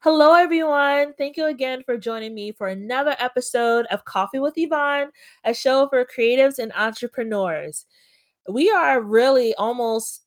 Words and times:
Hello, 0.00 0.34
everyone. 0.34 1.14
Thank 1.16 1.36
you 1.36 1.46
again 1.46 1.82
for 1.84 1.96
joining 1.96 2.34
me 2.34 2.52
for 2.52 2.68
another 2.68 3.16
episode 3.18 3.86
of 3.86 4.04
Coffee 4.04 4.40
with 4.40 4.54
Yvonne, 4.56 5.10
a 5.44 5.54
show 5.54 5.88
for 5.88 6.04
creatives 6.04 6.58
and 6.58 6.72
entrepreneurs. 6.74 7.86
We 8.48 8.70
are 8.70 9.00
really 9.00 9.54
almost 9.54 10.22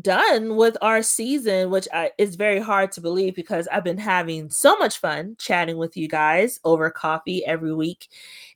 done 0.00 0.56
with 0.56 0.76
our 0.82 1.02
season, 1.02 1.70
which 1.70 1.88
I, 1.92 2.12
is 2.18 2.36
very 2.36 2.60
hard 2.60 2.92
to 2.92 3.00
believe 3.00 3.34
because 3.34 3.66
I've 3.68 3.84
been 3.84 3.98
having 3.98 4.50
so 4.50 4.76
much 4.76 4.98
fun 4.98 5.36
chatting 5.38 5.76
with 5.76 5.96
you 5.96 6.08
guys 6.08 6.60
over 6.64 6.90
coffee 6.90 7.44
every 7.44 7.74
week. 7.74 8.08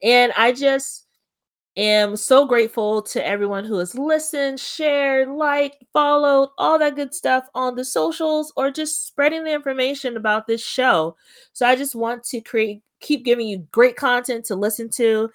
And 0.03 0.33
I 0.37 0.53
just 0.53 1.04
am 1.77 2.17
so 2.17 2.47
grateful 2.47 3.03
to 3.03 3.27
everyone 3.27 3.65
who 3.65 3.79
has 3.79 3.95
listened, 3.95 4.61
shared, 4.61 5.29
liked, 5.29 5.85
followed, 5.93 6.51
all 6.59 6.79
that 6.79 6.97
good 6.97 7.15
stuff 7.15 7.49
on 7.55 7.75
the 7.75 7.85
socials 7.85 8.53
or 8.57 8.71
just 8.71 9.07
spreading 9.07 9.45
the 9.45 9.53
information 9.53 10.17
about 10.17 10.47
this 10.47 10.65
show. 10.65 11.17
So 11.53 11.67
I 11.67 11.77
just 11.77 11.95
want 11.95 12.25
to 12.25 12.41
create 12.41 12.83
keep 13.01 13.25
giving 13.25 13.47
you 13.47 13.59
great 13.71 13.97
content 13.97 14.47
to 14.47 14.55
listen 14.55 14.89
to 14.89 15.29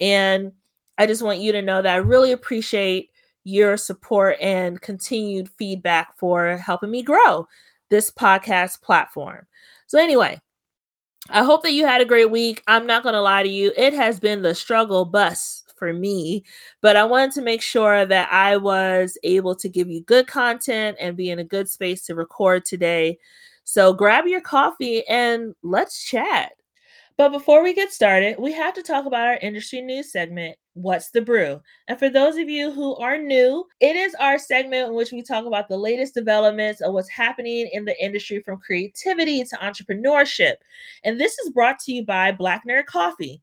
and 0.00 0.52
I 0.98 1.06
just 1.06 1.22
want 1.22 1.40
you 1.40 1.52
to 1.52 1.62
know 1.62 1.82
that 1.82 1.94
I 1.94 1.98
really 1.98 2.32
appreciate 2.32 3.10
your 3.44 3.76
support 3.76 4.36
and 4.40 4.80
continued 4.80 5.48
feedback 5.58 6.16
for 6.18 6.56
helping 6.56 6.90
me 6.90 7.02
grow 7.02 7.46
this 7.90 8.10
podcast 8.10 8.80
platform. 8.80 9.46
So 9.86 9.98
anyway, 9.98 10.40
I 11.28 11.44
hope 11.44 11.62
that 11.62 11.72
you 11.72 11.86
had 11.86 12.00
a 12.00 12.06
great 12.06 12.30
week. 12.30 12.62
I'm 12.66 12.86
not 12.86 13.02
going 13.02 13.14
to 13.14 13.20
lie 13.20 13.42
to 13.42 13.48
you. 13.48 13.72
It 13.76 13.92
has 13.92 14.18
been 14.18 14.42
the 14.42 14.54
struggle 14.54 15.04
bus 15.04 15.64
for 15.76 15.92
me. 15.92 16.44
But 16.80 16.96
I 16.96 17.04
wanted 17.04 17.32
to 17.32 17.42
make 17.42 17.62
sure 17.62 18.06
that 18.06 18.32
I 18.32 18.56
was 18.56 19.18
able 19.22 19.54
to 19.56 19.68
give 19.68 19.88
you 19.88 20.02
good 20.02 20.26
content 20.26 20.96
and 21.00 21.16
be 21.16 21.30
in 21.30 21.38
a 21.38 21.44
good 21.44 21.68
space 21.68 22.04
to 22.06 22.14
record 22.14 22.64
today. 22.64 23.18
So 23.64 23.92
grab 23.92 24.26
your 24.26 24.40
coffee 24.40 25.06
and 25.08 25.54
let's 25.62 26.04
chat. 26.04 26.52
But 27.18 27.32
before 27.32 27.62
we 27.62 27.72
get 27.72 27.92
started, 27.92 28.36
we 28.38 28.52
have 28.52 28.74
to 28.74 28.82
talk 28.82 29.06
about 29.06 29.26
our 29.26 29.38
industry 29.38 29.80
news 29.80 30.12
segment, 30.12 30.56
What's 30.74 31.10
the 31.10 31.22
Brew? 31.22 31.62
And 31.88 31.98
for 31.98 32.10
those 32.10 32.36
of 32.36 32.50
you 32.50 32.70
who 32.70 32.94
are 32.96 33.16
new, 33.16 33.64
it 33.80 33.96
is 33.96 34.14
our 34.16 34.38
segment 34.38 34.88
in 34.88 34.94
which 34.94 35.12
we 35.12 35.22
talk 35.22 35.46
about 35.46 35.66
the 35.68 35.78
latest 35.78 36.12
developments 36.12 36.82
of 36.82 36.92
what's 36.92 37.08
happening 37.08 37.70
in 37.72 37.86
the 37.86 38.04
industry 38.04 38.42
from 38.42 38.58
creativity 38.58 39.42
to 39.42 39.56
entrepreneurship. 39.56 40.56
And 41.04 41.18
this 41.18 41.38
is 41.38 41.52
brought 41.52 41.78
to 41.80 41.92
you 41.92 42.04
by 42.04 42.32
Black 42.32 42.64
Nerd 42.68 42.84
Coffee. 42.84 43.40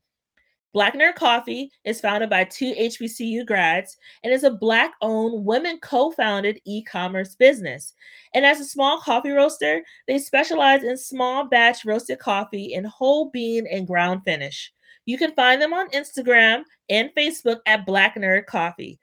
Black 0.74 0.94
Nerd 0.94 1.14
Coffee 1.14 1.70
is 1.84 2.00
founded 2.00 2.28
by 2.28 2.42
two 2.42 2.74
HBCU 2.74 3.46
grads 3.46 3.96
and 4.24 4.32
is 4.32 4.42
a 4.42 4.50
Black 4.50 4.92
owned, 5.00 5.44
women 5.44 5.78
co 5.80 6.10
founded 6.10 6.60
e 6.64 6.82
commerce 6.82 7.36
business. 7.36 7.94
And 8.34 8.44
as 8.44 8.58
a 8.58 8.64
small 8.64 8.98
coffee 8.98 9.30
roaster, 9.30 9.82
they 10.08 10.18
specialize 10.18 10.82
in 10.82 10.96
small 10.96 11.44
batch 11.44 11.84
roasted 11.84 12.18
coffee 12.18 12.74
in 12.74 12.84
whole 12.84 13.30
bean 13.30 13.68
and 13.70 13.86
ground 13.86 14.22
finish. 14.24 14.72
You 15.06 15.16
can 15.16 15.32
find 15.34 15.62
them 15.62 15.72
on 15.72 15.90
Instagram 15.90 16.64
and 16.90 17.10
Facebook 17.16 17.60
at 17.66 17.86
Black 17.86 18.16
Nerd 18.16 18.46
Coffee. 18.46 18.98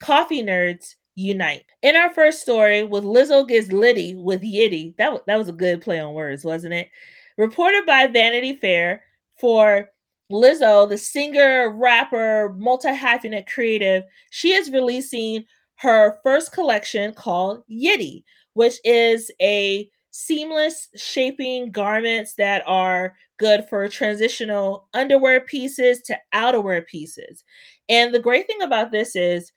Coffee 0.00 0.42
nerds 0.42 0.94
unite. 1.14 1.64
In 1.80 1.96
our 1.96 2.12
first 2.12 2.42
story, 2.42 2.84
with 2.84 3.02
Lizzo 3.02 3.48
gets 3.48 3.72
litty 3.72 4.14
with 4.14 4.42
Yitty, 4.42 4.94
that, 4.98 5.24
that 5.26 5.38
was 5.38 5.48
a 5.48 5.52
good 5.52 5.80
play 5.80 6.00
on 6.00 6.12
words, 6.12 6.44
wasn't 6.44 6.74
it? 6.74 6.90
Reported 7.38 7.86
by 7.86 8.08
Vanity 8.08 8.56
Fair 8.56 9.04
for 9.40 9.88
Lizzo, 10.30 10.88
the 10.88 10.98
singer, 10.98 11.70
rapper, 11.70 12.54
multi 12.56 12.88
hyphenate 12.88 13.46
creative, 13.46 14.04
she 14.30 14.52
is 14.52 14.70
releasing 14.70 15.44
her 15.76 16.18
first 16.22 16.52
collection 16.52 17.12
called 17.12 17.62
Yitty, 17.70 18.24
which 18.54 18.78
is 18.84 19.30
a 19.40 19.88
seamless 20.10 20.88
shaping 20.94 21.72
garments 21.72 22.34
that 22.34 22.62
are 22.66 23.14
good 23.38 23.64
for 23.68 23.88
transitional 23.88 24.88
underwear 24.94 25.40
pieces 25.40 26.00
to 26.02 26.16
outerwear 26.32 26.86
pieces. 26.86 27.42
And 27.88 28.14
the 28.14 28.20
great 28.20 28.46
thing 28.46 28.62
about 28.62 28.92
this 28.92 29.16
is 29.16 29.52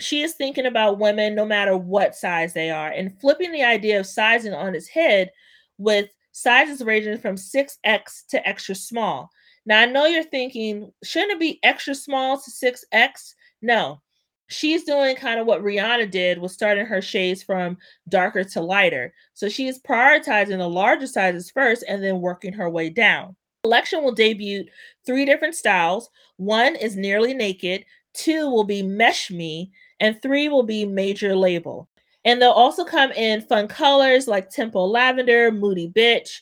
she 0.00 0.22
is 0.22 0.32
thinking 0.32 0.66
about 0.66 0.98
women 0.98 1.34
no 1.34 1.44
matter 1.44 1.76
what 1.76 2.16
size 2.16 2.54
they 2.54 2.70
are 2.70 2.88
and 2.88 3.20
flipping 3.20 3.52
the 3.52 3.62
idea 3.62 4.00
of 4.00 4.06
sizing 4.06 4.54
on 4.54 4.74
its 4.74 4.88
head 4.88 5.30
with 5.78 6.08
sizes 6.32 6.82
ranging 6.82 7.18
from 7.18 7.36
6x 7.36 8.26
to 8.30 8.48
extra 8.48 8.74
small. 8.74 9.30
Now, 9.64 9.80
I 9.80 9.86
know 9.86 10.06
you're 10.06 10.24
thinking, 10.24 10.92
shouldn't 11.04 11.32
it 11.32 11.40
be 11.40 11.60
extra 11.62 11.94
small 11.94 12.38
to 12.38 12.50
6X? 12.50 13.34
No. 13.60 14.00
She's 14.48 14.84
doing 14.84 15.16
kind 15.16 15.40
of 15.40 15.46
what 15.46 15.62
Rihanna 15.62 16.10
did 16.10 16.38
was 16.38 16.52
starting 16.52 16.84
her 16.84 17.00
shades 17.00 17.42
from 17.42 17.78
darker 18.08 18.44
to 18.44 18.60
lighter. 18.60 19.14
So 19.34 19.48
she 19.48 19.66
is 19.66 19.80
prioritizing 19.80 20.58
the 20.58 20.68
larger 20.68 21.06
sizes 21.06 21.50
first 21.50 21.84
and 21.88 22.02
then 22.02 22.20
working 22.20 22.52
her 22.52 22.68
way 22.68 22.90
down. 22.90 23.36
Collection 23.62 24.02
will 24.02 24.12
debut 24.12 24.64
three 25.06 25.24
different 25.24 25.54
styles. 25.54 26.10
One 26.36 26.74
is 26.74 26.96
nearly 26.96 27.32
naked, 27.32 27.84
two 28.12 28.50
will 28.50 28.64
be 28.64 28.82
mesh 28.82 29.30
me, 29.30 29.70
and 30.00 30.20
three 30.20 30.48
will 30.48 30.64
be 30.64 30.84
major 30.84 31.36
label. 31.36 31.88
And 32.24 32.42
they'll 32.42 32.50
also 32.50 32.84
come 32.84 33.12
in 33.12 33.42
fun 33.42 33.68
colors 33.68 34.28
like 34.28 34.50
Tempo 34.50 34.84
Lavender, 34.84 35.50
Moody 35.50 35.88
Bitch, 35.88 36.40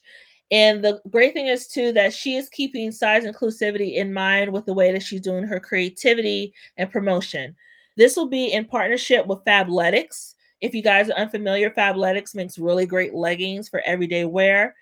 and 0.50 0.82
the 0.82 1.00
great 1.10 1.32
thing 1.32 1.46
is 1.46 1.68
too 1.68 1.92
that 1.92 2.12
she 2.12 2.36
is 2.36 2.48
keeping 2.48 2.90
size 2.90 3.24
inclusivity 3.24 3.94
in 3.94 4.12
mind 4.12 4.52
with 4.52 4.66
the 4.66 4.74
way 4.74 4.92
that 4.92 5.02
she's 5.02 5.20
doing 5.20 5.44
her 5.44 5.60
creativity 5.60 6.52
and 6.76 6.90
promotion. 6.90 7.54
This 7.96 8.16
will 8.16 8.28
be 8.28 8.52
in 8.52 8.64
partnership 8.64 9.26
with 9.26 9.44
Fabletics. 9.44 10.34
If 10.60 10.74
you 10.74 10.82
guys 10.82 11.08
are 11.08 11.18
unfamiliar, 11.18 11.70
Fabletics 11.70 12.34
makes 12.34 12.58
really 12.58 12.86
great 12.86 13.14
leggings 13.14 13.68
for 13.68 13.82
everyday 13.86 14.24
wear. 14.24 14.74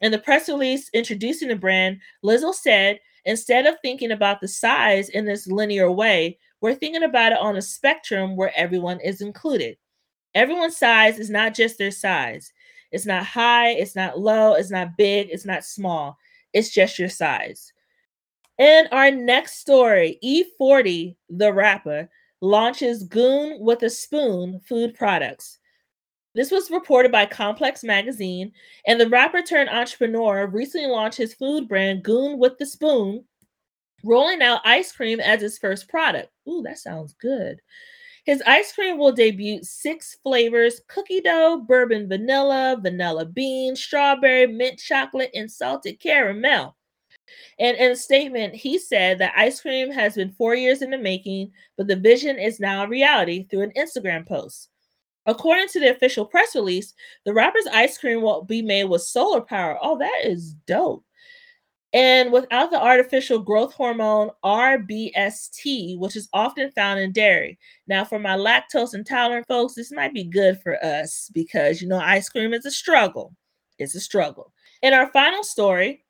In 0.00 0.12
the 0.12 0.18
press 0.18 0.48
release 0.48 0.88
introducing 0.92 1.48
the 1.48 1.56
brand, 1.56 2.00
Lizzo 2.24 2.54
said, 2.54 3.00
instead 3.24 3.66
of 3.66 3.76
thinking 3.82 4.12
about 4.12 4.40
the 4.40 4.48
size 4.48 5.08
in 5.08 5.24
this 5.24 5.46
linear 5.46 5.90
way, 5.90 6.38
we're 6.60 6.74
thinking 6.74 7.02
about 7.02 7.32
it 7.32 7.38
on 7.38 7.56
a 7.56 7.62
spectrum 7.62 8.36
where 8.36 8.52
everyone 8.56 9.00
is 9.00 9.20
included. 9.20 9.76
Everyone's 10.34 10.76
size 10.76 11.18
is 11.18 11.28
not 11.28 11.54
just 11.54 11.78
their 11.78 11.90
size. 11.90 12.52
It's 12.92 13.06
not 13.06 13.24
high, 13.24 13.70
it's 13.70 13.96
not 13.96 14.18
low, 14.18 14.54
it's 14.54 14.70
not 14.70 14.96
big, 14.96 15.28
it's 15.30 15.46
not 15.46 15.64
small. 15.64 16.16
It's 16.52 16.70
just 16.70 16.98
your 16.98 17.08
size. 17.08 17.72
And 18.58 18.88
our 18.92 19.10
next 19.10 19.60
story 19.60 20.18
E40, 20.22 21.16
the 21.30 21.52
rapper, 21.52 22.08
launches 22.42 23.04
Goon 23.04 23.56
with 23.60 23.82
a 23.82 23.90
Spoon 23.90 24.60
food 24.60 24.94
products. 24.94 25.58
This 26.34 26.50
was 26.50 26.70
reported 26.70 27.12
by 27.12 27.26
Complex 27.26 27.84
Magazine, 27.84 28.52
and 28.86 29.00
the 29.00 29.08
rapper 29.08 29.42
turned 29.42 29.68
entrepreneur 29.68 30.46
recently 30.46 30.88
launched 30.88 31.18
his 31.18 31.34
food 31.34 31.68
brand 31.68 32.02
Goon 32.02 32.38
with 32.38 32.58
the 32.58 32.66
Spoon, 32.66 33.24
rolling 34.04 34.42
out 34.42 34.60
ice 34.64 34.92
cream 34.92 35.20
as 35.20 35.40
his 35.40 35.58
first 35.58 35.88
product. 35.88 36.30
Ooh, 36.48 36.62
that 36.62 36.78
sounds 36.78 37.14
good. 37.14 37.60
His 38.24 38.42
ice 38.46 38.72
cream 38.72 38.98
will 38.98 39.12
debut 39.12 39.60
six 39.62 40.16
flavors 40.22 40.80
cookie 40.86 41.20
dough, 41.20 41.64
bourbon 41.66 42.08
vanilla, 42.08 42.78
vanilla 42.80 43.24
bean, 43.24 43.74
strawberry, 43.74 44.46
mint 44.46 44.78
chocolate, 44.78 45.30
and 45.34 45.50
salted 45.50 45.98
caramel. 45.98 46.76
And 47.58 47.76
in 47.76 47.90
a 47.90 47.96
statement, 47.96 48.54
he 48.54 48.78
said 48.78 49.18
that 49.18 49.34
ice 49.36 49.60
cream 49.60 49.90
has 49.90 50.14
been 50.14 50.32
four 50.32 50.54
years 50.54 50.82
in 50.82 50.90
the 50.90 50.98
making, 50.98 51.52
but 51.76 51.88
the 51.88 51.96
vision 51.96 52.38
is 52.38 52.60
now 52.60 52.84
a 52.84 52.88
reality 52.88 53.46
through 53.48 53.62
an 53.62 53.72
Instagram 53.76 54.26
post. 54.26 54.68
According 55.26 55.68
to 55.68 55.80
the 55.80 55.90
official 55.90 56.24
press 56.24 56.54
release, 56.54 56.94
the 57.24 57.32
rapper's 57.32 57.66
ice 57.72 57.98
cream 57.98 58.22
will 58.22 58.42
be 58.42 58.62
made 58.62 58.84
with 58.84 59.02
solar 59.02 59.40
power. 59.40 59.78
Oh, 59.80 59.98
that 59.98 60.20
is 60.24 60.54
dope 60.66 61.04
and 61.92 62.32
without 62.32 62.70
the 62.70 62.80
artificial 62.80 63.38
growth 63.38 63.74
hormone 63.74 64.30
RBST, 64.44 65.98
which 65.98 66.16
is 66.16 66.28
often 66.32 66.70
found 66.72 67.00
in 67.00 67.12
dairy. 67.12 67.58
Now, 67.86 68.04
for 68.04 68.18
my 68.18 68.36
lactose 68.36 68.94
intolerant 68.94 69.46
folks, 69.46 69.74
this 69.74 69.92
might 69.92 70.14
be 70.14 70.24
good 70.24 70.60
for 70.62 70.82
us 70.84 71.30
because 71.34 71.82
you 71.82 71.88
know 71.88 71.98
ice 71.98 72.28
cream 72.28 72.54
is 72.54 72.64
a 72.64 72.70
struggle. 72.70 73.34
It's 73.78 73.94
a 73.94 74.00
struggle. 74.00 74.52
In 74.82 74.94
our 74.94 75.10
final 75.12 75.44
story, 75.44 76.04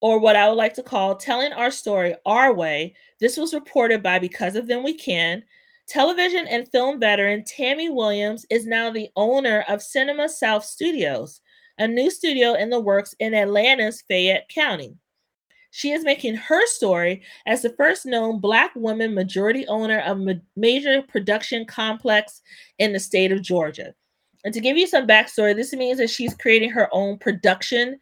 or 0.00 0.18
what 0.18 0.36
I 0.36 0.48
would 0.48 0.56
like 0.56 0.74
to 0.74 0.82
call 0.82 1.16
telling 1.16 1.52
our 1.54 1.70
story 1.70 2.14
our 2.26 2.52
way, 2.52 2.94
this 3.20 3.38
was 3.38 3.54
reported 3.54 4.02
by 4.02 4.18
Because 4.18 4.54
of 4.54 4.66
Them 4.66 4.82
We 4.84 4.92
Can. 4.92 5.42
Television 5.88 6.46
and 6.46 6.68
film 6.68 7.00
veteran 7.00 7.44
Tammy 7.44 7.88
Williams 7.88 8.44
is 8.50 8.66
now 8.66 8.90
the 8.90 9.08
owner 9.16 9.64
of 9.68 9.82
Cinema 9.82 10.28
South 10.28 10.64
Studios 10.64 11.40
a 11.78 11.88
new 11.88 12.10
studio 12.10 12.54
in 12.54 12.70
the 12.70 12.80
works 12.80 13.14
in 13.18 13.34
Atlanta's 13.34 14.02
Fayette 14.08 14.48
County. 14.48 14.96
She 15.70 15.90
is 15.90 16.04
making 16.04 16.36
her 16.36 16.64
story 16.66 17.22
as 17.46 17.62
the 17.62 17.70
first 17.70 18.06
known 18.06 18.38
Black 18.38 18.74
woman 18.76 19.12
majority 19.12 19.66
owner 19.66 19.98
of 20.00 20.20
a 20.20 20.40
major 20.54 21.02
production 21.02 21.66
complex 21.66 22.42
in 22.78 22.92
the 22.92 23.00
state 23.00 23.32
of 23.32 23.42
Georgia. 23.42 23.92
And 24.44 24.54
to 24.54 24.60
give 24.60 24.76
you 24.76 24.86
some 24.86 25.06
backstory, 25.06 25.56
this 25.56 25.72
means 25.72 25.98
that 25.98 26.10
she's 26.10 26.34
creating 26.34 26.70
her 26.70 26.88
own 26.92 27.18
production 27.18 27.98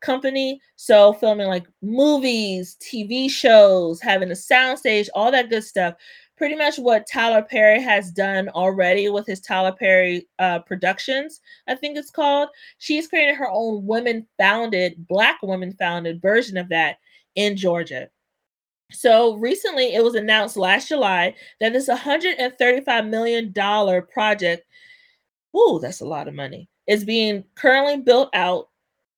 company. 0.00 0.60
So 0.74 1.12
filming 1.12 1.46
like 1.46 1.66
movies, 1.80 2.76
TV 2.80 3.30
shows, 3.30 4.00
having 4.00 4.30
a 4.30 4.34
soundstage, 4.34 5.08
all 5.14 5.30
that 5.30 5.48
good 5.48 5.62
stuff. 5.62 5.94
Pretty 6.42 6.56
much 6.56 6.76
what 6.76 7.06
Tyler 7.06 7.42
Perry 7.42 7.80
has 7.80 8.10
done 8.10 8.48
already 8.48 9.08
with 9.08 9.28
his 9.28 9.40
Tyler 9.40 9.70
Perry 9.70 10.26
uh, 10.40 10.58
Productions, 10.58 11.40
I 11.68 11.76
think 11.76 11.96
it's 11.96 12.10
called. 12.10 12.48
She's 12.78 13.06
created 13.06 13.36
her 13.36 13.48
own 13.48 13.86
women 13.86 14.26
founded, 14.38 15.06
Black 15.06 15.38
women 15.44 15.72
founded 15.78 16.20
version 16.20 16.56
of 16.56 16.68
that 16.70 16.96
in 17.36 17.56
Georgia. 17.56 18.08
So 18.90 19.36
recently, 19.36 19.94
it 19.94 20.02
was 20.02 20.16
announced 20.16 20.56
last 20.56 20.88
July 20.88 21.36
that 21.60 21.74
this 21.74 21.88
$135 21.88 23.08
million 23.08 23.52
project, 24.12 24.66
ooh, 25.56 25.78
that's 25.80 26.00
a 26.00 26.06
lot 26.06 26.26
of 26.26 26.34
money, 26.34 26.68
is 26.88 27.04
being 27.04 27.44
currently 27.54 27.98
built 27.98 28.30
out 28.34 28.68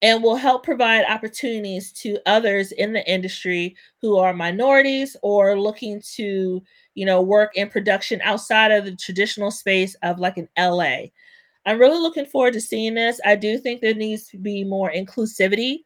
and 0.02 0.22
will 0.22 0.36
help 0.36 0.62
provide 0.62 1.06
opportunities 1.06 1.90
to 1.90 2.18
others 2.26 2.72
in 2.72 2.92
the 2.92 3.10
industry 3.10 3.74
who 4.02 4.18
are 4.18 4.34
minorities 4.34 5.16
or 5.22 5.58
looking 5.58 6.02
to, 6.16 6.62
you 6.94 7.04
know, 7.04 7.20
work 7.20 7.56
in 7.56 7.68
production 7.68 8.20
outside 8.22 8.70
of 8.70 8.84
the 8.84 8.96
traditional 8.96 9.50
space 9.50 9.94
of 10.02 10.18
like 10.18 10.36
an 10.36 10.48
LA. 10.58 11.06
I'm 11.66 11.78
really 11.78 11.98
looking 11.98 12.26
forward 12.26 12.52
to 12.54 12.60
seeing 12.60 12.94
this. 12.94 13.20
I 13.24 13.36
do 13.36 13.58
think 13.58 13.80
there 13.80 13.94
needs 13.94 14.26
to 14.28 14.38
be 14.38 14.64
more 14.64 14.92
inclusivity 14.92 15.78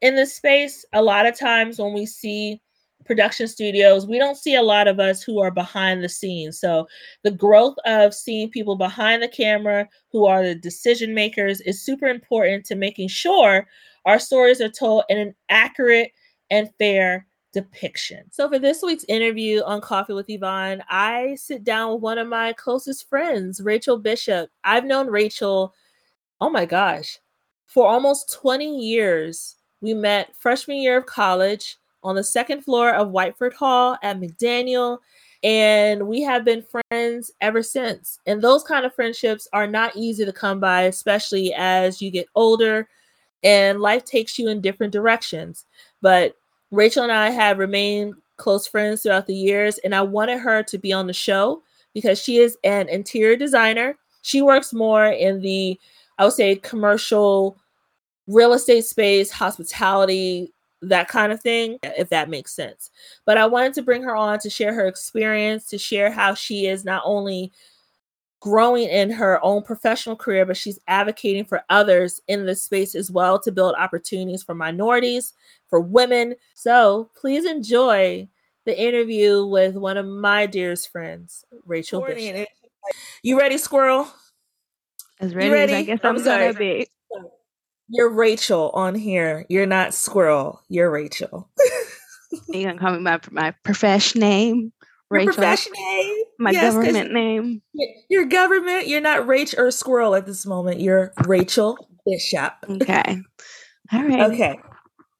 in 0.00 0.14
this 0.14 0.34
space. 0.34 0.84
A 0.92 1.02
lot 1.02 1.26
of 1.26 1.38
times 1.38 1.78
when 1.78 1.94
we 1.94 2.06
see 2.06 2.60
production 3.04 3.48
studios, 3.48 4.06
we 4.06 4.18
don't 4.18 4.36
see 4.36 4.54
a 4.54 4.62
lot 4.62 4.88
of 4.88 5.00
us 5.00 5.22
who 5.22 5.40
are 5.40 5.50
behind 5.50 6.02
the 6.02 6.08
scenes. 6.08 6.58
So 6.58 6.86
the 7.22 7.30
growth 7.30 7.76
of 7.84 8.14
seeing 8.14 8.50
people 8.50 8.76
behind 8.76 9.22
the 9.22 9.28
camera 9.28 9.88
who 10.10 10.26
are 10.26 10.42
the 10.42 10.54
decision 10.54 11.14
makers 11.14 11.60
is 11.62 11.84
super 11.84 12.06
important 12.06 12.64
to 12.66 12.74
making 12.74 13.08
sure 13.08 13.66
our 14.06 14.18
stories 14.18 14.60
are 14.60 14.70
told 14.70 15.04
in 15.08 15.18
an 15.18 15.34
accurate 15.48 16.12
and 16.50 16.70
fair 16.78 17.26
depiction. 17.54 18.24
So 18.30 18.48
for 18.48 18.58
this 18.58 18.82
week's 18.82 19.04
interview 19.04 19.62
on 19.62 19.80
Coffee 19.80 20.12
with 20.12 20.28
Yvonne, 20.28 20.82
I 20.90 21.36
sit 21.36 21.64
down 21.64 21.94
with 21.94 22.02
one 22.02 22.18
of 22.18 22.28
my 22.28 22.52
closest 22.52 23.08
friends, 23.08 23.60
Rachel 23.60 23.96
Bishop. 23.96 24.50
I've 24.64 24.84
known 24.84 25.06
Rachel, 25.06 25.74
oh 26.40 26.50
my 26.50 26.66
gosh, 26.66 27.18
for 27.66 27.88
almost 27.88 28.32
20 28.34 28.78
years. 28.78 29.56
We 29.80 29.94
met 29.94 30.34
freshman 30.36 30.78
year 30.78 30.98
of 30.98 31.06
college 31.06 31.78
on 32.02 32.16
the 32.16 32.24
second 32.24 32.62
floor 32.62 32.92
of 32.92 33.08
Whiteford 33.08 33.54
Hall 33.54 33.96
at 34.02 34.20
McDaniel. 34.20 34.98
And 35.42 36.06
we 36.06 36.22
have 36.22 36.44
been 36.44 36.64
friends 36.90 37.30
ever 37.40 37.62
since. 37.62 38.18
And 38.26 38.42
those 38.42 38.64
kind 38.64 38.84
of 38.84 38.94
friendships 38.94 39.46
are 39.52 39.66
not 39.66 39.94
easy 39.94 40.24
to 40.24 40.32
come 40.32 40.58
by, 40.58 40.82
especially 40.82 41.54
as 41.54 42.02
you 42.02 42.10
get 42.10 42.26
older 42.34 42.88
and 43.44 43.80
life 43.80 44.04
takes 44.04 44.38
you 44.38 44.48
in 44.48 44.62
different 44.62 44.92
directions. 44.92 45.66
But 46.00 46.34
Rachel 46.74 47.04
and 47.04 47.12
I 47.12 47.30
have 47.30 47.58
remained 47.58 48.14
close 48.36 48.66
friends 48.66 49.02
throughout 49.02 49.26
the 49.26 49.34
years, 49.34 49.78
and 49.78 49.94
I 49.94 50.02
wanted 50.02 50.40
her 50.40 50.62
to 50.64 50.78
be 50.78 50.92
on 50.92 51.06
the 51.06 51.12
show 51.12 51.62
because 51.92 52.20
she 52.20 52.38
is 52.38 52.58
an 52.64 52.88
interior 52.88 53.36
designer. 53.36 53.96
She 54.22 54.42
works 54.42 54.72
more 54.72 55.06
in 55.06 55.40
the, 55.40 55.78
I 56.18 56.24
would 56.24 56.32
say, 56.32 56.56
commercial 56.56 57.56
real 58.26 58.54
estate 58.54 58.84
space, 58.84 59.30
hospitality, 59.30 60.52
that 60.82 61.08
kind 61.08 61.32
of 61.32 61.40
thing, 61.40 61.78
if 61.82 62.08
that 62.08 62.28
makes 62.28 62.52
sense. 62.52 62.90
But 63.24 63.38
I 63.38 63.46
wanted 63.46 63.74
to 63.74 63.82
bring 63.82 64.02
her 64.02 64.16
on 64.16 64.40
to 64.40 64.50
share 64.50 64.74
her 64.74 64.88
experience, 64.88 65.66
to 65.66 65.78
share 65.78 66.10
how 66.10 66.34
she 66.34 66.66
is 66.66 66.84
not 66.84 67.02
only 67.04 67.52
growing 68.44 68.90
in 68.90 69.10
her 69.10 69.42
own 69.42 69.62
professional 69.62 70.14
career, 70.14 70.44
but 70.44 70.54
she's 70.54 70.78
advocating 70.86 71.46
for 71.46 71.62
others 71.70 72.20
in 72.28 72.44
this 72.44 72.62
space 72.62 72.94
as 72.94 73.10
well 73.10 73.40
to 73.40 73.50
build 73.50 73.74
opportunities 73.78 74.42
for 74.42 74.54
minorities, 74.54 75.32
for 75.70 75.80
women. 75.80 76.34
So 76.52 77.08
please 77.16 77.46
enjoy 77.46 78.28
the 78.66 78.78
interview 78.78 79.46
with 79.46 79.76
one 79.76 79.96
of 79.96 80.04
my 80.04 80.44
dearest 80.44 80.92
friends, 80.92 81.46
Rachel 81.64 82.02
Bishop. 82.02 82.46
You 83.22 83.38
ready, 83.38 83.56
Squirrel? 83.56 84.08
As 85.20 85.34
ready, 85.34 85.50
ready? 85.50 85.72
as 85.72 85.78
I 85.78 85.82
guess 85.84 86.00
I'm, 86.04 86.16
I'm 86.18 86.24
gonna 86.24 86.52
be. 86.52 86.86
You're 87.88 88.12
Rachel 88.12 88.70
on 88.74 88.94
here. 88.94 89.46
You're 89.48 89.64
not 89.64 89.94
Squirrel. 89.94 90.60
You're 90.68 90.90
Rachel. 90.90 91.48
you 92.48 92.66
gonna 92.66 92.78
call 92.78 92.92
me 92.92 92.98
my 92.98 93.20
my 93.30 93.52
profession 93.62 94.20
name? 94.20 94.70
Rachel. 95.14 95.34
Profession 95.34 95.72
name? 95.76 96.16
My 96.38 96.50
yes, 96.50 96.74
government 96.74 97.12
name. 97.12 97.62
Your 98.08 98.26
government. 98.26 98.88
You're 98.88 99.00
not 99.00 99.26
Rach 99.26 99.56
or 99.56 99.70
Squirrel 99.70 100.14
at 100.14 100.26
this 100.26 100.44
moment. 100.46 100.80
You're 100.80 101.12
Rachel 101.26 101.76
Bishop. 102.06 102.52
Okay. 102.68 103.22
All 103.92 104.02
right. 104.02 104.32
Okay. 104.32 104.58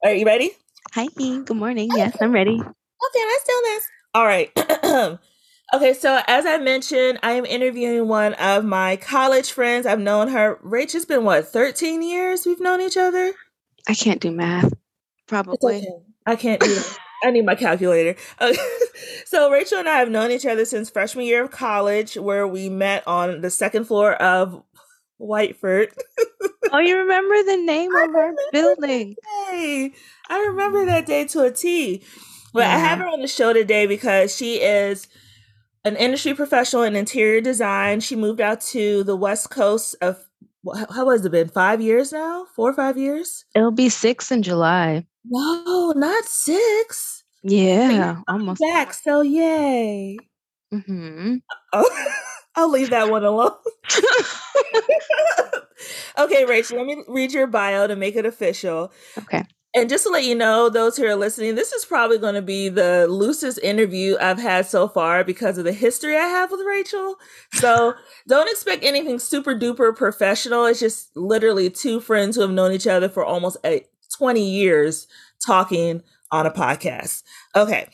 Are 0.05 0.13
you 0.13 0.27
ready? 0.27 0.51
Hi. 0.93 1.07
Good 1.17 1.51
morning. 1.51 1.91
Yes, 1.95 2.17
I'm 2.21 2.33
ready. 2.33 2.61
Okay, 2.61 3.25
let's 3.27 3.45
do 3.45 3.63
this. 3.65 3.85
All 4.15 4.27
right. 4.27 5.19
Okay, 5.73 5.93
so 5.93 6.21
as 6.29 6.47
I 6.47 6.59
mentioned, 6.59 7.19
I 7.25 7.33
am 7.33 7.45
interviewing 7.45 8.07
one 8.07 8.35
of 8.35 8.65
my 8.65 8.95
college 8.97 9.51
friends. 9.51 9.87
I've 9.87 9.99
known 9.99 10.29
her. 10.29 10.61
Rach, 10.65 10.95
it's 10.95 11.05
been 11.05 11.25
what, 11.25 11.49
13 11.49 12.01
years 12.01 12.47
we've 12.47 12.61
known 12.61 12.81
each 12.81 12.97
other? 12.97 13.33
I 13.89 13.95
can't 13.95 14.21
do 14.21 14.31
math. 14.31 14.73
Probably. 15.27 15.79
Okay. 15.79 15.89
I 16.27 16.37
can't 16.37 16.61
do 16.61 16.81
I 17.25 17.31
need 17.31 17.47
my 17.47 17.55
calculator. 17.55 18.19
Okay. 18.41 18.59
so 19.27 19.51
Rachel 19.51 19.79
and 19.79 19.89
I 19.89 19.99
have 19.99 20.11
known 20.11 20.31
each 20.31 20.47
other 20.47 20.65
since 20.65 20.91
freshman 20.91 21.25
year 21.25 21.43
of 21.43 21.51
college, 21.51 22.17
where 22.17 22.47
we 22.47 22.69
met 22.69 23.07
on 23.07 23.41
the 23.41 23.51
second 23.51 23.87
floor 23.87 24.15
of 24.15 24.63
Whiteford. 25.21 25.93
oh, 26.73 26.79
you 26.79 26.99
remember 26.99 27.43
the 27.43 27.63
name 27.65 27.95
of 27.95 28.15
our 28.15 28.35
building? 28.53 29.17
Hey, 29.49 29.93
I 30.29 30.41
remember 30.47 30.85
that 30.87 31.07
day 31.07 31.25
to 31.29 31.43
a 31.43 31.51
T. 31.51 32.03
But 32.53 32.61
yeah. 32.61 32.77
I 32.77 32.79
have 32.79 32.99
her 32.99 33.09
on 33.09 33.21
the 33.21 33.29
show 33.29 33.53
today 33.53 33.87
because 33.87 34.35
she 34.35 34.57
is 34.57 35.09
an 35.85 35.97
industry 35.97 36.35
professional 36.35 36.83
in 36.83 36.95
interior 36.95 37.41
design. 37.41 38.01
She 38.01 38.15
moved 38.15 38.41
out 38.41 38.61
to 38.61 39.03
the 39.03 39.17
West 39.17 39.51
Coast 39.51 39.97
of 40.01 40.25
how 40.91 41.11
has 41.11 41.25
it 41.25 41.33
been? 41.33 41.49
Five 41.49 41.81
years 41.81 42.13
now? 42.13 42.47
Four 42.55 42.71
or 42.71 42.75
five 42.75 42.97
years? 42.97 43.45
It'll 43.55 43.71
be 43.71 43.89
six 43.89 44.31
in 44.31 44.43
July. 44.43 45.07
No, 45.25 45.93
not 45.97 46.25
six. 46.25 47.25
Yeah, 47.43 48.21
almost 48.29 48.61
back. 48.61 48.95
So 48.95 49.23
yay. 49.23 50.19
Mm-hmm. 50.73 51.37
Oh, 51.73 52.13
I'll 52.57 52.71
leave 52.71 52.91
that 52.91 53.11
one 53.11 53.25
alone. 53.25 53.53
okay, 56.19 56.45
Rachel, 56.45 56.79
let 56.79 56.87
me 56.87 57.03
read 57.09 57.33
your 57.33 57.47
bio 57.47 57.87
to 57.87 57.97
make 57.97 58.17
it 58.17 58.27
official. 58.27 58.93
Okay. 59.19 59.45
And 59.77 59.89
just 59.89 60.05
to 60.05 60.11
let 60.11 60.25
you 60.25 60.37
know, 60.37 60.69
those 60.69 60.97
who 60.97 61.05
are 61.05 61.17
listening, 61.17 61.57
this 61.57 61.73
is 61.73 61.85
probably 61.85 62.17
going 62.17 62.35
to 62.35 62.43
be 62.43 62.69
the 62.69 63.09
loosest 63.09 63.59
interview 63.59 64.17
I've 64.21 64.39
had 64.39 64.67
so 64.67 64.87
far 64.87 65.25
because 65.25 65.59
of 65.59 65.65
the 65.65 65.73
history 65.73 66.17
I 66.17 66.27
have 66.27 66.53
with 66.53 66.61
Rachel. 66.65 67.17
So 67.55 67.95
don't 68.29 68.49
expect 68.49 68.85
anything 68.85 69.19
super 69.19 69.53
duper 69.53 69.95
professional. 69.97 70.67
It's 70.67 70.79
just 70.79 71.17
literally 71.17 71.71
two 71.71 71.99
friends 72.01 72.37
who 72.37 72.43
have 72.43 72.53
known 72.53 72.71
each 72.71 72.87
other 72.87 73.09
for 73.09 73.25
almost 73.25 73.57
eight, 73.65 73.87
20 74.17 74.43
years 74.43 75.07
talking 75.45 76.03
on 76.31 76.47
a 76.47 76.51
podcast. 76.51 77.23
Okay. 77.55 77.89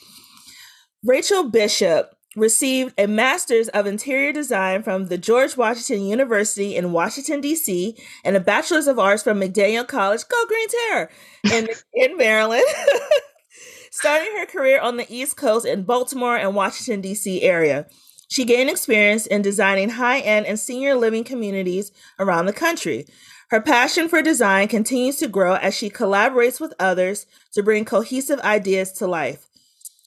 Rachel 1.03 1.45
Bishop 1.45 2.15
received 2.37 2.95
a 2.97 3.07
master's 3.07 3.69
of 3.69 3.87
interior 3.87 4.33
design 4.33 4.83
from 4.83 5.07
the 5.07 5.19
George 5.19 5.57
Washington 5.57 6.07
University 6.07 6.77
in 6.77 6.93
Washington 6.93 7.41
D.C. 7.41 7.97
and 8.25 8.37
a 8.37 8.41
bachelor's 8.41 8.87
of 8.87 8.99
arts 8.99 9.23
from 9.23 9.41
McDaniel 9.41 9.87
College, 9.87 10.23
go 10.29 10.45
Green 10.47 10.69
Terror, 10.69 11.11
in 11.53 11.69
in 11.95 12.17
Maryland. 12.17 12.65
Starting 13.93 14.37
her 14.37 14.47
career 14.47 14.81
on 14.81 14.97
the 14.97 15.12
East 15.12 15.37
Coast 15.37 15.67
in 15.67 15.83
Baltimore 15.83 16.37
and 16.37 16.55
Washington 16.55 17.00
D.C. 17.00 17.43
area. 17.43 17.87
She 18.29 18.45
gained 18.45 18.71
experience 18.71 19.27
in 19.27 19.43
designing 19.43 19.89
high-end 19.91 20.47
and 20.47 20.59
senior 20.59 20.95
living 20.95 21.25
communities 21.25 21.91
around 22.21 22.47
the 22.47 22.53
country. 22.53 23.07
Her 23.50 23.61
passion 23.61 24.09
for 24.09 24.23
design 24.23 24.69
continues 24.69 25.16
to 25.16 25.26
grow 25.26 25.54
as 25.54 25.75
she 25.75 25.90
collaborates 25.90 26.61
with 26.61 26.73
others 26.78 27.26
to 27.52 27.64
bring 27.64 27.85
cohesive 27.85 28.38
ideas 28.40 28.92
to 28.92 29.09
life. 29.09 29.49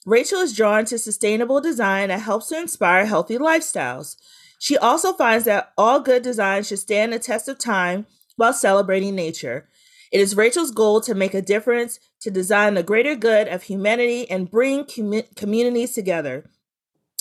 Rachel 0.06 0.40
is 0.40 0.56
drawn 0.56 0.86
to 0.86 0.98
sustainable 0.98 1.60
design 1.60 2.08
that 2.08 2.20
helps 2.20 2.48
to 2.48 2.58
inspire 2.58 3.04
healthy 3.04 3.36
lifestyles. 3.36 4.16
She 4.58 4.78
also 4.78 5.12
finds 5.12 5.44
that 5.44 5.72
all 5.76 6.00
good 6.00 6.22
design 6.22 6.62
should 6.62 6.78
stand 6.78 7.12
the 7.12 7.18
test 7.18 7.46
of 7.48 7.58
time 7.58 8.06
while 8.36 8.54
celebrating 8.54 9.14
nature. 9.14 9.68
It 10.10 10.20
is 10.20 10.36
Rachel's 10.36 10.70
goal 10.70 11.02
to 11.02 11.14
make 11.14 11.34
a 11.34 11.42
difference, 11.42 12.00
to 12.20 12.30
design 12.30 12.74
the 12.74 12.82
greater 12.82 13.14
good 13.14 13.48
of 13.48 13.64
humanity, 13.64 14.30
and 14.30 14.50
bring 14.50 14.86
com- 14.86 15.22
communities 15.36 15.92
together. 15.92 16.48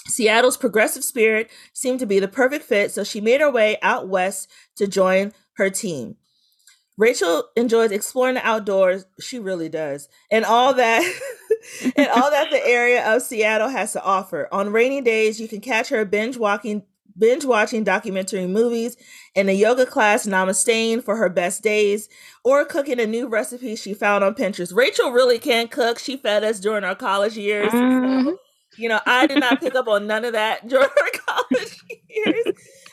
Seattle's 0.07 0.57
progressive 0.57 1.03
spirit 1.03 1.49
seemed 1.73 1.99
to 1.99 2.05
be 2.05 2.19
the 2.19 2.27
perfect 2.27 2.63
fit, 2.63 2.91
so 2.91 3.03
she 3.03 3.19
made 3.19 3.41
her 3.41 3.51
way 3.51 3.77
out 3.81 4.07
west 4.07 4.49
to 4.75 4.87
join 4.87 5.33
her 5.57 5.69
team. 5.69 6.17
Rachel 6.97 7.45
enjoys 7.55 7.91
exploring 7.91 8.35
the 8.35 8.45
outdoors. 8.45 9.05
She 9.19 9.39
really 9.39 9.69
does. 9.69 10.09
And 10.29 10.45
all 10.45 10.73
that 10.75 11.01
and 11.97 12.07
all 12.09 12.29
that 12.29 12.51
the 12.51 12.63
area 12.65 13.15
of 13.15 13.21
Seattle 13.21 13.69
has 13.69 13.93
to 13.93 14.03
offer. 14.03 14.47
On 14.51 14.71
rainy 14.71 15.01
days, 15.01 15.39
you 15.39 15.47
can 15.47 15.61
catch 15.61 15.89
her 15.89 16.05
binge 16.05 16.37
walking 16.37 16.83
binge 17.17 17.45
watching 17.45 17.83
documentary 17.83 18.47
movies, 18.47 18.97
in 19.35 19.47
a 19.49 19.51
yoga 19.51 19.85
class 19.85 20.25
namasteing 20.25 21.03
for 21.03 21.15
her 21.15 21.29
best 21.29 21.61
days, 21.61 22.09
or 22.43 22.65
cooking 22.65 22.99
a 22.99 23.05
new 23.05 23.27
recipe 23.27 23.75
she 23.75 23.93
found 23.93 24.23
on 24.23 24.33
Pinterest. 24.33 24.75
Rachel 24.75 25.11
really 25.11 25.39
can 25.39 25.67
cook. 25.67 25.99
She 25.99 26.17
fed 26.17 26.43
us 26.43 26.59
during 26.59 26.83
our 26.83 26.95
college 26.95 27.37
years. 27.37 27.71
Mhm. 27.71 28.25
So, 28.25 28.37
you 28.77 28.89
know, 28.89 28.99
I 29.05 29.27
did 29.27 29.39
not 29.39 29.59
pick 29.59 29.75
up 29.75 29.87
on 29.87 30.07
none 30.07 30.25
of 30.25 30.33
that 30.33 30.67
during 30.67 30.89
our 30.89 31.35
college 31.35 31.77
years. 32.09 32.45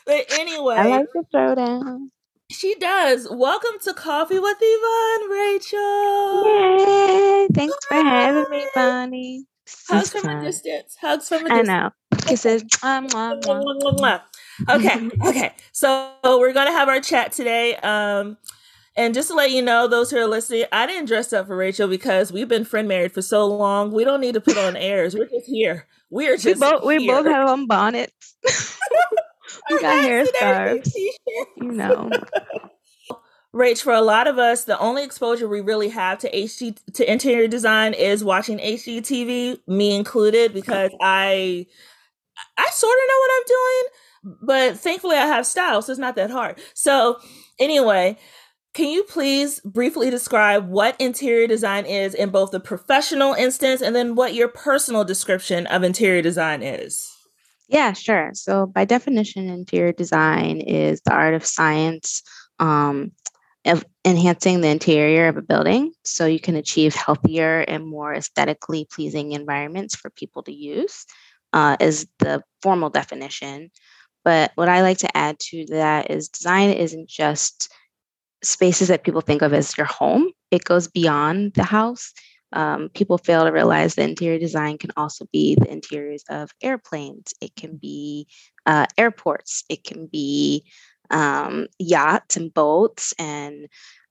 But 0.05 0.31
anyway, 0.33 0.75
I 0.75 0.87
like 0.87 1.07
the 1.13 1.23
throwdown. 1.33 2.09
She 2.51 2.75
does. 2.75 3.27
Welcome 3.31 3.79
to 3.83 3.93
Coffee 3.93 4.37
with 4.37 4.57
Yvonne, 4.59 5.29
Rachel. 5.31 6.79
Yay! 6.79 7.47
Thanks 7.53 7.75
for 7.87 7.95
having 7.95 8.49
me, 8.51 8.65
Vonnie. 8.73 9.45
Hugs 9.87 10.11
from 10.11 10.27
a 10.29 10.43
distance. 10.43 10.97
Hugs 10.99 11.29
from 11.29 11.45
a 11.45 11.49
distance. 11.49 11.69
I 11.69 11.81
know. 11.81 11.91
Kisses. 12.27 12.63
Okay, 14.69 15.09
okay. 15.25 15.53
So 15.71 16.11
we're 16.23 16.51
gonna 16.51 16.73
have 16.73 16.89
our 16.89 16.99
chat 16.99 17.31
today. 17.31 17.77
Um, 17.77 18.37
and 18.97 19.13
just 19.13 19.29
to 19.29 19.33
let 19.33 19.51
you 19.51 19.61
know, 19.61 19.87
those 19.87 20.11
who 20.11 20.17
are 20.17 20.27
listening, 20.27 20.65
I 20.73 20.85
didn't 20.85 21.05
dress 21.05 21.31
up 21.31 21.47
for 21.47 21.55
Rachel 21.55 21.87
because 21.87 22.33
we've 22.33 22.49
been 22.49 22.65
friend 22.65 22.85
married 22.85 23.13
for 23.13 23.21
so 23.21 23.47
long. 23.47 23.93
We 23.93 24.03
don't 24.03 24.19
need 24.19 24.33
to 24.33 24.41
put 24.41 24.57
on 24.57 24.75
airs. 24.75 25.15
We're 25.15 25.29
just 25.29 25.47
here. 25.47 25.87
We're 26.09 26.33
We 26.33 26.37
just 26.37 26.59
both 26.59 26.83
we 26.83 27.07
both 27.07 27.25
have 27.27 27.47
on 27.47 27.65
bonnets. 27.65 28.35
Our 29.69 29.79
got 29.79 30.03
hair 30.03 30.19
hats 30.19 30.31
and 30.41 30.51
everything, 30.51 30.83
scarves. 30.83 31.53
You 31.57 31.71
know. 31.71 32.09
Rach, 33.53 33.81
for 33.81 33.93
a 33.93 34.01
lot 34.01 34.27
of 34.27 34.37
us, 34.37 34.63
the 34.63 34.79
only 34.79 35.03
exposure 35.03 35.47
we 35.47 35.59
really 35.59 35.89
have 35.89 36.19
to 36.19 36.31
HG 36.31 36.93
to 36.93 37.11
interior 37.11 37.49
design 37.49 37.93
is 37.93 38.23
watching 38.23 38.59
HGTV, 38.59 39.59
me 39.67 39.93
included, 39.93 40.53
because 40.53 40.91
I 41.01 41.65
I 42.57 42.69
sort 42.71 42.97
of 42.97 43.07
know 43.07 43.19
what 43.19 43.31
I'm 43.35 43.43
doing, 43.47 44.37
but 44.41 44.79
thankfully 44.79 45.17
I 45.17 45.25
have 45.25 45.45
style, 45.45 45.81
so 45.81 45.91
it's 45.91 45.99
not 45.99 46.15
that 46.15 46.31
hard. 46.31 46.59
So 46.73 47.19
anyway, 47.59 48.17
can 48.73 48.87
you 48.87 49.03
please 49.03 49.59
briefly 49.65 50.09
describe 50.09 50.69
what 50.69 50.99
interior 50.99 51.45
design 51.45 51.85
is 51.85 52.13
in 52.13 52.29
both 52.29 52.51
the 52.51 52.59
professional 52.61 53.33
instance 53.33 53.81
and 53.81 53.93
then 53.93 54.15
what 54.15 54.33
your 54.33 54.47
personal 54.47 55.03
description 55.03 55.67
of 55.67 55.83
interior 55.83 56.21
design 56.21 56.63
is? 56.63 57.10
Yeah, 57.71 57.93
sure. 57.93 58.31
So, 58.33 58.65
by 58.65 58.83
definition, 58.85 59.47
interior 59.49 59.93
design 59.93 60.59
is 60.59 61.01
the 61.05 61.13
art 61.13 61.33
of 61.33 61.45
science 61.45 62.21
um, 62.59 63.13
of 63.65 63.85
enhancing 64.03 64.59
the 64.61 64.67
interior 64.67 65.29
of 65.29 65.37
a 65.37 65.41
building 65.41 65.93
so 66.03 66.25
you 66.25 66.39
can 66.39 66.55
achieve 66.57 66.93
healthier 66.95 67.61
and 67.61 67.87
more 67.87 68.13
aesthetically 68.13 68.87
pleasing 68.91 69.31
environments 69.31 69.95
for 69.95 70.09
people 70.09 70.43
to 70.43 70.53
use, 70.53 71.05
uh, 71.53 71.77
is 71.79 72.07
the 72.19 72.43
formal 72.61 72.89
definition. 72.89 73.71
But 74.25 74.51
what 74.55 74.67
I 74.69 74.81
like 74.81 74.97
to 74.99 75.17
add 75.17 75.39
to 75.51 75.65
that 75.69 76.11
is 76.11 76.27
design 76.29 76.71
isn't 76.71 77.09
just 77.09 77.71
spaces 78.43 78.89
that 78.89 79.03
people 79.03 79.21
think 79.21 79.41
of 79.41 79.53
as 79.53 79.77
your 79.77 79.85
home, 79.87 80.31
it 80.51 80.65
goes 80.65 80.87
beyond 80.87 81.53
the 81.53 81.63
house 81.63 82.13
um, 82.53 82.89
people 82.89 83.17
fail 83.17 83.45
to 83.45 83.51
realize 83.51 83.95
that 83.95 84.09
interior 84.09 84.39
design 84.39 84.77
can 84.77 84.91
also 84.97 85.25
be 85.31 85.55
the 85.55 85.71
interiors 85.71 86.23
of 86.29 86.51
airplanes. 86.61 87.33
It 87.41 87.55
can 87.55 87.77
be 87.77 88.27
uh, 88.65 88.87
airports. 88.97 89.63
It 89.69 89.83
can 89.83 90.07
be 90.07 90.65
um, 91.09 91.67
yachts 91.79 92.37
and 92.37 92.53
boats 92.53 93.13
and 93.17 93.67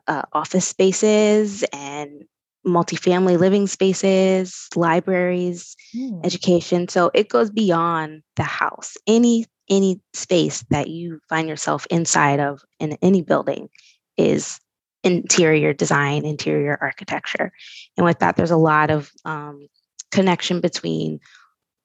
uh, 0.07 0.23
office 0.33 0.67
spaces 0.67 1.65
and 1.73 2.25
multifamily 2.67 3.39
living 3.39 3.67
spaces, 3.67 4.69
libraries, 4.77 5.77
education. 6.25 6.89
So 6.89 7.11
it 7.15 7.29
goes 7.29 7.51
beyond 7.51 8.23
the 8.37 8.43
house. 8.43 8.97
Any 9.07 9.47
any 9.69 10.01
space 10.15 10.65
that 10.71 10.89
you 10.89 11.21
find 11.29 11.49
yourself 11.49 11.87
inside 11.91 12.41
of 12.41 12.61
in 12.81 12.99
any 13.03 13.23
building 13.23 13.69
is 14.17 14.59
interior 15.03 15.73
design, 15.73 16.25
interior 16.25 16.79
architecture. 16.81 17.53
And 17.97 18.05
with 18.05 18.19
that, 18.19 18.37
there's 18.37 18.51
a 18.51 18.57
lot 18.57 18.91
of 18.91 19.11
um, 19.25 19.67
connection 20.11 20.61
between 20.61 21.21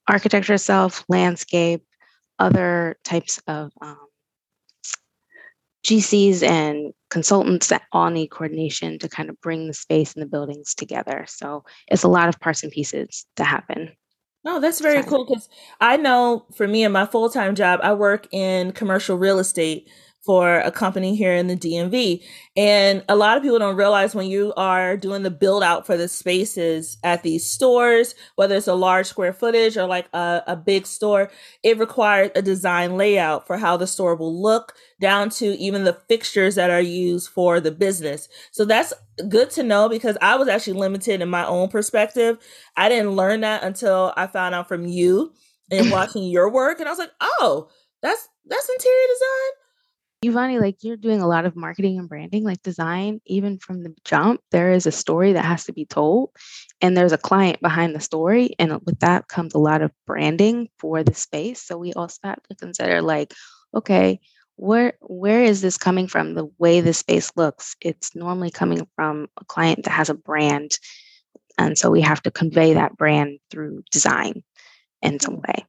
architecture 0.07 0.53
itself, 0.53 1.03
landscape, 1.07 1.83
other 2.39 2.97
types 3.03 3.41
of 3.47 3.71
um, 3.81 3.97
GCs 5.85 6.43
and 6.43 6.93
consultants 7.09 7.67
that 7.67 7.83
all 7.91 8.09
need 8.09 8.27
coordination 8.27 8.99
to 8.99 9.07
kind 9.07 9.29
of 9.29 9.39
bring 9.39 9.67
the 9.67 9.73
space 9.73 10.13
and 10.13 10.21
the 10.21 10.27
buildings 10.27 10.73
together. 10.73 11.25
So 11.27 11.63
it's 11.87 12.03
a 12.03 12.07
lot 12.07 12.27
of 12.27 12.39
parts 12.39 12.63
and 12.63 12.71
pieces 12.71 13.25
to 13.35 13.43
happen. 13.43 13.91
No, 14.43 14.59
that's 14.59 14.79
very 14.79 15.01
Sorry. 15.01 15.09
cool 15.09 15.25
because 15.25 15.49
I 15.79 15.97
know 15.97 16.45
for 16.55 16.67
me 16.67 16.83
in 16.83 16.91
my 16.91 17.05
full 17.05 17.29
time 17.29 17.55
job, 17.55 17.79
I 17.83 17.93
work 17.93 18.27
in 18.31 18.73
commercial 18.73 19.17
real 19.17 19.39
estate 19.39 19.89
for 20.25 20.59
a 20.59 20.71
company 20.71 21.15
here 21.15 21.33
in 21.33 21.47
the 21.47 21.55
DMV. 21.55 22.23
And 22.57 23.03
a 23.07 23.15
lot 23.15 23.37
of 23.37 23.43
people 23.43 23.59
don't 23.59 23.75
realize 23.75 24.15
when 24.15 24.27
you 24.27 24.53
are 24.57 24.97
doing 24.97 25.23
the 25.23 25.29
build 25.29 25.61
out 25.61 25.85
for 25.85 25.97
the 25.97 26.07
spaces 26.07 26.97
at 27.03 27.21
these 27.21 27.45
stores, 27.45 28.15
whether 28.35 28.55
it's 28.55 28.67
a 28.67 28.73
large 28.73 29.05
square 29.05 29.33
footage 29.33 29.77
or 29.77 29.85
like 29.85 30.07
a, 30.13 30.41
a 30.47 30.55
big 30.55 30.87
store, 30.87 31.29
it 31.63 31.77
requires 31.77 32.31
a 32.35 32.41
design 32.41 32.97
layout 32.97 33.45
for 33.45 33.57
how 33.57 33.77
the 33.77 33.87
store 33.87 34.15
will 34.15 34.41
look, 34.41 34.73
down 34.99 35.29
to 35.29 35.57
even 35.57 35.83
the 35.83 35.97
fixtures 36.07 36.55
that 36.55 36.69
are 36.69 36.81
used 36.81 37.29
for 37.29 37.59
the 37.59 37.71
business. 37.71 38.27
So 38.51 38.65
that's 38.65 38.93
good 39.29 39.49
to 39.51 39.63
know 39.63 39.89
because 39.89 40.17
I 40.21 40.35
was 40.35 40.47
actually 40.47 40.79
limited 40.79 41.21
in 41.21 41.29
my 41.29 41.45
own 41.45 41.69
perspective. 41.69 42.37
I 42.75 42.89
didn't 42.89 43.11
learn 43.11 43.41
that 43.41 43.63
until 43.63 44.13
I 44.17 44.27
found 44.27 44.55
out 44.55 44.67
from 44.67 44.85
you 44.85 45.33
and 45.69 45.91
watching 45.91 46.23
your 46.23 46.49
work. 46.49 46.79
And 46.79 46.87
I 46.87 46.91
was 46.91 46.99
like, 46.99 47.11
oh, 47.21 47.69
that's 48.01 48.27
that's 48.45 48.69
interior 48.69 49.07
design. 49.13 49.64
Ivani, 50.25 50.59
like 50.59 50.83
you're 50.83 50.97
doing 50.97 51.21
a 51.21 51.27
lot 51.27 51.45
of 51.45 51.55
marketing 51.55 51.99
and 51.99 52.09
branding, 52.09 52.43
like 52.43 52.61
design, 52.61 53.21
even 53.25 53.59
from 53.59 53.83
the 53.83 53.93
jump, 54.03 54.41
there 54.51 54.71
is 54.71 54.85
a 54.85 54.91
story 54.91 55.33
that 55.33 55.45
has 55.45 55.65
to 55.65 55.73
be 55.73 55.85
told. 55.85 56.31
And 56.81 56.95
there's 56.95 57.11
a 57.11 57.17
client 57.17 57.61
behind 57.61 57.95
the 57.95 57.99
story. 57.99 58.55
And 58.59 58.71
with 58.85 58.99
that 58.99 59.27
comes 59.27 59.53
a 59.53 59.59
lot 59.59 59.81
of 59.81 59.91
branding 60.05 60.69
for 60.79 61.03
the 61.03 61.13
space. 61.13 61.61
So 61.61 61.77
we 61.77 61.93
also 61.93 62.19
have 62.23 62.41
to 62.49 62.55
consider 62.55 63.01
like, 63.01 63.33
okay, 63.73 64.19
where 64.57 64.93
where 65.01 65.43
is 65.43 65.61
this 65.61 65.77
coming 65.77 66.07
from? 66.07 66.33
The 66.33 66.49
way 66.57 66.81
the 66.81 66.93
space 66.93 67.31
looks, 67.35 67.75
it's 67.81 68.15
normally 68.15 68.51
coming 68.51 68.87
from 68.95 69.27
a 69.39 69.45
client 69.45 69.83
that 69.83 69.91
has 69.91 70.09
a 70.09 70.13
brand. 70.13 70.77
And 71.57 71.77
so 71.77 71.89
we 71.89 72.01
have 72.01 72.21
to 72.23 72.31
convey 72.31 72.73
that 72.73 72.97
brand 72.97 73.39
through 73.51 73.83
design 73.91 74.43
in 75.01 75.19
some 75.19 75.37
mm. 75.37 75.47
way. 75.47 75.65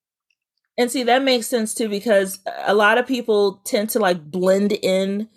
And 0.79 0.91
see, 0.91 1.03
that 1.05 1.23
makes 1.23 1.47
sense 1.47 1.75
too 1.75 1.89
because 1.89 2.39
a 2.67 2.75
lot 2.75 2.99
of 2.99 3.07
people 3.07 3.61
tend 3.65 3.91
to 3.91 3.99
like 3.99 4.23
blend 4.31 4.73
in 4.73 5.29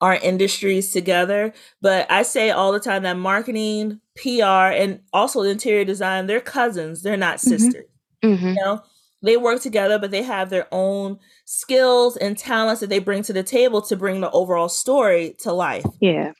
our 0.00 0.14
industries 0.14 0.92
together. 0.92 1.52
But 1.80 2.10
I 2.10 2.22
say 2.22 2.50
all 2.50 2.72
the 2.72 2.80
time 2.80 3.02
that 3.04 3.16
marketing, 3.16 4.00
PR, 4.16 4.70
and 4.72 5.00
also 5.12 5.42
interior 5.42 5.84
design, 5.84 6.26
they're 6.26 6.40
cousins, 6.40 7.02
they're 7.02 7.16
not 7.16 7.36
Mhm. 7.36 7.40
sisters. 7.40 7.86
Mhm. 8.24 8.54
You 8.54 8.54
know, 8.54 8.82
they 9.22 9.36
work 9.36 9.60
together, 9.60 9.98
but 9.98 10.10
they 10.10 10.22
have 10.22 10.50
their 10.50 10.66
own 10.72 11.18
skills 11.44 12.16
and 12.16 12.38
talents 12.38 12.80
that 12.80 12.88
they 12.90 13.00
bring 13.00 13.22
to 13.24 13.32
the 13.32 13.42
table 13.42 13.82
to 13.82 13.96
bring 13.96 14.20
the 14.20 14.30
overall 14.30 14.68
story 14.68 15.36
to 15.40 15.52
life. 15.52 15.84
Yeah. 16.00 16.32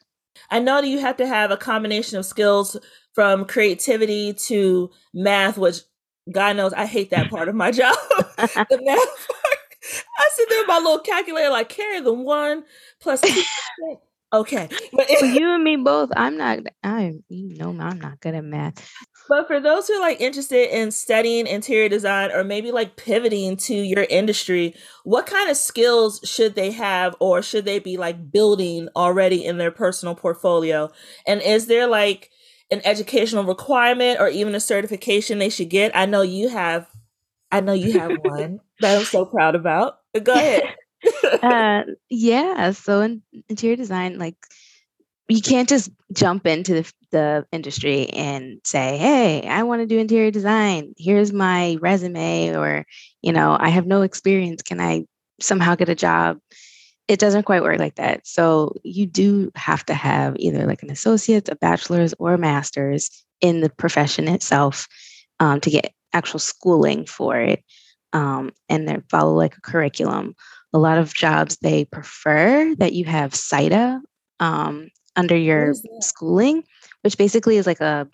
I 0.51 0.61
know 0.61 0.81
that 0.81 0.89
you 0.89 1.01
have 1.01 1.17
to 1.17 1.27
have 1.27 1.51
a 1.51 1.57
combination 1.57 2.19
of 2.19 2.27
skills 2.27 2.77
from 3.15 3.45
creativity 3.45 4.33
to 4.47 4.91
math, 5.13 5.59
which 5.59 5.79
God 6.31 6.57
knows 6.57 6.73
I 6.73 6.87
hate 6.87 7.11
that 7.11 7.31
part 7.31 7.49
of 7.49 7.55
my 7.55 7.71
job. 7.73 7.97
the 8.09 8.79
math 8.83 9.29
part. 9.29 9.59
I 10.19 10.29
sit 10.35 10.49
there 10.49 10.61
with 10.61 10.69
my 10.69 10.79
little 10.79 10.99
calculator, 11.01 11.51
like 11.51 11.69
carry 11.69 12.01
the 12.01 12.13
one 12.13 12.65
plus 13.01 13.21
two. 13.21 13.29
percent. 13.29 13.99
Okay. 14.31 14.69
But, 14.93 15.07
Well, 15.23 15.31
you 15.31 15.49
and 15.55 15.65
me 15.65 15.77
both. 15.77 16.11
I'm 16.15 16.37
not. 16.37 16.59
I'm 16.85 17.25
you 17.31 17.57
know 17.57 17.71
I'm 17.81 17.99
not 17.99 18.21
good 18.21 18.35
at 18.35 18.45
math. 18.45 18.91
but 19.29 19.47
for 19.47 19.59
those 19.59 19.89
who 19.89 19.95
are 19.95 20.01
like 20.01 20.21
interested 20.21 20.69
in 20.77 20.91
studying 20.91 21.47
interior 21.47 21.89
design 21.89 22.31
or 22.33 22.45
maybe 22.45 22.71
like 22.71 22.97
pivoting 22.97 23.57
to 23.59 23.75
your 23.75 24.05
industry, 24.11 24.75
what 25.05 25.25
kind 25.27 25.49
of 25.51 25.57
skills 25.57 26.21
should 26.25 26.55
they 26.57 26.71
have 26.73 27.17
or 27.21 27.41
should 27.41 27.65
they 27.65 27.79
be 27.79 27.97
like 27.97 28.31
building 28.31 28.89
already 28.95 29.43
in 29.43 29.57
their 29.57 29.71
personal 29.71 30.15
portfolio? 30.15 30.91
And 31.27 31.41
is 31.41 31.67
there 31.67 31.87
like 31.87 32.31
an 32.71 32.81
educational 32.85 33.45
requirement 33.45 34.21
or 34.21 34.29
even 34.29 34.55
a 34.55 34.61
certification 34.61 35.39
they 35.39 35.49
should 35.49 35.71
get? 35.71 35.97
I 35.97 36.07
know 36.07 36.23
you 36.23 36.49
have 36.49 36.87
I 37.51 37.61
know 37.61 37.73
you 37.73 37.99
have 37.99 38.17
one 38.23 38.61
that 38.81 38.99
I'm 38.99 39.05
so 39.05 39.25
proud 39.25 39.55
about. 39.55 39.99
Go 40.23 40.35
ahead. 40.35 40.63
uh, 41.43 41.83
yeah. 42.11 42.73
So 42.73 43.01
in 43.01 43.23
interior 43.49 43.77
design, 43.77 44.19
like 44.19 44.37
you 45.29 45.43
can't 45.43 45.69
just 45.69 45.91
jump 46.13 46.47
into 46.47 46.75
the, 46.75 46.93
the 47.11 47.47
industry 47.53 48.09
and 48.11 48.61
say, 48.65 48.97
"Hey, 48.97 49.47
I 49.47 49.63
want 49.63 49.83
to 49.83 49.87
do 49.87 49.99
interior 49.99 50.31
design. 50.31 50.95
Here's 50.97 51.33
my 51.33 51.77
resume," 51.81 52.57
or 52.57 52.87
you 53.23 53.33
know, 53.33 53.57
"I 53.59 53.69
have 53.69 53.87
no 53.87 54.03
experience. 54.03 54.63
Can 54.63 54.81
I 54.81 55.05
somehow 55.41 55.75
get 55.75 55.89
a 55.89 55.95
job?" 55.95 56.39
It 57.09 57.19
doesn't 57.19 57.45
quite 57.45 57.63
work 57.63 57.79
like 57.79 57.97
that. 57.97 58.27
So 58.27 58.75
you 58.85 59.07
do 59.07 59.51
have 59.55 59.85
to 59.87 59.95
have 59.95 60.37
either 60.39 60.67
like 60.67 60.83
an 60.83 60.91
associate's, 60.91 61.49
a 61.49 61.57
bachelor's, 61.57 62.15
or 62.19 62.35
a 62.35 62.39
master's 62.39 63.11
in 63.41 63.63
the 63.63 63.71
profession 63.71 64.29
itself 64.29 64.87
um, 65.41 65.61
to 65.61 65.71
get 65.71 65.93
actual 66.13 66.39
schooling 66.39 67.07
for 67.07 67.41
it. 67.41 67.65
um, 68.13 68.51
and 68.69 68.89
then 68.89 69.03
follow 69.11 69.35
like 69.35 69.57
a 69.57 69.61
curriculum. 69.61 70.35
A 70.73 70.79
lot 70.79 70.99
of 70.99 71.15
jobs 71.15 71.57
they 71.57 71.85
prefer 71.87 72.75
that 72.77 72.93
you 72.93 73.05
have 73.05 73.33
CIDA 73.33 74.01
um, 74.41 74.89
under 75.17 75.37
your 75.37 75.75
schooling, 76.01 76.65
which 77.03 77.19
basically 77.19 77.57
is 77.57 77.67
like 77.67 77.81
a 77.81 78.09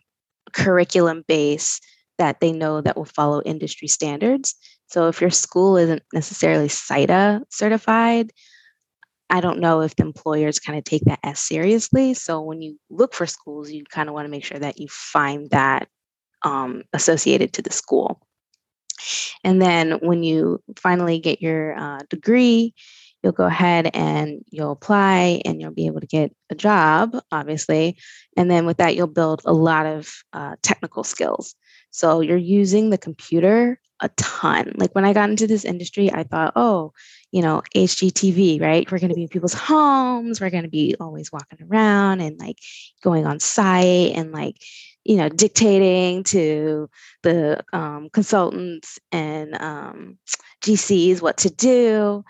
curriculum 0.52 1.24
base 1.26 1.80
that 2.18 2.40
they 2.40 2.52
know 2.52 2.80
that 2.80 2.96
will 2.96 3.04
follow 3.04 3.42
industry 3.42 3.88
standards. 3.88 4.54
So 4.86 5.08
if 5.08 5.20
your 5.20 5.30
school 5.30 5.76
isn't 5.76 6.02
necessarily 6.12 6.68
CIDA 6.68 7.42
certified, 7.50 8.32
I 9.30 9.40
don't 9.40 9.60
know 9.60 9.80
if 9.80 9.96
the 9.96 10.04
employers 10.04 10.58
kind 10.58 10.78
of 10.78 10.84
take 10.84 11.04
that 11.04 11.20
as 11.22 11.40
seriously. 11.40 12.14
So 12.14 12.40
when 12.40 12.62
you 12.62 12.78
look 12.90 13.14
for 13.14 13.26
schools, 13.26 13.70
you 13.70 13.84
kind 13.84 14.08
of 14.08 14.14
want 14.14 14.26
to 14.26 14.30
make 14.30 14.44
sure 14.44 14.58
that 14.58 14.78
you 14.78 14.88
find 14.88 15.50
that 15.50 15.88
um, 16.42 16.82
associated 16.92 17.52
to 17.54 17.62
the 17.62 17.72
school. 17.72 18.20
And 19.42 19.60
then 19.60 19.92
when 20.00 20.22
you 20.22 20.60
finally 20.76 21.18
get 21.18 21.42
your 21.42 21.78
uh, 21.78 22.00
degree, 22.08 22.74
you'll 23.22 23.32
go 23.32 23.46
ahead 23.46 23.90
and 23.94 24.44
you'll 24.50 24.72
apply 24.72 25.40
and 25.44 25.60
you'll 25.60 25.72
be 25.72 25.86
able 25.86 26.00
to 26.00 26.06
get 26.06 26.34
a 26.50 26.54
job, 26.54 27.16
obviously. 27.32 27.96
And 28.36 28.50
then 28.50 28.66
with 28.66 28.76
that, 28.76 28.94
you'll 28.94 29.06
build 29.06 29.40
a 29.44 29.52
lot 29.52 29.86
of 29.86 30.12
uh, 30.32 30.56
technical 30.62 31.04
skills. 31.04 31.54
So 31.94 32.22
you're 32.22 32.36
using 32.36 32.90
the 32.90 32.98
computer 32.98 33.78
a 34.00 34.08
ton. 34.16 34.72
Like 34.76 34.92
when 34.96 35.04
I 35.04 35.12
got 35.12 35.30
into 35.30 35.46
this 35.46 35.64
industry, 35.64 36.10
I 36.10 36.24
thought, 36.24 36.54
oh, 36.56 36.92
you 37.30 37.40
know, 37.40 37.62
HGTV, 37.76 38.60
right? 38.60 38.90
We're 38.90 38.98
going 38.98 39.10
to 39.10 39.14
be 39.14 39.22
in 39.22 39.28
people's 39.28 39.54
homes. 39.54 40.40
We're 40.40 40.50
going 40.50 40.64
to 40.64 40.68
be 40.68 40.96
always 40.98 41.30
walking 41.30 41.60
around 41.62 42.20
and 42.20 42.36
like 42.36 42.58
going 43.04 43.26
on 43.26 43.38
site 43.38 44.10
and 44.16 44.32
like, 44.32 44.56
you 45.04 45.14
know, 45.14 45.28
dictating 45.28 46.24
to 46.24 46.90
the 47.22 47.62
um, 47.72 48.08
consultants 48.12 48.98
and 49.12 49.54
um, 49.54 50.18
GCs 50.62 51.22
what 51.22 51.36
to 51.38 51.50
do. 51.50 52.24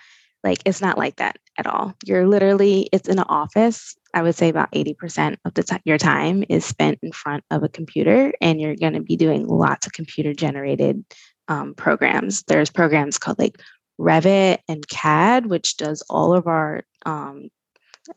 Like 0.45 0.59
it's 0.65 0.81
not 0.83 0.99
like 0.99 1.17
that 1.17 1.39
at 1.59 1.67
all. 1.67 1.95
You're 2.05 2.27
literally, 2.27 2.89
it's 2.93 3.09
in 3.09 3.19
an 3.19 3.25
office. 3.29 3.97
I 4.13 4.23
would 4.23 4.35
say 4.35 4.49
about 4.49 4.71
80% 4.73 5.37
of 5.45 5.55
the 5.55 5.63
t- 5.63 5.77
your 5.85 5.99
time 5.99 6.45
is 6.49 6.65
spent 6.65 6.99
in 7.03 7.11
front 7.13 7.43
of 7.51 7.63
a 7.63 7.69
computer, 7.69 8.33
and 8.41 8.61
you're 8.61 8.77
going 8.77 8.93
to 8.93 9.01
be 9.01 9.17
doing 9.17 9.47
lots 9.49 9.87
of 9.87 9.93
computer 9.93 10.35
generated 10.35 11.05
um, 11.49 11.75
programs. 11.75 12.43
There's 12.45 12.71
programs 12.71 13.19
called 13.19 13.39
like 13.39 13.61
Revit 13.99 14.59
and 14.69 14.87
CAD, 14.87 15.47
which 15.47 15.77
does 15.77 16.03
all 16.11 16.35
of 16.35 16.47
our 16.47 16.83
um, 17.07 17.49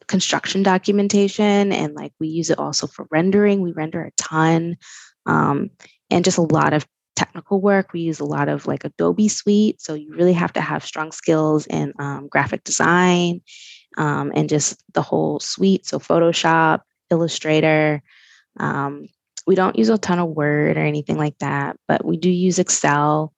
construction 0.08 0.64
documentation, 0.64 1.72
and 1.72 1.96
like 1.96 2.12
we 2.20 2.28
use 2.28 2.50
it 2.50 2.60
also 2.60 2.88
for 2.88 3.08
rendering. 3.10 3.62
We 3.62 3.72
render 3.72 4.02
a 4.04 4.12
ton, 4.18 4.78
um, 5.26 5.70
and 6.10 6.26
just 6.26 6.38
a 6.38 6.42
lot 6.42 6.74
of 6.74 6.86
technical 7.18 7.60
work. 7.60 7.92
We 7.92 8.02
use 8.02 8.20
a 8.20 8.26
lot 8.26 8.48
of 8.48 8.68
like 8.68 8.86
Adobe 8.86 9.28
Suite. 9.28 9.82
So 9.82 9.96
you 9.96 10.16
really 10.16 10.34
have 10.34 10.54
to 10.54 10.62
have 10.62 10.86
strong 10.86 11.12
skills 11.12 11.66
in 11.66 11.92
um, 12.00 12.28
graphic 12.28 12.64
design 12.64 13.42
um, 13.98 14.32
and 14.36 14.48
just 14.48 14.82
the 14.94 15.02
whole 15.02 15.40
suite. 15.40 15.86
So 15.86 16.00
Photoshop, 16.00 16.82
Illustrator. 17.10 18.04
Um, 18.60 19.08
we 19.48 19.56
don't 19.56 19.78
use 19.78 19.90
a 19.90 19.98
ton 19.98 20.20
of 20.20 20.30
Word 20.30 20.78
or 20.78 20.82
anything 20.86 21.18
like 21.18 21.38
that, 21.40 21.78
but 21.88 22.06
we 22.06 22.18
do 22.18 22.30
use 22.30 22.60
Excel. 22.60 23.34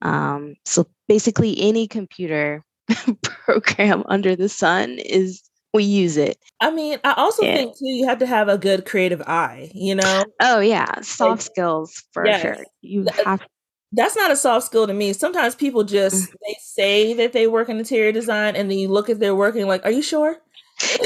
Um, 0.00 0.54
so 0.64 0.86
basically, 1.08 1.60
any 1.60 1.88
computer 1.88 2.62
program 3.22 4.04
under 4.06 4.36
the 4.36 4.48
sun 4.48 4.98
is 4.98 5.42
we 5.74 5.84
use 5.84 6.16
it. 6.16 6.38
I 6.60 6.70
mean, 6.70 6.98
I 7.04 7.14
also 7.16 7.44
yeah. 7.44 7.54
think 7.54 7.78
too 7.78 7.86
you 7.86 8.06
have 8.06 8.18
to 8.18 8.26
have 8.26 8.48
a 8.48 8.58
good 8.58 8.86
creative 8.86 9.22
eye, 9.22 9.70
you 9.74 9.94
know? 9.94 10.24
Oh 10.40 10.60
yeah, 10.60 11.00
soft 11.02 11.30
like, 11.30 11.40
skills 11.40 12.04
for 12.12 12.26
yes. 12.26 12.42
sure. 12.42 12.56
You 12.80 13.06
have 13.24 13.46
that's 13.92 14.16
not 14.16 14.30
a 14.30 14.36
soft 14.36 14.66
skill 14.66 14.86
to 14.86 14.92
me. 14.92 15.12
Sometimes 15.12 15.54
people 15.54 15.82
just 15.84 16.30
mm. 16.30 16.34
they 16.46 16.56
say 16.60 17.14
that 17.14 17.32
they 17.32 17.46
work 17.46 17.68
in 17.68 17.78
interior 17.78 18.12
design 18.12 18.56
and 18.56 18.70
then 18.70 18.78
you 18.78 18.88
look 18.88 19.08
at 19.08 19.18
their 19.18 19.34
working 19.34 19.66
like, 19.66 19.84
are 19.84 19.90
you 19.90 20.02
sure? 20.02 20.36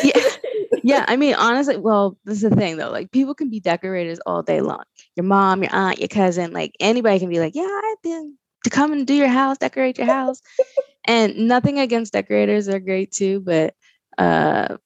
yeah. 0.02 0.21
yeah, 0.83 1.04
I 1.09 1.16
mean, 1.16 1.35
honestly, 1.35 1.76
well, 1.76 2.16
this 2.25 2.42
is 2.42 2.50
the 2.50 2.57
thing 2.57 2.76
though. 2.76 2.90
Like, 2.90 3.12
people 3.12 3.35
can 3.35 3.50
be 3.50 3.61
decorators 3.61 4.19
all 4.26 4.42
day 4.42 4.61
long. 4.61 4.83
Your 5.16 5.25
mom, 5.25 5.62
your 5.62 5.75
aunt, 5.75 5.99
your 5.99 6.09
cousin, 6.09 6.52
like 6.52 6.75
anybody 6.81 7.19
can 7.19 7.28
be 7.28 7.38
like, 7.38 7.54
"Yeah, 7.54 7.69
I've 7.69 8.02
been 8.02 8.37
to 8.64 8.71
come 8.71 8.92
and 8.92 9.07
do 9.07 9.14
your 9.14 9.28
house, 9.28 9.59
decorate 9.59 9.99
your 9.99 10.07
house." 10.07 10.40
and 11.04 11.37
nothing 11.37 11.78
against 11.78 12.13
decorators; 12.13 12.67
they're 12.67 12.80
great 12.80 13.13
too. 13.13 13.41
But 13.41 13.75
uh, 14.18 14.76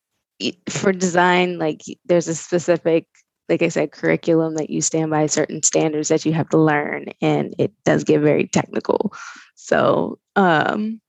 for 0.69 0.93
design, 0.93 1.59
like 1.59 1.83
there's 2.05 2.29
a 2.29 2.35
specific, 2.35 3.07
like 3.49 3.63
I 3.63 3.69
said, 3.69 3.93
curriculum 3.93 4.55
that 4.57 4.71
you 4.71 4.81
stand 4.81 5.11
by 5.11 5.27
certain 5.27 5.63
standards 5.63 6.09
that 6.09 6.25
you 6.25 6.33
have 6.33 6.49
to 6.51 6.59
learn, 6.59 7.07
and 7.21 7.55
it 7.59 7.73
does 7.85 8.05
get 8.05 8.21
very 8.21 8.47
technical. 8.49 9.13
So, 9.55 10.19
um, 10.37 11.01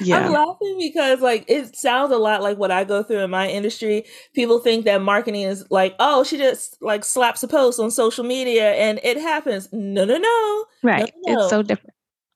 yeah. 0.00 0.18
I'm 0.18 0.32
laughing 0.32 0.78
because 0.78 1.20
like 1.20 1.44
it 1.48 1.76
sounds 1.76 2.12
a 2.12 2.16
lot 2.16 2.42
like 2.42 2.56
what 2.56 2.70
I 2.70 2.84
go 2.84 3.02
through 3.02 3.20
in 3.20 3.30
my 3.30 3.48
industry. 3.48 4.04
People 4.34 4.58
think 4.58 4.84
that 4.86 5.02
marketing 5.02 5.42
is 5.42 5.66
like, 5.70 5.94
oh, 5.98 6.24
she 6.24 6.38
just 6.38 6.80
like 6.80 7.04
slaps 7.04 7.42
a 7.42 7.48
post 7.48 7.78
on 7.78 7.90
social 7.90 8.24
media 8.24 8.72
and 8.72 9.00
it 9.04 9.18
happens. 9.18 9.68
No, 9.70 10.04
no, 10.04 10.16
no. 10.16 10.64
Right. 10.82 11.12
No, 11.26 11.34
no. 11.34 11.40
It's 11.40 11.50
so 11.50 11.62
different 11.62 11.94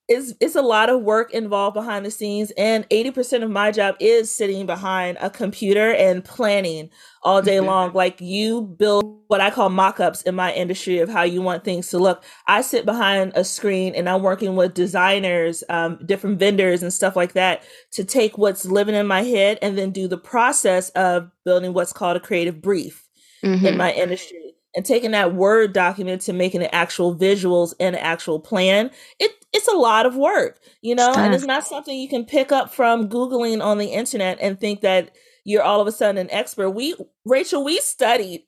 it's 0.08 0.34
it's 0.40 0.54
a 0.54 0.62
lot 0.62 0.88
of 0.88 1.02
work 1.02 1.32
involved 1.32 1.74
behind 1.74 2.06
the 2.06 2.10
scenes 2.10 2.52
and 2.56 2.88
80% 2.90 3.42
of 3.42 3.50
my 3.50 3.72
job 3.72 3.96
is 3.98 4.30
sitting 4.30 4.64
behind 4.64 5.18
a 5.20 5.30
computer 5.30 5.92
and 5.92 6.24
planning 6.24 6.90
all 7.22 7.42
day 7.42 7.56
mm-hmm. 7.56 7.66
long 7.66 7.92
like 7.92 8.20
you 8.20 8.62
build 8.62 9.20
what 9.26 9.40
i 9.40 9.50
call 9.50 9.68
mock-ups 9.68 10.22
in 10.22 10.34
my 10.34 10.52
industry 10.52 10.98
of 10.98 11.08
how 11.08 11.22
you 11.22 11.42
want 11.42 11.64
things 11.64 11.88
to 11.90 11.98
look 11.98 12.22
i 12.46 12.60
sit 12.60 12.84
behind 12.84 13.32
a 13.34 13.42
screen 13.42 13.94
and 13.94 14.08
i'm 14.08 14.22
working 14.22 14.54
with 14.54 14.74
designers 14.74 15.64
um, 15.68 15.98
different 16.06 16.38
vendors 16.38 16.82
and 16.82 16.92
stuff 16.92 17.16
like 17.16 17.32
that 17.32 17.64
to 17.90 18.04
take 18.04 18.38
what's 18.38 18.64
living 18.64 18.94
in 18.94 19.06
my 19.06 19.22
head 19.22 19.58
and 19.60 19.76
then 19.76 19.90
do 19.90 20.06
the 20.06 20.18
process 20.18 20.90
of 20.90 21.28
building 21.44 21.72
what's 21.72 21.92
called 21.92 22.16
a 22.16 22.20
creative 22.20 22.62
brief 22.62 23.08
mm-hmm. 23.44 23.66
in 23.66 23.76
my 23.76 23.92
industry 23.92 24.54
and 24.76 24.84
taking 24.84 25.12
that 25.12 25.34
word 25.34 25.72
document 25.72 26.20
to 26.20 26.32
making 26.32 26.62
it 26.62 26.70
actual 26.72 27.16
visuals 27.16 27.74
and 27.80 27.96
an 27.96 28.02
actual 28.02 28.38
plan 28.38 28.90
it 29.18 29.32
it's 29.56 29.68
a 29.68 29.76
lot 29.76 30.06
of 30.06 30.16
work 30.16 30.60
you 30.82 30.94
know 30.94 31.12
and 31.16 31.34
it's 31.34 31.44
not 31.44 31.66
something 31.66 31.98
you 31.98 32.08
can 32.08 32.24
pick 32.24 32.52
up 32.52 32.72
from 32.72 33.08
googling 33.08 33.62
on 33.62 33.78
the 33.78 33.86
internet 33.86 34.38
and 34.40 34.60
think 34.60 34.80
that 34.82 35.10
you're 35.44 35.62
all 35.62 35.80
of 35.80 35.86
a 35.86 35.92
sudden 35.92 36.18
an 36.18 36.30
expert 36.30 36.70
we 36.70 36.94
rachel 37.24 37.64
we 37.64 37.78
studied 37.78 38.42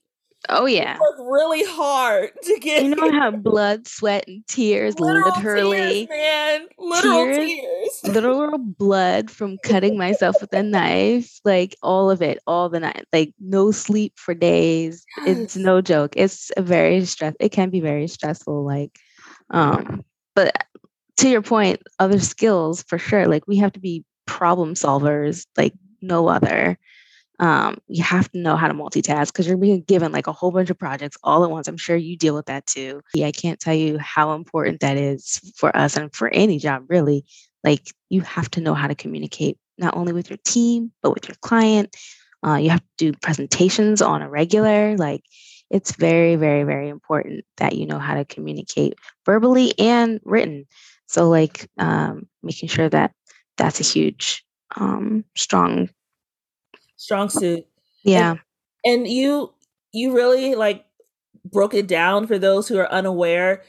Oh 0.48 0.66
yeah, 0.66 0.98
really 1.18 1.64
hard 1.64 2.30
to 2.44 2.58
get. 2.60 2.84
You 2.84 2.94
know 2.94 3.10
how 3.10 3.32
blood, 3.32 3.88
sweat, 3.88 4.24
and 4.28 4.46
tears 4.46 4.98
literal 4.98 5.32
literally, 5.34 6.06
tears, 6.06 6.08
man, 6.08 6.66
literal 6.78 7.24
tears, 7.24 8.00
tears. 8.02 8.14
literal 8.14 8.58
blood 8.58 9.30
from 9.32 9.58
cutting 9.64 9.98
myself 9.98 10.36
with 10.40 10.52
a 10.52 10.62
knife, 10.62 11.40
like 11.44 11.76
all 11.82 12.08
of 12.08 12.22
it, 12.22 12.38
all 12.46 12.68
the 12.68 12.80
night, 12.80 13.04
like 13.12 13.34
no 13.40 13.72
sleep 13.72 14.12
for 14.16 14.32
days. 14.32 15.04
Yes. 15.18 15.38
It's 15.38 15.56
no 15.56 15.80
joke. 15.80 16.14
It's 16.16 16.52
a 16.56 16.62
very 16.62 17.04
stress. 17.04 17.34
It 17.40 17.50
can 17.50 17.68
be 17.68 17.80
very 17.80 18.06
stressful. 18.06 18.64
Like, 18.64 18.96
um, 19.50 20.04
but 20.36 20.52
to 21.18 21.28
your 21.28 21.42
point, 21.42 21.82
other 21.98 22.18
skills 22.18 22.82
for 22.82 22.98
sure. 22.98 23.26
Like 23.26 23.46
we 23.46 23.56
have 23.58 23.72
to 23.72 23.80
be 23.80 24.04
problem 24.26 24.74
solvers, 24.74 25.46
like 25.56 25.74
no 26.00 26.28
other 26.28 26.78
um, 27.40 27.78
you 27.86 28.02
have 28.02 28.30
to 28.32 28.38
know 28.38 28.56
how 28.56 28.66
to 28.66 28.74
multitask 28.74 29.28
because 29.28 29.46
you're 29.46 29.56
being 29.56 29.82
given 29.82 30.10
like 30.10 30.26
a 30.26 30.32
whole 30.32 30.50
bunch 30.50 30.70
of 30.70 30.78
projects 30.78 31.16
all 31.22 31.44
at 31.44 31.50
once. 31.50 31.68
I'm 31.68 31.76
sure 31.76 31.96
you 31.96 32.16
deal 32.16 32.34
with 32.34 32.46
that 32.46 32.66
too. 32.66 33.00
Yeah, 33.14 33.26
I 33.26 33.32
can't 33.32 33.60
tell 33.60 33.74
you 33.74 33.98
how 33.98 34.34
important 34.34 34.80
that 34.80 34.96
is 34.96 35.38
for 35.56 35.74
us 35.76 35.96
and 35.96 36.12
for 36.14 36.28
any 36.28 36.58
job, 36.58 36.84
really. 36.88 37.24
Like, 37.62 37.92
you 38.08 38.22
have 38.22 38.50
to 38.52 38.60
know 38.60 38.74
how 38.74 38.88
to 38.88 38.94
communicate 38.94 39.58
not 39.78 39.96
only 39.96 40.12
with 40.12 40.30
your 40.30 40.38
team, 40.44 40.92
but 41.02 41.12
with 41.12 41.28
your 41.28 41.36
client. 41.40 41.94
Uh, 42.44 42.56
you 42.56 42.70
have 42.70 42.80
to 42.80 43.12
do 43.12 43.12
presentations 43.20 44.02
on 44.02 44.22
a 44.22 44.28
regular. 44.28 44.96
Like, 44.96 45.22
it's 45.70 45.92
very, 45.92 46.36
very, 46.36 46.64
very 46.64 46.88
important 46.88 47.44
that 47.58 47.76
you 47.76 47.86
know 47.86 47.98
how 47.98 48.14
to 48.14 48.24
communicate 48.24 48.94
verbally 49.24 49.78
and 49.78 50.20
written. 50.24 50.66
So, 51.08 51.28
like, 51.28 51.68
um, 51.78 52.28
making 52.42 52.68
sure 52.68 52.88
that 52.88 53.12
that's 53.56 53.80
a 53.80 53.84
huge, 53.84 54.44
um, 54.76 55.24
strong 55.36 55.88
strong 56.96 57.28
suit. 57.28 57.66
Yeah. 58.04 58.36
And, 58.84 59.00
and 59.02 59.08
you 59.08 59.52
you 59.92 60.14
really 60.14 60.54
like 60.54 60.84
broke 61.44 61.74
it 61.74 61.86
down 61.86 62.26
for 62.26 62.38
those 62.38 62.68
who 62.68 62.78
are 62.78 62.90
unaware 62.92 63.62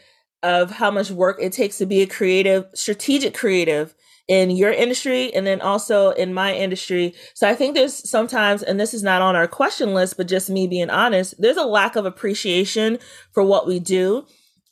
of 0.43 0.71
how 0.71 0.91
much 0.91 1.12
work 1.12 1.38
it 1.39 1.54
takes 1.54 1.78
to 1.78 1.86
be 1.86 2.02
a 2.02 2.08
creative, 2.08 2.65
strategic 2.73 3.34
creative 3.34 3.95
in 4.28 4.52
your 4.52 4.71
industry 4.71 5.34
and 5.34 5.45
then 5.45 5.60
also 5.60 6.12
in 6.12 6.34
my 6.34 6.54
industry. 6.54 7.15
So 7.34 7.49
I 7.49 7.56
think 7.56 7.75
there's 7.75 8.10
sometimes, 8.10 8.62
and 8.62 8.80
this 8.80 8.93
is 8.93 9.04
not 9.04 9.21
on 9.21 9.36
our 9.36 9.47
question 9.47 9.93
list, 9.93 10.17
but 10.17 10.28
just 10.28 10.49
me 10.49 10.67
being 10.67 10.89
honest, 10.89 11.36
there's 11.39 11.58
a 11.58 11.65
lack 11.65 11.95
of 11.95 12.06
appreciation 12.06 12.99
for 13.32 13.43
what 13.43 13.67
we 13.67 13.80
do. 13.80 14.25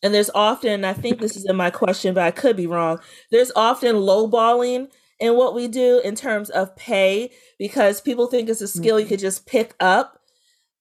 And 0.04 0.14
there's 0.14 0.30
often, 0.36 0.86
I 0.86 0.94
think 0.94 1.20
this 1.20 1.36
is 1.36 1.46
in 1.46 1.56
my 1.56 1.70
question, 1.70 2.14
but 2.14 2.24
I 2.24 2.32
could 2.32 2.56
be 2.56 2.68
wrong. 2.68 3.00
There's 3.32 3.52
often 3.56 3.96
lowballing 3.96 4.90
in 5.20 5.36
what 5.36 5.56
we 5.56 5.68
do 5.68 6.00
in 6.04 6.16
terms 6.16 6.50
of 6.52 6.76
pay 6.76 7.32
because 7.58 8.02
people 8.02 8.28
think 8.28 8.50
it's 8.50 8.62
a 8.62 8.68
skill 8.68 9.00
you 9.00 9.06
mm-hmm. 9.06 9.14
could 9.14 9.20
just 9.20 9.48
pick 9.48 9.74
up, 9.80 10.22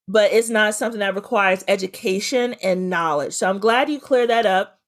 but 0.07 0.33
it's 0.33 0.51
not 0.51 0.75
something 0.75 1.01
that 1.01 1.15
requires 1.15 1.65
education 1.67 2.55
and 2.63 2.91
knowledge. 2.91 3.33
So 3.33 3.49
I'm 3.49 3.59
glad 3.59 3.89
you 3.89 3.99
cleared 3.99 4.31
that 4.31 4.47
up. 4.47 4.81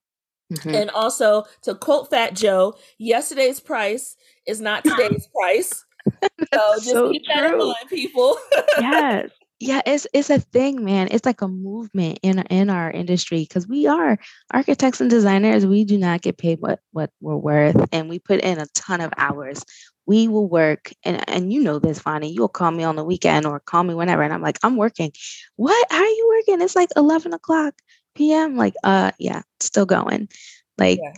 Mm-hmm. 0.53 0.75
And 0.75 0.89
also 0.91 1.45
to 1.63 1.75
quote 1.75 2.09
Fat 2.09 2.33
Joe, 2.33 2.75
yesterday's 2.97 3.59
price 3.59 4.15
is 4.47 4.61
not 4.61 4.83
today's 4.83 5.27
price. 5.35 5.85
so 6.53 6.73
just 6.75 6.89
so 6.89 7.11
keep 7.11 7.23
true. 7.25 7.33
that 7.35 7.51
in 7.51 7.57
mind, 7.57 7.75
people. 7.87 8.37
yes. 8.79 9.29
Yeah, 9.61 9.81
it's 9.85 10.07
it's 10.13 10.29
a 10.29 10.39
thing, 10.39 10.85
man. 10.85 11.09
It's 11.11 11.25
like 11.25 11.41
a 11.41 11.47
movement 11.47 12.19
in 12.23 12.39
in 12.39 12.69
our 12.69 12.89
industry 12.89 13.39
because 13.39 13.67
we 13.67 13.87
are 13.87 14.17
architects 14.51 15.01
and 15.01 15.09
designers. 15.09 15.65
We 15.65 15.83
do 15.83 15.97
not 15.97 16.21
get 16.21 16.37
paid 16.37 16.61
what 16.61 16.79
what 16.91 17.11
we're 17.19 17.35
worth, 17.35 17.89
and 17.91 18.07
we 18.07 18.19
put 18.19 18.39
in 18.39 18.57
a 18.57 18.67
ton 18.67 19.01
of 19.01 19.11
hours. 19.17 19.65
We 20.05 20.29
will 20.29 20.47
work, 20.47 20.93
and 21.03 21.29
and 21.29 21.51
you 21.51 21.61
know 21.61 21.77
this, 21.77 21.99
Vonnie. 21.99 22.31
You'll 22.31 22.47
call 22.47 22.71
me 22.71 22.85
on 22.85 22.95
the 22.95 23.03
weekend 23.03 23.45
or 23.45 23.59
call 23.59 23.83
me 23.83 23.93
whenever, 23.93 24.23
and 24.23 24.33
I'm 24.33 24.41
like, 24.41 24.59
I'm 24.63 24.77
working. 24.77 25.11
What? 25.57 25.87
How 25.91 26.03
are 26.03 26.05
you 26.05 26.35
working? 26.37 26.61
It's 26.61 26.77
like 26.77 26.89
eleven 26.95 27.33
o'clock 27.33 27.73
p.m. 28.15 28.55
Like, 28.55 28.75
uh, 28.85 29.11
yeah, 29.19 29.41
still 29.59 29.85
going. 29.85 30.29
Like, 30.77 30.99
yeah, 31.03 31.13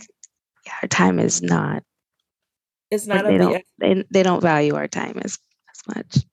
yeah 0.66 0.72
our 0.82 0.88
time 0.88 1.20
is 1.20 1.42
not. 1.42 1.84
It's 2.90 3.06
not. 3.06 3.24
They 3.24 3.38
don't. 3.38 3.64
They, 3.78 4.04
they 4.10 4.22
don't 4.24 4.42
value 4.42 4.74
our 4.74 4.88
time 4.88 5.18
as 5.22 5.38
as 5.70 5.96
much 5.96 6.24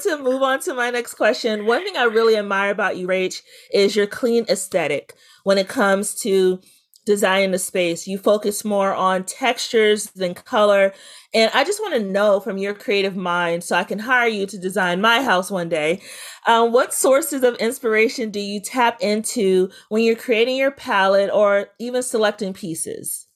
to 0.00 0.18
move 0.18 0.42
on 0.42 0.60
to 0.60 0.74
my 0.74 0.90
next 0.90 1.14
question, 1.14 1.66
one 1.66 1.82
thing 1.84 1.96
I 1.96 2.04
really 2.04 2.36
admire 2.36 2.70
about 2.70 2.96
you, 2.96 3.06
Rach, 3.06 3.42
is 3.72 3.96
your 3.96 4.06
clean 4.06 4.44
aesthetic 4.48 5.14
when 5.44 5.58
it 5.58 5.68
comes 5.68 6.14
to 6.22 6.60
designing 7.06 7.52
the 7.52 7.58
space. 7.58 8.06
You 8.06 8.18
focus 8.18 8.64
more 8.64 8.92
on 8.92 9.24
textures 9.24 10.10
than 10.10 10.34
color. 10.34 10.92
And 11.32 11.50
I 11.54 11.62
just 11.64 11.80
want 11.80 11.94
to 11.94 12.02
know 12.02 12.40
from 12.40 12.58
your 12.58 12.74
creative 12.74 13.16
mind, 13.16 13.62
so 13.62 13.76
I 13.76 13.84
can 13.84 14.00
hire 14.00 14.28
you 14.28 14.44
to 14.46 14.58
design 14.58 15.00
my 15.00 15.22
house 15.22 15.50
one 15.50 15.68
day, 15.68 16.00
um, 16.46 16.72
what 16.72 16.92
sources 16.92 17.42
of 17.44 17.54
inspiration 17.56 18.30
do 18.30 18.40
you 18.40 18.60
tap 18.60 18.98
into 19.00 19.70
when 19.88 20.02
you're 20.02 20.16
creating 20.16 20.56
your 20.56 20.72
palette 20.72 21.30
or 21.32 21.68
even 21.78 22.02
selecting 22.02 22.52
pieces? 22.52 23.26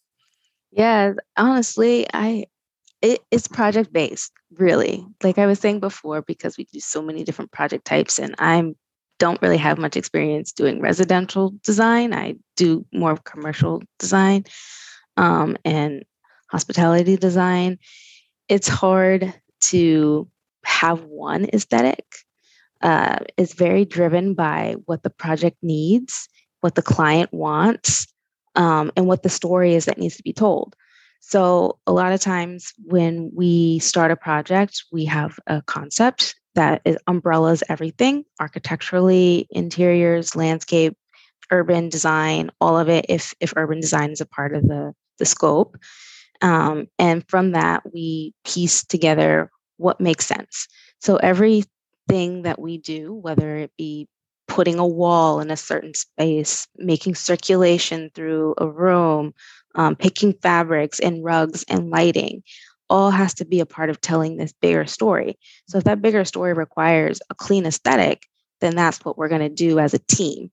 Yeah, 0.72 1.12
honestly, 1.36 2.06
I 2.12 2.46
it, 3.02 3.20
it's 3.30 3.48
project 3.48 3.92
based 3.92 4.32
really. 4.58 5.04
Like 5.22 5.38
i 5.38 5.46
was 5.46 5.58
saying 5.58 5.80
before 5.80 6.22
because 6.22 6.56
we 6.56 6.64
do 6.64 6.80
so 6.80 7.02
many 7.02 7.24
different 7.24 7.52
project 7.52 7.84
types 7.84 8.18
and 8.18 8.34
i 8.38 8.72
don't 9.18 9.42
really 9.42 9.58
have 9.58 9.78
much 9.78 9.96
experience 9.96 10.50
doing 10.50 10.80
residential 10.80 11.52
design. 11.62 12.14
I 12.14 12.36
do 12.56 12.86
more 12.90 13.18
commercial 13.18 13.82
design 13.98 14.44
um, 15.18 15.58
and 15.62 16.04
hospitality 16.50 17.18
design. 17.18 17.78
It's 18.48 18.66
hard 18.66 19.34
to 19.64 20.26
have 20.64 21.04
one 21.04 21.46
aesthetic 21.52 22.04
uh, 22.82 23.18
it's 23.36 23.52
very 23.52 23.84
driven 23.84 24.34
by 24.34 24.76
what 24.86 25.02
the 25.02 25.10
project 25.10 25.56
needs 25.62 26.28
what 26.60 26.74
the 26.74 26.82
client 26.82 27.32
wants 27.32 28.06
um, 28.56 28.90
and 28.96 29.06
what 29.06 29.22
the 29.22 29.28
story 29.28 29.74
is 29.74 29.86
that 29.86 29.98
needs 29.98 30.16
to 30.16 30.22
be 30.22 30.32
told 30.32 30.74
so, 31.20 31.78
a 31.86 31.92
lot 31.92 32.12
of 32.12 32.20
times 32.20 32.72
when 32.84 33.30
we 33.34 33.78
start 33.78 34.10
a 34.10 34.16
project, 34.16 34.84
we 34.90 35.04
have 35.04 35.38
a 35.46 35.62
concept 35.62 36.34
that 36.54 36.82
is 36.84 36.96
umbrellas 37.06 37.62
everything 37.68 38.24
architecturally, 38.40 39.46
interiors, 39.50 40.34
landscape, 40.34 40.96
urban 41.52 41.88
design, 41.88 42.50
all 42.60 42.78
of 42.78 42.88
it, 42.88 43.06
if, 43.08 43.34
if 43.38 43.52
urban 43.56 43.80
design 43.80 44.10
is 44.10 44.20
a 44.20 44.26
part 44.26 44.54
of 44.54 44.66
the, 44.66 44.92
the 45.18 45.26
scope. 45.26 45.76
Um, 46.40 46.88
and 46.98 47.22
from 47.28 47.52
that, 47.52 47.82
we 47.92 48.32
piece 48.44 48.82
together 48.82 49.50
what 49.76 50.00
makes 50.00 50.26
sense. 50.26 50.66
So, 51.00 51.16
everything 51.16 52.42
that 52.42 52.58
we 52.58 52.78
do, 52.78 53.12
whether 53.12 53.56
it 53.56 53.72
be 53.76 54.08
putting 54.48 54.80
a 54.80 54.86
wall 54.86 55.38
in 55.40 55.50
a 55.50 55.56
certain 55.56 55.94
space, 55.94 56.66
making 56.76 57.14
circulation 57.14 58.10
through 58.14 58.54
a 58.58 58.68
room, 58.68 59.32
um, 59.74 59.96
picking 59.96 60.32
fabrics 60.34 60.98
and 60.98 61.24
rugs 61.24 61.64
and 61.68 61.90
lighting 61.90 62.42
all 62.90 63.10
has 63.10 63.32
to 63.34 63.44
be 63.44 63.60
a 63.60 63.66
part 63.66 63.88
of 63.88 64.00
telling 64.00 64.36
this 64.36 64.52
bigger 64.52 64.84
story. 64.84 65.38
So 65.68 65.78
if 65.78 65.84
that 65.84 66.02
bigger 66.02 66.24
story 66.24 66.52
requires 66.52 67.20
a 67.30 67.34
clean 67.34 67.64
aesthetic, 67.64 68.26
then 68.60 68.74
that's 68.74 69.04
what 69.04 69.16
we're 69.16 69.28
going 69.28 69.40
to 69.42 69.48
do 69.48 69.78
as 69.78 69.94
a 69.94 70.00
team. 70.00 70.50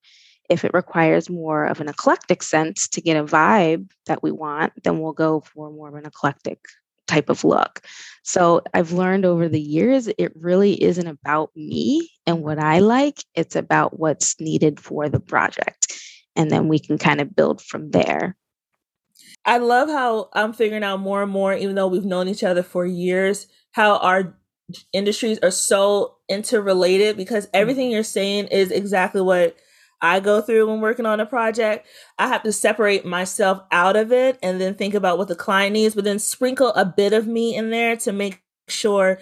If 0.49 0.63
it 0.63 0.73
requires 0.73 1.29
more 1.29 1.65
of 1.65 1.81
an 1.81 1.89
eclectic 1.89 2.41
sense 2.41 2.87
to 2.89 3.01
get 3.01 3.17
a 3.17 3.25
vibe 3.25 3.89
that 4.05 4.23
we 4.23 4.31
want, 4.31 4.71
then 4.83 4.99
we'll 4.99 5.13
go 5.13 5.41
for 5.41 5.71
more 5.71 5.89
of 5.89 5.95
an 5.95 6.05
eclectic 6.05 6.59
type 7.07 7.29
of 7.29 7.43
look. 7.43 7.81
So 8.23 8.61
I've 8.73 8.91
learned 8.91 9.25
over 9.25 9.49
the 9.49 9.61
years, 9.61 10.07
it 10.07 10.31
really 10.35 10.81
isn't 10.81 11.07
about 11.07 11.51
me 11.55 12.09
and 12.25 12.43
what 12.43 12.59
I 12.59 12.79
like, 12.79 13.23
it's 13.33 13.55
about 13.55 13.99
what's 13.99 14.39
needed 14.39 14.79
for 14.79 15.09
the 15.09 15.19
project. 15.19 15.93
And 16.35 16.51
then 16.51 16.67
we 16.67 16.79
can 16.79 16.97
kind 16.97 17.19
of 17.19 17.35
build 17.35 17.61
from 17.61 17.91
there. 17.91 18.35
I 19.47 19.57
love 19.57 19.87
how 19.87 20.29
I'm 20.33 20.51
figuring 20.51 20.83
out 20.83 20.99
more 20.99 21.23
and 21.23 21.31
more, 21.31 21.53
even 21.53 21.75
though 21.75 21.87
we've 21.87 22.05
known 22.05 22.27
each 22.27 22.43
other 22.43 22.61
for 22.61 22.85
years, 22.85 23.47
how 23.71 23.97
our 23.97 24.37
industries 24.91 25.39
are 25.41 25.51
so 25.51 26.17
interrelated 26.27 27.15
because 27.15 27.45
mm-hmm. 27.45 27.55
everything 27.55 27.89
you're 27.89 28.03
saying 28.03 28.47
is 28.47 28.71
exactly 28.71 29.21
what 29.21 29.55
I 30.01 30.19
go 30.19 30.41
through 30.41 30.69
when 30.69 30.81
working 30.81 31.05
on 31.05 31.21
a 31.21 31.25
project. 31.25 31.87
I 32.19 32.27
have 32.27 32.43
to 32.43 32.51
separate 32.51 33.05
myself 33.05 33.61
out 33.71 33.95
of 33.95 34.11
it 34.11 34.37
and 34.43 34.59
then 34.59 34.75
think 34.75 34.93
about 34.93 35.17
what 35.17 35.29
the 35.29 35.35
client 35.35 35.73
needs, 35.73 35.95
but 35.95 36.03
then 36.03 36.19
sprinkle 36.19 36.73
a 36.73 36.85
bit 36.85 37.13
of 37.13 37.25
me 37.25 37.55
in 37.55 37.69
there 37.69 37.95
to 37.97 38.11
make 38.11 38.43
sure 38.67 39.17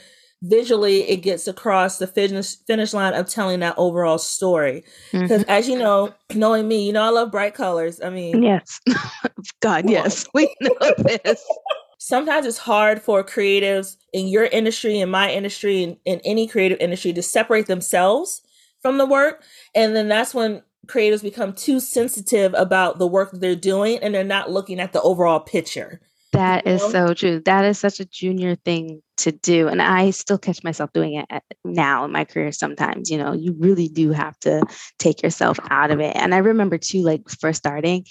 visually 0.46 1.02
it 1.10 1.18
gets 1.18 1.48
across 1.48 1.98
the 1.98 2.08
finish 2.08 2.56
finish 2.68 2.94
line 2.94 3.14
of 3.14 3.28
telling 3.28 3.60
that 3.60 3.76
overall 3.78 4.18
story. 4.18 4.84
Because 5.12 5.42
mm-hmm. 5.42 5.50
as 5.50 5.68
you 5.68 5.78
know 5.78 6.14
knowing 6.34 6.68
me 6.68 6.86
you 6.86 6.94
know 6.94 7.04
i 7.04 7.10
love 7.10 7.32
bright 7.32 7.54
colors. 7.54 8.00
I 8.02 8.10
mean 8.10 8.44
yes. 8.44 8.80
God 9.62 9.90
yes. 9.90 10.26
We 10.34 10.54
know 10.62 10.94
this. 10.98 11.46
Sometimes 11.98 12.46
it's 12.46 12.60
hard 12.60 13.02
for 13.02 13.24
creatives 13.24 13.98
in 14.14 14.28
your 14.28 14.46
industry 14.46 15.00
in 15.00 15.10
my 15.10 15.32
industry 15.32 15.82
in, 15.84 15.98
in 16.06 16.22
any 16.24 16.48
creative 16.48 16.80
industry 16.80 17.14
to 17.14 17.24
separate 17.24 17.66
themselves 17.68 18.42
from 18.82 18.98
the 19.00 19.06
work. 19.06 19.44
And 19.74 19.96
then 19.96 20.08
that's 20.08 20.34
when 20.34 20.62
creatives 20.86 21.24
become 21.24 21.54
too 21.54 21.80
sensitive 21.80 22.54
about 22.54 23.00
the 23.00 23.08
work 23.08 23.32
that 23.32 23.42
they're 23.42 23.56
doing 23.56 23.98
and 24.04 24.14
they're 24.14 24.24
not 24.24 24.52
looking 24.52 24.80
at 24.80 24.94
the 24.94 25.02
overall 25.02 25.40
picture 25.40 26.00
that 26.36 26.68
is 26.68 26.82
so 26.82 27.14
true. 27.14 27.42
That 27.46 27.66
is 27.66 27.80
such 27.80 28.00
a 28.00 28.06
junior 28.06 28.56
thing 28.56 29.02
to 29.18 29.32
do. 29.32 29.68
And 29.68 29.82
I 29.82 30.12
still 30.12 30.38
catch 30.38 30.64
myself 30.64 30.92
doing 30.94 31.16
it 31.16 31.44
now 31.64 32.06
in 32.06 32.12
my 32.12 32.26
career 32.26 32.52
sometimes. 32.52 33.10
You 33.10 33.18
know, 33.18 33.34
you 33.34 33.56
really 33.60 33.88
do 33.88 34.12
have 34.12 34.38
to 34.42 34.64
take 35.00 35.24
yourself 35.24 35.60
out 35.70 35.92
of 35.92 36.00
it. 36.00 36.16
And 36.16 36.34
I 36.34 36.40
remember 36.40 36.78
too, 36.78 37.02
like 37.02 37.30
first 37.30 37.60
starting, 37.60 38.06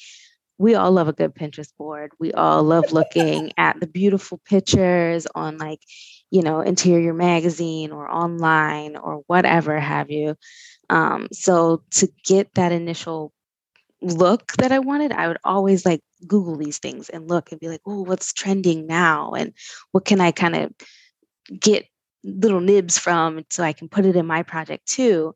we 0.58 0.74
all 0.74 0.92
love 0.92 1.08
a 1.08 1.12
good 1.12 1.34
Pinterest 1.34 1.72
board. 1.78 2.12
We 2.18 2.32
all 2.32 2.62
love 2.62 2.92
looking 2.92 3.52
at 3.58 3.80
the 3.80 3.86
beautiful 3.86 4.40
pictures 4.44 5.26
on 5.34 5.58
like, 5.58 5.80
you 6.30 6.42
know, 6.42 6.60
interior 6.60 7.12
magazine 7.14 7.92
or 7.92 8.10
online 8.10 8.96
or 8.96 9.22
whatever 9.26 9.78
have 9.78 10.10
you. 10.10 10.36
Um, 10.90 11.28
so 11.32 11.82
to 11.92 12.08
get 12.24 12.54
that 12.54 12.72
initial 12.72 13.32
look 14.04 14.52
that 14.58 14.72
I 14.72 14.78
wanted, 14.78 15.12
I 15.12 15.28
would 15.28 15.38
always 15.44 15.84
like 15.84 16.00
Google 16.26 16.56
these 16.56 16.78
things 16.78 17.08
and 17.08 17.28
look 17.28 17.50
and 17.50 17.60
be 17.60 17.68
like, 17.68 17.80
oh, 17.86 18.02
what's 18.02 18.32
trending 18.32 18.86
now? 18.86 19.32
And 19.32 19.52
what 19.92 20.04
can 20.04 20.20
I 20.20 20.30
kind 20.30 20.56
of 20.56 20.72
get 21.58 21.86
little 22.22 22.60
nibs 22.60 22.98
from 22.98 23.44
so 23.50 23.62
I 23.62 23.72
can 23.72 23.88
put 23.88 24.06
it 24.06 24.16
in 24.16 24.26
my 24.26 24.42
project 24.42 24.86
too? 24.86 25.34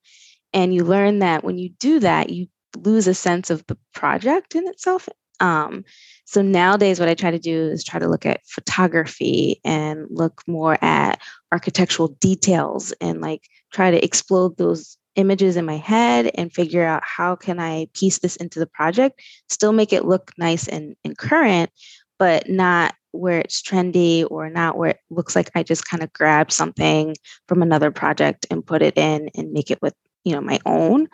And 0.53 0.75
you 0.75 0.85
learn 0.85 1.21
that 1.21 1.45
when 1.45 1.59
you 1.59 1.71
do 1.71 2.01
that, 2.01 2.31
you 2.31 2.47
lose 2.77 3.07
a 3.07 3.15
sense 3.15 3.51
of 3.51 3.67
the 3.67 3.79
project 3.95 4.55
in 4.55 4.67
itself. 4.69 5.09
Um, 5.41 5.85
so 6.25 6.43
nowadays, 6.43 7.01
what 7.01 7.09
I 7.09 7.15
try 7.15 7.31
to 7.31 7.39
do 7.39 7.69
is 7.69 7.85
try 7.85 7.99
to 7.99 8.09
look 8.09 8.27
at 8.27 8.47
photography 8.47 9.61
and 9.65 10.07
look 10.11 10.43
more 10.47 10.77
at 10.83 11.21
architectural 11.53 12.09
details 12.21 12.93
and 13.01 13.21
like 13.21 13.49
try 13.73 13.91
to 13.91 14.05
explode 14.05 14.57
those 14.59 14.98
images 15.19 15.57
in 15.57 15.67
my 15.67 15.77
head 15.77 16.31
and 16.37 16.53
figure 16.53 16.85
out 16.85 17.03
how 17.05 17.35
can 17.35 17.59
I 17.59 17.89
piece 17.93 18.21
this 18.21 18.37
into 18.37 18.59
the 18.59 18.67
project, 18.67 19.21
still 19.49 19.73
make 19.73 19.93
it 19.93 20.05
look 20.05 20.33
nice 20.39 20.69
and, 20.69 20.95
and 21.05 21.19
current, 21.19 21.71
but 22.19 22.49
not 22.49 22.95
where 23.11 23.41
it's 23.41 23.61
trendy 23.61 24.25
or 24.31 24.49
not 24.49 24.77
where 24.77 24.91
it 24.91 25.01
looks 25.11 25.35
like 25.35 25.51
I 25.55 25.63
just 25.65 25.87
kind 25.87 26.03
of 26.03 26.13
grab 26.13 26.53
something 26.53 27.17
from 27.49 27.63
another 27.63 27.91
project 27.91 28.47
and 28.51 28.65
put 28.65 28.81
it 28.81 28.97
in 28.97 29.29
and 29.35 29.53
make 29.53 29.71
it 29.71 29.83
with, 29.83 29.95
you 30.25 30.33
know, 30.33 30.41
my 30.41 30.61
own, 30.65 31.09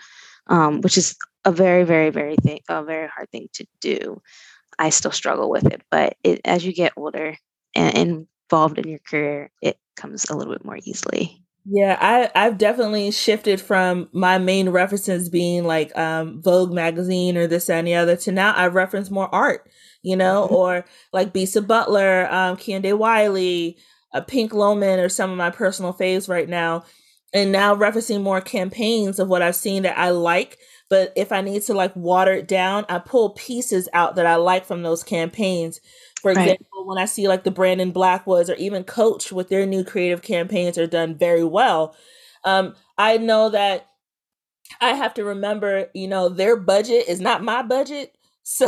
um, 0.48 0.82
which 0.82 0.98
is 0.98 1.16
a 1.46 1.52
very, 1.52 1.84
very, 1.84 2.10
very 2.10 2.36
thing, 2.36 2.60
a 2.68 2.84
very 2.84 3.08
hard 3.08 3.30
thing 3.30 3.48
to 3.54 3.66
do. 3.80 4.20
I 4.78 4.90
still 4.90 5.12
struggle 5.12 5.48
with 5.48 5.66
it, 5.66 5.82
but 5.90 6.16
it, 6.22 6.40
as 6.44 6.64
you 6.64 6.74
get 6.74 6.92
older 6.96 7.36
and 7.74 8.28
involved 8.50 8.78
in 8.78 8.88
your 8.88 8.98
career, 8.98 9.50
it 9.62 9.78
comes 9.96 10.26
a 10.28 10.36
little 10.36 10.52
bit 10.52 10.64
more 10.64 10.78
easily. 10.82 11.43
Yeah, 11.66 11.96
I 12.00 12.30
I've 12.34 12.58
definitely 12.58 13.10
shifted 13.10 13.58
from 13.60 14.08
my 14.12 14.36
main 14.38 14.68
references 14.68 15.30
being 15.30 15.64
like 15.64 15.96
um 15.96 16.42
Vogue 16.42 16.72
magazine 16.72 17.38
or 17.38 17.46
this 17.46 17.70
and 17.70 17.86
the 17.86 17.94
other 17.94 18.16
to 18.16 18.32
now 18.32 18.52
I 18.52 18.66
reference 18.66 19.10
more 19.10 19.34
art, 19.34 19.70
you 20.02 20.14
know, 20.16 20.44
mm-hmm. 20.44 20.54
or 20.54 20.84
like 21.12 21.32
Bisa 21.32 21.66
Butler, 21.66 22.28
um 22.30 22.56
Kehinde 22.58 22.96
Wiley, 22.98 23.78
uh, 24.12 24.20
Pink 24.20 24.52
Loman 24.52 25.00
or 25.00 25.08
some 25.08 25.30
of 25.30 25.38
my 25.38 25.48
personal 25.50 25.94
faves 25.94 26.28
right 26.28 26.48
now. 26.48 26.84
And 27.32 27.50
now 27.50 27.74
referencing 27.74 28.22
more 28.22 28.40
campaigns 28.42 29.18
of 29.18 29.28
what 29.28 29.42
I've 29.42 29.56
seen 29.56 29.82
that 29.84 29.98
I 29.98 30.10
like, 30.10 30.58
but 30.88 31.12
if 31.16 31.32
I 31.32 31.40
need 31.40 31.62
to 31.62 31.74
like 31.74 31.96
water 31.96 32.32
it 32.32 32.46
down, 32.46 32.84
I 32.88 32.98
pull 33.00 33.30
pieces 33.30 33.88
out 33.92 34.14
that 34.16 34.26
I 34.26 34.36
like 34.36 34.64
from 34.66 34.82
those 34.82 35.02
campaigns. 35.02 35.80
For 36.24 36.30
example, 36.30 36.86
when 36.86 36.96
I 36.96 37.04
see 37.04 37.28
like 37.28 37.44
the 37.44 37.50
Brandon 37.50 37.90
Blackwoods 37.90 38.48
or 38.48 38.54
even 38.54 38.82
Coach 38.82 39.30
with 39.30 39.50
their 39.50 39.66
new 39.66 39.84
creative 39.84 40.22
campaigns 40.22 40.78
are 40.78 40.86
done 40.86 41.18
very 41.18 41.44
well. 41.44 41.94
Um, 42.44 42.74
I 42.96 43.18
know 43.18 43.50
that 43.50 43.88
I 44.80 44.94
have 44.94 45.12
to 45.14 45.24
remember, 45.24 45.90
you 45.92 46.08
know, 46.08 46.30
their 46.30 46.56
budget 46.56 47.08
is 47.08 47.20
not 47.20 47.44
my 47.44 47.62
budget. 47.62 48.16
So 48.46 48.66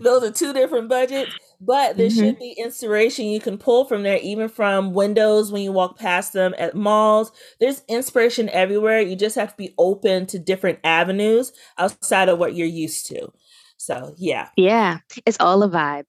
those 0.00 0.24
are 0.24 0.32
two 0.32 0.52
different 0.52 0.88
budgets, 0.88 1.30
but 1.60 1.96
there 1.96 2.08
mm-hmm. 2.08 2.18
should 2.18 2.38
be 2.40 2.56
inspiration 2.58 3.26
you 3.26 3.38
can 3.38 3.56
pull 3.56 3.84
from 3.84 4.02
there, 4.02 4.18
even 4.20 4.48
from 4.48 4.94
windows 4.94 5.52
when 5.52 5.62
you 5.62 5.70
walk 5.70 5.96
past 5.96 6.32
them 6.32 6.56
at 6.58 6.74
malls. 6.74 7.30
There's 7.60 7.82
inspiration 7.88 8.48
everywhere. 8.48 9.00
You 9.00 9.14
just 9.14 9.36
have 9.36 9.50
to 9.50 9.56
be 9.56 9.74
open 9.78 10.26
to 10.26 10.40
different 10.40 10.80
avenues 10.82 11.52
outside 11.78 12.28
of 12.28 12.40
what 12.40 12.56
you're 12.56 12.66
used 12.66 13.06
to. 13.10 13.32
So, 13.76 14.14
yeah. 14.18 14.48
Yeah. 14.56 14.98
It's 15.24 15.38
all 15.38 15.62
a 15.62 15.68
vibe, 15.68 16.06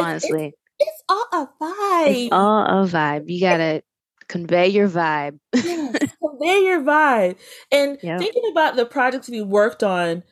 honestly. 0.00 0.46
It's, 0.46 0.56
it's, 0.78 0.90
it's 0.90 1.02
all 1.08 1.26
a 1.32 1.48
vibe. 1.62 2.24
It's 2.24 2.32
all 2.32 2.62
a 2.62 2.86
vibe. 2.86 3.24
You 3.28 3.40
got 3.40 3.56
to 3.58 3.82
convey 4.28 4.68
your 4.68 4.88
vibe. 4.88 5.38
yes, 5.54 6.14
convey 6.22 6.64
your 6.64 6.80
vibe. 6.82 7.36
And 7.70 7.98
yep. 8.02 8.18
thinking 8.18 8.44
about 8.50 8.76
the 8.76 8.86
projects 8.86 9.28
we 9.28 9.42
worked 9.42 9.82
on, 9.82 10.22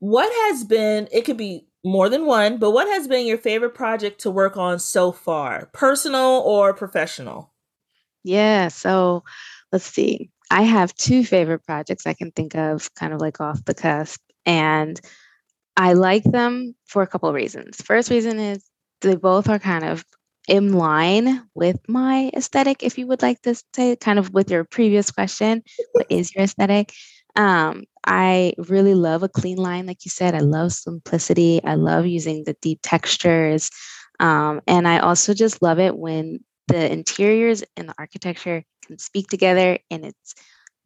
what 0.00 0.30
has 0.48 0.64
been, 0.64 1.08
it 1.10 1.24
could 1.24 1.36
be 1.36 1.66
more 1.84 2.08
than 2.08 2.26
one, 2.26 2.58
but 2.58 2.72
what 2.72 2.88
has 2.88 3.08
been 3.08 3.26
your 3.26 3.38
favorite 3.38 3.74
project 3.74 4.20
to 4.22 4.30
work 4.30 4.56
on 4.56 4.78
so 4.78 5.12
far, 5.12 5.70
personal 5.72 6.42
or 6.44 6.74
professional? 6.74 7.52
Yeah, 8.24 8.68
so 8.68 9.24
let's 9.72 9.84
see. 9.84 10.30
I 10.50 10.62
have 10.62 10.94
two 10.94 11.24
favorite 11.24 11.64
projects 11.64 12.06
I 12.06 12.14
can 12.14 12.30
think 12.30 12.54
of 12.54 12.92
kind 12.94 13.12
of 13.12 13.20
like 13.20 13.40
off 13.40 13.64
the 13.64 13.74
cusp. 13.74 14.20
And 14.46 15.00
I 15.76 15.92
like 15.92 16.24
them 16.24 16.74
for 16.86 17.02
a 17.02 17.06
couple 17.06 17.28
of 17.28 17.34
reasons. 17.34 17.80
First 17.82 18.10
reason 18.10 18.38
is 18.38 18.64
they 19.00 19.16
both 19.16 19.48
are 19.48 19.58
kind 19.58 19.84
of 19.84 20.04
in 20.48 20.72
line 20.72 21.42
with 21.54 21.78
my 21.88 22.30
aesthetic, 22.34 22.82
if 22.82 22.96
you 22.98 23.06
would 23.06 23.22
like 23.22 23.40
to 23.42 23.54
say, 23.74 23.96
kind 23.96 24.18
of 24.18 24.32
with 24.32 24.50
your 24.50 24.64
previous 24.64 25.10
question, 25.10 25.62
what 25.92 26.06
is 26.08 26.34
your 26.34 26.44
aesthetic? 26.44 26.92
Um, 27.36 27.84
I 28.06 28.54
really 28.56 28.94
love 28.94 29.22
a 29.22 29.28
clean 29.28 29.58
line, 29.58 29.86
like 29.86 30.04
you 30.04 30.10
said. 30.10 30.34
I 30.34 30.40
love 30.40 30.72
simplicity. 30.72 31.62
I 31.62 31.74
love 31.74 32.06
using 32.06 32.44
the 32.44 32.56
deep 32.62 32.80
textures. 32.82 33.70
Um, 34.18 34.62
and 34.66 34.88
I 34.88 34.98
also 34.98 35.34
just 35.34 35.62
love 35.62 35.78
it 35.78 35.96
when 35.96 36.40
the 36.68 36.90
interiors 36.90 37.62
and 37.76 37.88
the 37.88 37.94
architecture 37.98 38.64
can 38.86 38.98
speak 38.98 39.28
together 39.28 39.78
and 39.90 40.06
it's 40.06 40.34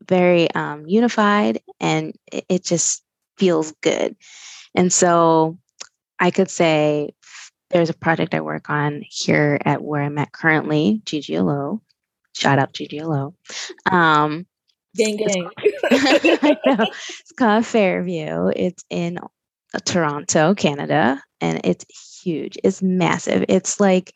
very 0.07 0.51
um, 0.53 0.85
unified 0.87 1.61
and 1.81 2.15
it, 2.31 2.45
it 2.49 2.65
just 2.65 3.03
feels 3.39 3.73
good. 3.83 4.17
And 4.75 4.93
so 4.93 5.59
I 6.19 6.31
could 6.31 6.51
say 6.51 7.15
there's 7.73 7.91
a 7.91 7.95
project 7.95 8.35
I 8.35 8.41
work 8.41 8.71
on 8.71 9.03
here 9.09 9.59
at 9.65 9.83
where 9.83 10.03
I'm 10.03 10.19
at 10.19 10.33
currently, 10.33 11.03
GGLO. 11.05 11.81
Shout 12.35 12.59
out 12.59 12.73
GGLO. 12.73 13.35
Um, 13.91 14.47
gang. 14.97 15.49
It's 15.91 17.33
called 17.37 17.67
Fairview. 17.67 18.53
It's 18.55 18.85
in 18.91 19.19
Toronto, 19.85 20.55
Canada, 20.55 21.23
and 21.41 21.61
it's 21.65 21.85
huge. 22.23 22.59
It's 22.63 22.83
massive. 22.83 23.45
It's 23.49 23.81
like, 23.81 24.13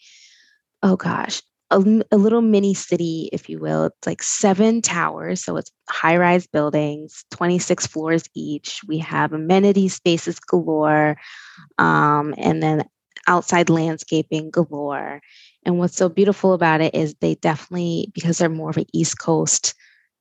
oh 0.82 0.96
gosh, 0.96 1.42
a, 1.70 1.82
a, 2.12 2.16
little 2.16 2.42
mini 2.42 2.74
city, 2.74 3.28
if 3.32 3.48
you 3.48 3.58
will. 3.58 3.86
It's 3.86 4.06
like 4.06 4.22
seven 4.22 4.82
towers. 4.82 5.42
So 5.42 5.56
it's 5.56 5.70
high 5.90 6.16
rise 6.16 6.46
buildings, 6.46 7.24
26 7.32 7.86
floors 7.86 8.24
each. 8.34 8.80
We 8.86 8.98
have 8.98 9.32
amenity 9.32 9.88
spaces 9.88 10.38
galore. 10.38 11.16
Um, 11.78 12.34
and 12.38 12.62
then 12.62 12.84
outside 13.26 13.70
landscaping 13.70 14.50
galore. 14.50 15.20
And 15.64 15.78
what's 15.78 15.96
so 15.96 16.08
beautiful 16.08 16.52
about 16.52 16.80
it 16.80 16.94
is 16.94 17.14
they 17.14 17.34
definitely, 17.36 18.10
because 18.14 18.38
they're 18.38 18.48
more 18.48 18.70
of 18.70 18.76
an 18.76 18.86
East 18.92 19.18
Coast 19.18 19.74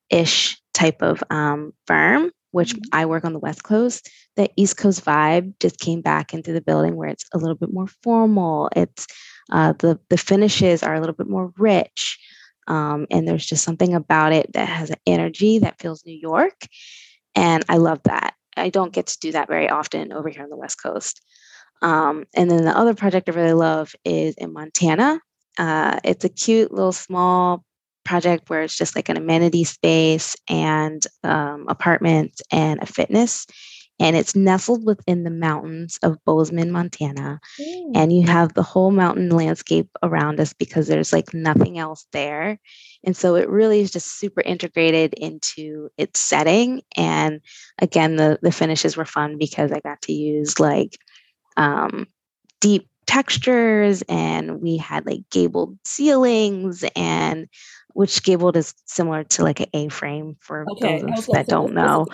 ish 0.09 0.59
type 0.73 1.01
of 1.01 1.23
um, 1.29 1.73
firm, 1.87 2.31
which 2.51 2.73
mm-hmm. 2.73 2.89
I 2.93 3.05
work 3.05 3.25
on 3.25 3.33
the 3.33 3.39
West 3.39 3.63
Coast, 3.63 4.09
the 4.35 4.49
East 4.57 4.77
Coast 4.77 5.03
vibe 5.03 5.53
just 5.59 5.79
came 5.79 6.01
back 6.01 6.33
into 6.33 6.51
the 6.51 6.61
building 6.61 6.95
where 6.95 7.09
it's 7.09 7.25
a 7.33 7.37
little 7.37 7.55
bit 7.55 7.73
more 7.73 7.87
formal. 8.03 8.69
It's 8.75 9.07
uh, 9.51 9.73
the 9.79 9.99
the 10.09 10.17
finishes 10.17 10.83
are 10.83 10.95
a 10.95 10.99
little 10.99 11.15
bit 11.15 11.29
more 11.29 11.53
rich, 11.57 12.19
um, 12.67 13.07
and 13.11 13.27
there's 13.27 13.45
just 13.45 13.63
something 13.63 13.93
about 13.93 14.33
it 14.33 14.51
that 14.53 14.67
has 14.67 14.89
an 14.89 14.97
energy 15.05 15.59
that 15.59 15.79
feels 15.79 16.05
New 16.05 16.17
York, 16.17 16.65
and 17.35 17.63
I 17.69 17.77
love 17.77 18.01
that. 18.03 18.33
I 18.57 18.69
don't 18.69 18.93
get 18.93 19.07
to 19.07 19.19
do 19.19 19.31
that 19.33 19.47
very 19.47 19.69
often 19.69 20.11
over 20.11 20.29
here 20.29 20.43
on 20.43 20.49
the 20.49 20.57
West 20.57 20.81
Coast. 20.81 21.21
Um, 21.81 22.25
and 22.33 22.49
then 22.49 22.63
the 22.65 22.77
other 22.77 22.93
project 22.93 23.29
I 23.29 23.33
really 23.33 23.53
love 23.53 23.95
is 24.03 24.35
in 24.35 24.53
Montana. 24.53 25.19
Uh, 25.57 25.99
it's 26.03 26.25
a 26.25 26.29
cute 26.29 26.71
little 26.71 26.91
small 26.91 27.63
project 28.03 28.49
where 28.49 28.61
it's 28.61 28.77
just 28.77 28.95
like 28.95 29.09
an 29.09 29.17
amenity 29.17 29.63
space 29.63 30.35
and 30.49 31.05
um, 31.23 31.65
apartments 31.67 32.41
and 32.51 32.81
a 32.81 32.85
fitness. 32.85 33.45
And 33.97 34.17
it's 34.17 34.35
nestled 34.35 34.85
within 34.85 35.23
the 35.23 35.31
mountains 35.31 35.97
of 36.03 36.17
Bozeman, 36.25 36.69
Montana. 36.69 37.39
Mm. 37.59 37.91
And 37.95 38.13
you 38.13 38.27
have 38.27 38.53
the 38.53 38.61
whole 38.61 38.91
mountain 38.91 39.29
landscape 39.29 39.89
around 40.03 40.39
us 40.41 40.51
because 40.51 40.87
there's 40.87 41.13
like 41.13 41.33
nothing 41.33 41.79
else 41.79 42.05
there. 42.11 42.59
And 43.05 43.15
so 43.15 43.35
it 43.35 43.49
really 43.49 43.79
is 43.79 43.91
just 43.91 44.19
super 44.19 44.41
integrated 44.41 45.13
into 45.13 45.89
its 45.97 46.19
setting. 46.19 46.81
And 46.97 47.39
again, 47.79 48.17
the, 48.17 48.37
the 48.41 48.51
finishes 48.51 48.97
were 48.97 49.05
fun 49.05 49.37
because 49.37 49.71
I 49.71 49.79
got 49.79 50.01
to 50.03 50.13
use 50.13 50.59
like 50.59 50.97
um, 51.57 52.07
deep 52.61 52.87
textures 53.05 54.03
and 54.09 54.61
we 54.61 54.77
had 54.77 55.05
like 55.05 55.21
gabled 55.29 55.77
ceilings 55.85 56.83
and 56.95 57.47
which 57.93 58.23
gabled 58.23 58.57
is 58.57 58.73
similar 58.85 59.23
to 59.23 59.43
like 59.43 59.59
an 59.59 59.67
A-frame 59.73 60.35
for 60.39 60.65
okay. 60.71 61.01
those 61.01 61.27
that 61.27 61.47
don't 61.47 61.73
know. 61.73 62.07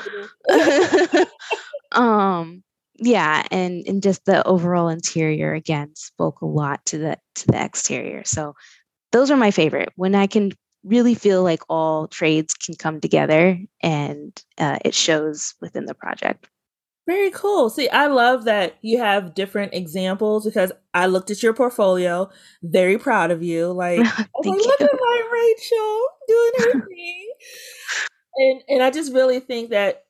um 1.92 2.64
yeah, 3.04 3.44
and 3.50 3.84
and 3.88 4.04
just 4.04 4.26
the 4.26 4.46
overall 4.48 4.88
interior 4.88 5.54
again 5.54 5.96
spoke 5.96 6.42
a 6.42 6.46
lot 6.46 6.86
to 6.86 7.00
the 7.00 7.18
to 7.36 7.48
the 7.48 7.64
exterior. 7.64 8.24
So 8.26 8.56
those 9.12 9.32
are 9.32 9.38
my 9.38 9.50
favorite 9.50 9.90
when 9.96 10.14
I 10.14 10.28
can 10.28 10.52
really 10.84 11.16
feel 11.16 11.44
like 11.44 11.62
all 11.68 12.08
trades 12.08 12.54
can 12.54 12.76
come 12.76 13.02
together 13.02 13.60
and 13.82 14.40
uh, 14.58 14.78
it 14.86 14.94
shows 14.94 15.56
within 15.62 15.86
the 15.86 15.96
project. 15.96 16.48
Very 17.08 17.32
cool. 17.32 17.70
See, 17.70 17.90
I 17.90 18.08
love 18.08 18.44
that 18.46 18.76
you 18.82 19.00
have 19.00 19.34
different 19.34 19.74
examples 19.74 20.46
because 20.46 20.72
I 20.94 21.08
looked 21.08 21.32
at 21.32 21.42
your 21.42 21.54
portfolio. 21.54 22.30
Very 22.64 22.98
proud 22.98 23.32
of 23.32 23.42
you. 23.42 23.72
Like, 23.72 24.00
I 24.06 24.26
was 24.36 24.46
like, 24.46 24.60
look 24.60 24.82
at 24.82 25.00
my 25.00 25.30
Rachel 25.34 26.04
doing 26.28 26.52
her 26.60 26.88
thing. 26.88 27.32
and 28.38 28.62
and 28.70 28.84
I 28.84 28.92
just 28.92 29.14
really 29.14 29.40
think 29.40 29.72
that 29.72 30.06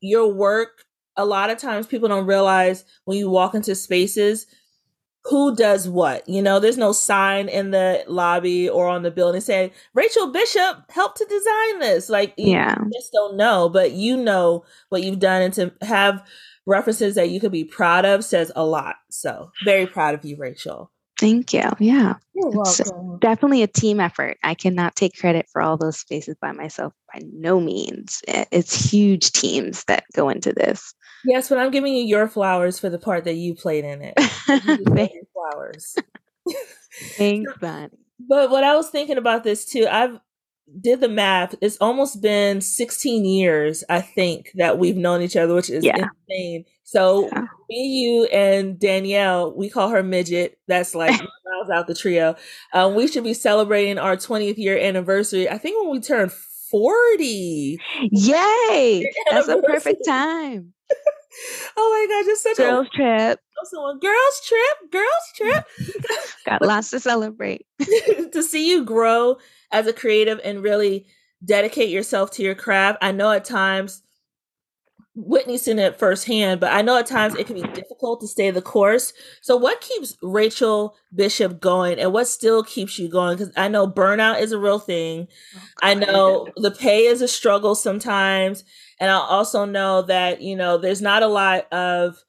your 0.00 0.32
work. 0.32 0.84
A 1.18 1.26
lot 1.26 1.50
of 1.50 1.58
times, 1.58 1.86
people 1.86 2.08
don't 2.08 2.26
realize 2.26 2.86
when 3.04 3.18
you 3.18 3.28
walk 3.28 3.54
into 3.54 3.74
spaces, 3.74 4.46
who 5.24 5.54
does 5.54 5.88
what. 5.88 6.28
You 6.28 6.42
know, 6.42 6.58
there's 6.58 6.78
no 6.78 6.92
sign 6.92 7.48
in 7.48 7.70
the 7.70 8.04
lobby 8.08 8.68
or 8.68 8.88
on 8.88 9.02
the 9.02 9.10
building 9.10 9.40
saying 9.40 9.70
Rachel 9.94 10.32
Bishop 10.32 10.90
helped 10.90 11.18
to 11.18 11.24
design 11.24 11.78
this. 11.78 12.08
Like, 12.08 12.34
yeah, 12.36 12.76
you 12.82 12.90
just 12.92 13.12
don't 13.12 13.36
know, 13.36 13.68
but 13.68 13.92
you 13.92 14.16
know 14.16 14.64
what 14.88 15.02
you've 15.02 15.20
done, 15.20 15.42
and 15.42 15.54
to 15.54 15.72
have 15.82 16.24
references 16.66 17.14
that 17.14 17.30
you 17.30 17.40
could 17.40 17.52
be 17.52 17.64
proud 17.64 18.04
of 18.04 18.24
says 18.24 18.52
a 18.56 18.64
lot. 18.64 18.96
So, 19.10 19.50
very 19.64 19.86
proud 19.86 20.14
of 20.14 20.24
you, 20.24 20.36
Rachel. 20.36 20.90
Thank 21.18 21.52
you. 21.52 21.70
Yeah. 21.78 22.14
You're 22.34 22.50
welcome. 22.50 23.20
definitely 23.20 23.62
a 23.62 23.68
team 23.68 24.00
effort. 24.00 24.38
I 24.42 24.54
cannot 24.54 24.96
take 24.96 25.16
credit 25.16 25.46
for 25.52 25.62
all 25.62 25.76
those 25.76 25.96
spaces 25.96 26.34
by 26.40 26.50
myself 26.50 26.92
by 27.14 27.20
no 27.32 27.60
means. 27.60 28.22
It's 28.26 28.90
huge 28.90 29.30
teams 29.30 29.84
that 29.84 30.02
go 30.14 30.28
into 30.28 30.52
this. 30.52 30.92
Yes, 31.24 31.48
but 31.48 31.58
I'm 31.58 31.70
giving 31.70 31.94
you 31.94 32.04
your 32.04 32.28
flowers 32.28 32.78
for 32.78 32.90
the 32.90 32.98
part 32.98 33.24
that 33.24 33.34
you 33.34 33.54
played 33.54 33.84
in 33.84 34.02
it. 34.02 34.14
Thanks. 34.94 35.14
flowers. 35.32 35.96
Thanks, 37.16 37.52
Vonnie. 37.60 37.90
But 38.18 38.50
what 38.50 38.64
I 38.64 38.76
was 38.76 38.88
thinking 38.90 39.18
about 39.18 39.44
this 39.44 39.64
too, 39.64 39.86
I've 39.90 40.18
did 40.80 41.00
the 41.00 41.08
math. 41.08 41.54
It's 41.60 41.76
almost 41.78 42.22
been 42.22 42.60
16 42.60 43.24
years, 43.24 43.84
I 43.88 44.00
think, 44.00 44.52
that 44.54 44.78
we've 44.78 44.96
known 44.96 45.22
each 45.22 45.36
other, 45.36 45.54
which 45.54 45.70
is 45.70 45.84
yeah. 45.84 46.08
insane. 46.28 46.64
So 46.84 47.28
yeah. 47.28 47.46
me, 47.68 47.86
you, 47.86 48.24
and 48.26 48.78
Danielle, 48.78 49.52
we 49.54 49.68
call 49.68 49.90
her 49.90 50.02
midget. 50.02 50.58
That's 50.68 50.94
like 50.94 51.10
miles 51.20 51.70
out 51.72 51.86
the 51.86 51.94
trio. 51.94 52.36
Um, 52.72 52.94
we 52.94 53.06
should 53.06 53.24
be 53.24 53.34
celebrating 53.34 53.98
our 53.98 54.16
20th 54.16 54.58
year 54.58 54.78
anniversary. 54.78 55.48
I 55.48 55.58
think 55.58 55.80
when 55.80 55.90
we 55.90 56.00
turn 56.00 56.30
40. 56.70 57.78
Yay! 58.10 59.12
That's 59.30 59.48
a 59.48 59.60
perfect 59.60 60.04
time. 60.06 60.72
oh 61.76 62.06
my 62.08 62.14
gosh, 62.14 62.32
it's 62.32 62.42
such 62.42 62.56
girls 62.56 62.86
a 62.86 62.96
trip. 62.96 63.40
Someone, 63.64 63.98
girls 64.00 64.40
trip, 64.46 64.90
girls 64.90 65.06
trip. 65.36 65.64
Got 66.46 66.62
lots 66.66 66.90
to 66.90 67.00
celebrate. 67.00 67.66
to 68.32 68.42
see 68.42 68.68
you 68.68 68.84
grow 68.84 69.36
as 69.70 69.86
a 69.86 69.92
creative 69.92 70.40
and 70.44 70.62
really 70.62 71.06
dedicate 71.44 71.90
yourself 71.90 72.30
to 72.32 72.42
your 72.42 72.54
craft. 72.54 72.98
I 73.02 73.12
know 73.12 73.30
at 73.30 73.44
times 73.44 74.02
witnessing 75.14 75.78
it 75.78 75.98
firsthand, 75.98 76.60
but 76.60 76.72
I 76.72 76.82
know 76.82 76.98
at 76.98 77.06
times 77.06 77.34
it 77.34 77.46
can 77.46 77.60
be 77.60 77.68
difficult 77.72 78.20
to 78.20 78.26
stay 78.26 78.50
the 78.50 78.62
course. 78.62 79.12
So, 79.42 79.56
what 79.56 79.80
keeps 79.80 80.16
Rachel 80.22 80.96
Bishop 81.14 81.60
going, 81.60 81.98
and 81.98 82.12
what 82.12 82.28
still 82.28 82.62
keeps 82.62 82.98
you 82.98 83.08
going? 83.08 83.36
Because 83.36 83.52
I 83.56 83.68
know 83.68 83.86
burnout 83.86 84.40
is 84.40 84.52
a 84.52 84.58
real 84.58 84.78
thing. 84.78 85.28
Oh, 85.54 85.60
I 85.82 85.94
know 85.94 86.48
the 86.56 86.70
pay 86.70 87.06
is 87.06 87.20
a 87.20 87.28
struggle 87.28 87.74
sometimes, 87.74 88.64
and 89.02 89.10
I 89.10 89.16
also 89.16 89.64
know 89.64 90.02
that 90.02 90.42
you 90.42 90.54
know 90.54 90.78
there's 90.78 91.02
not 91.02 91.24
a 91.24 91.26
lot 91.26 91.70
of. 91.72 92.22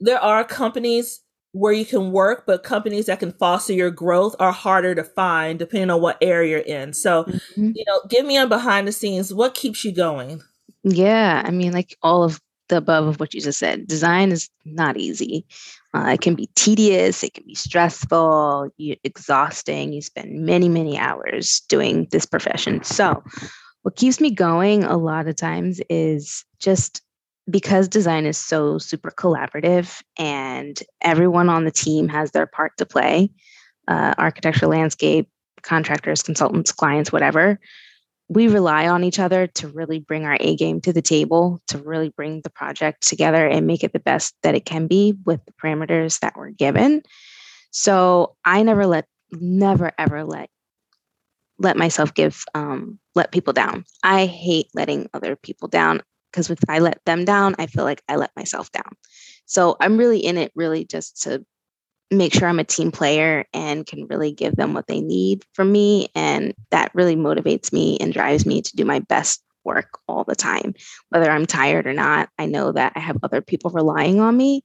There 0.00 0.18
are 0.18 0.42
companies 0.44 1.20
where 1.52 1.72
you 1.72 1.84
can 1.84 2.10
work, 2.10 2.44
but 2.46 2.64
companies 2.64 3.06
that 3.06 3.20
can 3.20 3.32
foster 3.32 3.72
your 3.72 3.92
growth 3.92 4.34
are 4.40 4.50
harder 4.50 4.94
to 4.94 5.04
find 5.04 5.58
depending 5.58 5.90
on 5.90 6.00
what 6.00 6.18
area 6.20 6.50
you're 6.50 6.78
in. 6.78 6.92
So, 6.92 7.24
mm-hmm. 7.24 7.72
you 7.74 7.84
know, 7.86 8.00
give 8.08 8.26
me 8.26 8.36
on 8.38 8.48
behind 8.48 8.88
the 8.88 8.92
scenes. 8.92 9.32
What 9.32 9.54
keeps 9.54 9.84
you 9.84 9.92
going? 9.92 10.42
Yeah, 10.82 11.42
I 11.44 11.50
mean, 11.50 11.72
like 11.72 11.96
all 12.02 12.24
of 12.24 12.40
the 12.68 12.78
above 12.78 13.06
of 13.06 13.20
what 13.20 13.34
you 13.34 13.40
just 13.40 13.58
said, 13.58 13.86
design 13.86 14.32
is 14.32 14.48
not 14.64 14.96
easy. 14.96 15.44
Uh, 15.94 16.12
it 16.14 16.20
can 16.22 16.34
be 16.34 16.48
tedious, 16.56 17.22
it 17.22 17.34
can 17.34 17.44
be 17.44 17.54
stressful, 17.54 18.70
you, 18.78 18.96
exhausting. 19.04 19.92
You 19.92 20.02
spend 20.02 20.40
many, 20.40 20.68
many 20.68 20.98
hours 20.98 21.60
doing 21.68 22.08
this 22.10 22.26
profession. 22.26 22.82
So, 22.82 23.22
what 23.82 23.96
keeps 23.96 24.20
me 24.20 24.30
going 24.30 24.84
a 24.84 24.96
lot 24.96 25.26
of 25.26 25.36
times 25.36 25.80
is 25.88 26.44
just 26.58 27.02
because 27.50 27.88
design 27.88 28.26
is 28.26 28.38
so 28.38 28.78
super 28.78 29.10
collaborative 29.10 30.02
and 30.18 30.82
everyone 31.00 31.48
on 31.48 31.64
the 31.64 31.70
team 31.70 32.08
has 32.08 32.30
their 32.30 32.46
part 32.46 32.72
to 32.76 32.86
play 32.86 33.30
uh, 33.88 34.14
architecture, 34.18 34.66
landscape, 34.66 35.28
contractors, 35.62 36.22
consultants, 36.22 36.72
clients, 36.72 37.10
whatever 37.10 37.58
we 38.30 38.46
rely 38.46 38.86
on 38.86 39.02
each 39.02 39.18
other 39.18 39.48
to 39.48 39.66
really 39.66 39.98
bring 39.98 40.24
our 40.24 40.36
A 40.38 40.54
game 40.54 40.80
to 40.82 40.92
the 40.92 41.02
table, 41.02 41.60
to 41.66 41.78
really 41.78 42.10
bring 42.10 42.42
the 42.42 42.50
project 42.50 43.06
together 43.06 43.44
and 43.44 43.66
make 43.66 43.82
it 43.82 43.92
the 43.92 43.98
best 43.98 44.36
that 44.44 44.54
it 44.54 44.64
can 44.64 44.86
be 44.86 45.18
with 45.26 45.44
the 45.44 45.52
parameters 45.60 46.20
that 46.20 46.34
we're 46.36 46.50
given. 46.50 47.02
So 47.72 48.36
I 48.44 48.62
never 48.62 48.86
let, 48.86 49.06
never 49.32 49.90
ever 49.98 50.22
let, 50.22 50.48
let 51.60 51.76
myself 51.76 52.12
give, 52.14 52.42
um, 52.54 52.98
let 53.14 53.32
people 53.32 53.52
down. 53.52 53.84
I 54.02 54.26
hate 54.26 54.66
letting 54.74 55.08
other 55.14 55.36
people 55.36 55.68
down 55.68 56.00
because 56.32 56.50
if 56.50 56.58
I 56.68 56.78
let 56.78 57.04
them 57.04 57.24
down, 57.24 57.54
I 57.58 57.66
feel 57.66 57.84
like 57.84 58.02
I 58.08 58.16
let 58.16 58.30
myself 58.36 58.72
down. 58.72 58.96
So 59.44 59.76
I'm 59.80 59.96
really 59.96 60.18
in 60.18 60.38
it, 60.38 60.52
really 60.54 60.84
just 60.84 61.22
to 61.22 61.44
make 62.10 62.32
sure 62.32 62.48
I'm 62.48 62.58
a 62.58 62.64
team 62.64 62.90
player 62.90 63.44
and 63.52 63.86
can 63.86 64.06
really 64.06 64.32
give 64.32 64.56
them 64.56 64.74
what 64.74 64.86
they 64.86 65.00
need 65.00 65.44
from 65.52 65.70
me. 65.70 66.08
And 66.14 66.54
that 66.70 66.90
really 66.94 67.14
motivates 67.14 67.72
me 67.72 67.98
and 68.00 68.12
drives 68.12 68.46
me 68.46 68.62
to 68.62 68.76
do 68.76 68.84
my 68.84 69.00
best 69.00 69.42
work 69.64 69.98
all 70.08 70.24
the 70.24 70.34
time. 70.34 70.74
Whether 71.10 71.30
I'm 71.30 71.46
tired 71.46 71.86
or 71.86 71.92
not, 71.92 72.30
I 72.38 72.46
know 72.46 72.72
that 72.72 72.94
I 72.96 73.00
have 73.00 73.18
other 73.22 73.40
people 73.40 73.70
relying 73.70 74.18
on 74.18 74.36
me 74.36 74.64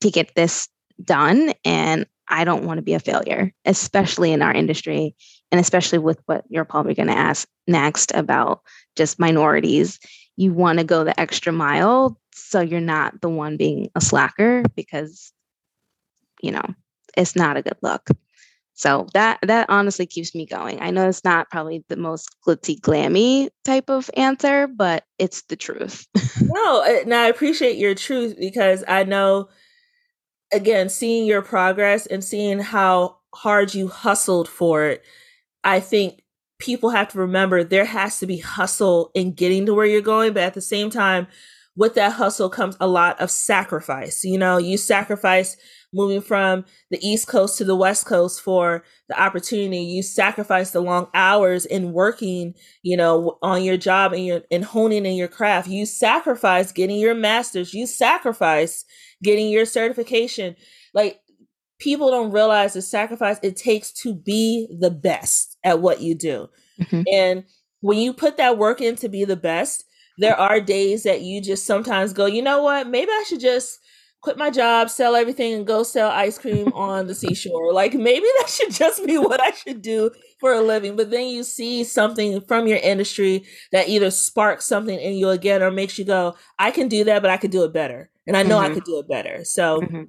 to 0.00 0.10
get 0.10 0.34
this 0.34 0.68
done. 1.02 1.52
And 1.64 2.06
I 2.28 2.44
don't 2.44 2.64
want 2.64 2.78
to 2.78 2.82
be 2.82 2.94
a 2.94 3.00
failure, 3.00 3.52
especially 3.64 4.32
in 4.32 4.42
our 4.42 4.52
industry. 4.52 5.14
And 5.52 5.60
especially 5.60 5.98
with 5.98 6.20
what 6.26 6.44
you're 6.48 6.64
probably 6.64 6.94
going 6.94 7.08
to 7.08 7.16
ask 7.16 7.48
next 7.66 8.12
about 8.14 8.62
just 8.96 9.18
minorities. 9.18 9.98
You 10.36 10.52
want 10.52 10.78
to 10.78 10.84
go 10.84 11.04
the 11.04 11.18
extra 11.18 11.52
mile 11.52 12.18
so 12.34 12.60
you're 12.60 12.80
not 12.80 13.20
the 13.20 13.28
one 13.28 13.56
being 13.56 13.88
a 13.94 14.00
slacker 14.00 14.62
because 14.74 15.32
you 16.42 16.50
know 16.50 16.64
it's 17.16 17.34
not 17.34 17.56
a 17.56 17.62
good 17.62 17.78
look. 17.80 18.08
So 18.74 19.06
that 19.14 19.38
that 19.42 19.70
honestly 19.70 20.04
keeps 20.04 20.34
me 20.34 20.44
going. 20.44 20.82
I 20.82 20.90
know 20.90 21.08
it's 21.08 21.24
not 21.24 21.48
probably 21.50 21.82
the 21.88 21.96
most 21.96 22.28
glitzy 22.46 22.78
glammy 22.78 23.48
type 23.64 23.88
of 23.88 24.10
answer, 24.16 24.66
but 24.66 25.04
it's 25.18 25.42
the 25.44 25.56
truth. 25.56 26.06
no, 26.42 26.80
eh, 26.80 27.00
and 27.00 27.14
I 27.14 27.28
appreciate 27.28 27.78
your 27.78 27.94
truth 27.94 28.36
because 28.38 28.84
I 28.86 29.04
know 29.04 29.48
again, 30.52 30.88
seeing 30.88 31.26
your 31.26 31.42
progress 31.42 32.06
and 32.06 32.22
seeing 32.22 32.58
how 32.60 33.16
hard 33.34 33.74
you 33.74 33.88
hustled 33.88 34.48
for 34.48 34.84
it, 34.84 35.04
I 35.66 35.80
think 35.80 36.22
people 36.58 36.90
have 36.90 37.08
to 37.08 37.18
remember 37.18 37.62
there 37.64 37.84
has 37.84 38.18
to 38.20 38.26
be 38.26 38.38
hustle 38.38 39.10
in 39.14 39.34
getting 39.34 39.66
to 39.66 39.74
where 39.74 39.84
you're 39.84 40.00
going, 40.00 40.32
but 40.32 40.44
at 40.44 40.54
the 40.54 40.60
same 40.60 40.90
time, 40.90 41.26
with 41.76 41.94
that 41.94 42.12
hustle 42.12 42.48
comes 42.48 42.76
a 42.80 42.86
lot 42.86 43.20
of 43.20 43.30
sacrifice. 43.30 44.24
You 44.24 44.38
know, 44.38 44.56
you 44.56 44.78
sacrifice 44.78 45.56
moving 45.92 46.22
from 46.22 46.64
the 46.90 46.98
East 47.06 47.28
Coast 47.28 47.58
to 47.58 47.64
the 47.64 47.76
West 47.76 48.06
Coast 48.06 48.40
for 48.40 48.82
the 49.08 49.20
opportunity. 49.20 49.80
You 49.80 50.02
sacrifice 50.02 50.70
the 50.70 50.80
long 50.80 51.08
hours 51.12 51.66
in 51.66 51.92
working, 51.92 52.54
you 52.82 52.96
know, 52.96 53.36
on 53.42 53.62
your 53.62 53.76
job 53.76 54.12
and 54.12 54.24
your 54.24 54.42
and 54.50 54.64
honing 54.64 55.04
in 55.04 55.16
your 55.16 55.28
craft. 55.28 55.68
You 55.68 55.84
sacrifice 55.84 56.72
getting 56.72 56.98
your 56.98 57.14
master's. 57.14 57.74
You 57.74 57.86
sacrifice 57.86 58.84
getting 59.22 59.50
your 59.50 59.66
certification. 59.66 60.56
Like 60.94 61.20
people 61.78 62.10
don't 62.10 62.32
realize 62.32 62.72
the 62.72 62.82
sacrifice 62.82 63.38
it 63.42 63.56
takes 63.56 63.92
to 63.92 64.14
be 64.14 64.66
the 64.78 64.90
best 64.90 65.56
at 65.64 65.80
what 65.80 66.00
you 66.00 66.14
do. 66.14 66.48
Mm-hmm. 66.80 67.02
And 67.12 67.44
when 67.80 67.98
you 67.98 68.12
put 68.12 68.36
that 68.36 68.58
work 68.58 68.80
in 68.80 68.96
to 68.96 69.08
be 69.08 69.24
the 69.24 69.36
best, 69.36 69.84
there 70.18 70.38
are 70.38 70.60
days 70.60 71.02
that 71.02 71.22
you 71.22 71.42
just 71.42 71.66
sometimes 71.66 72.12
go, 72.12 72.26
you 72.26 72.42
know 72.42 72.62
what, 72.62 72.88
maybe 72.88 73.10
I 73.10 73.24
should 73.28 73.40
just 73.40 73.78
quit 74.22 74.38
my 74.38 74.50
job, 74.50 74.88
sell 74.88 75.14
everything, 75.14 75.52
and 75.52 75.66
go 75.66 75.82
sell 75.82 76.10
ice 76.10 76.38
cream 76.38 76.68
on 76.74 77.06
the 77.06 77.14
seashore. 77.14 77.72
Like 77.72 77.94
maybe 77.94 78.26
that 78.38 78.48
should 78.48 78.72
just 78.72 79.04
be 79.06 79.18
what 79.18 79.42
I 79.42 79.50
should 79.50 79.82
do 79.82 80.10
for 80.40 80.52
a 80.52 80.62
living. 80.62 80.96
But 80.96 81.10
then 81.10 81.28
you 81.28 81.42
see 81.42 81.84
something 81.84 82.40
from 82.42 82.66
your 82.66 82.78
industry 82.78 83.44
that 83.72 83.88
either 83.88 84.10
sparks 84.10 84.64
something 84.64 84.98
in 84.98 85.14
you 85.14 85.28
again 85.28 85.62
or 85.62 85.70
makes 85.70 85.98
you 85.98 86.06
go, 86.06 86.34
I 86.58 86.70
can 86.70 86.88
do 86.88 87.04
that, 87.04 87.20
but 87.20 87.30
I 87.30 87.36
could 87.36 87.50
do 87.50 87.64
it 87.64 87.72
better. 87.72 88.10
And 88.26 88.36
I 88.36 88.42
know 88.42 88.58
mm-hmm. 88.58 88.72
I 88.72 88.74
could 88.74 88.84
do 88.84 88.98
it 88.98 89.08
better. 89.08 89.44
So 89.44 89.80
mm-hmm 89.80 90.02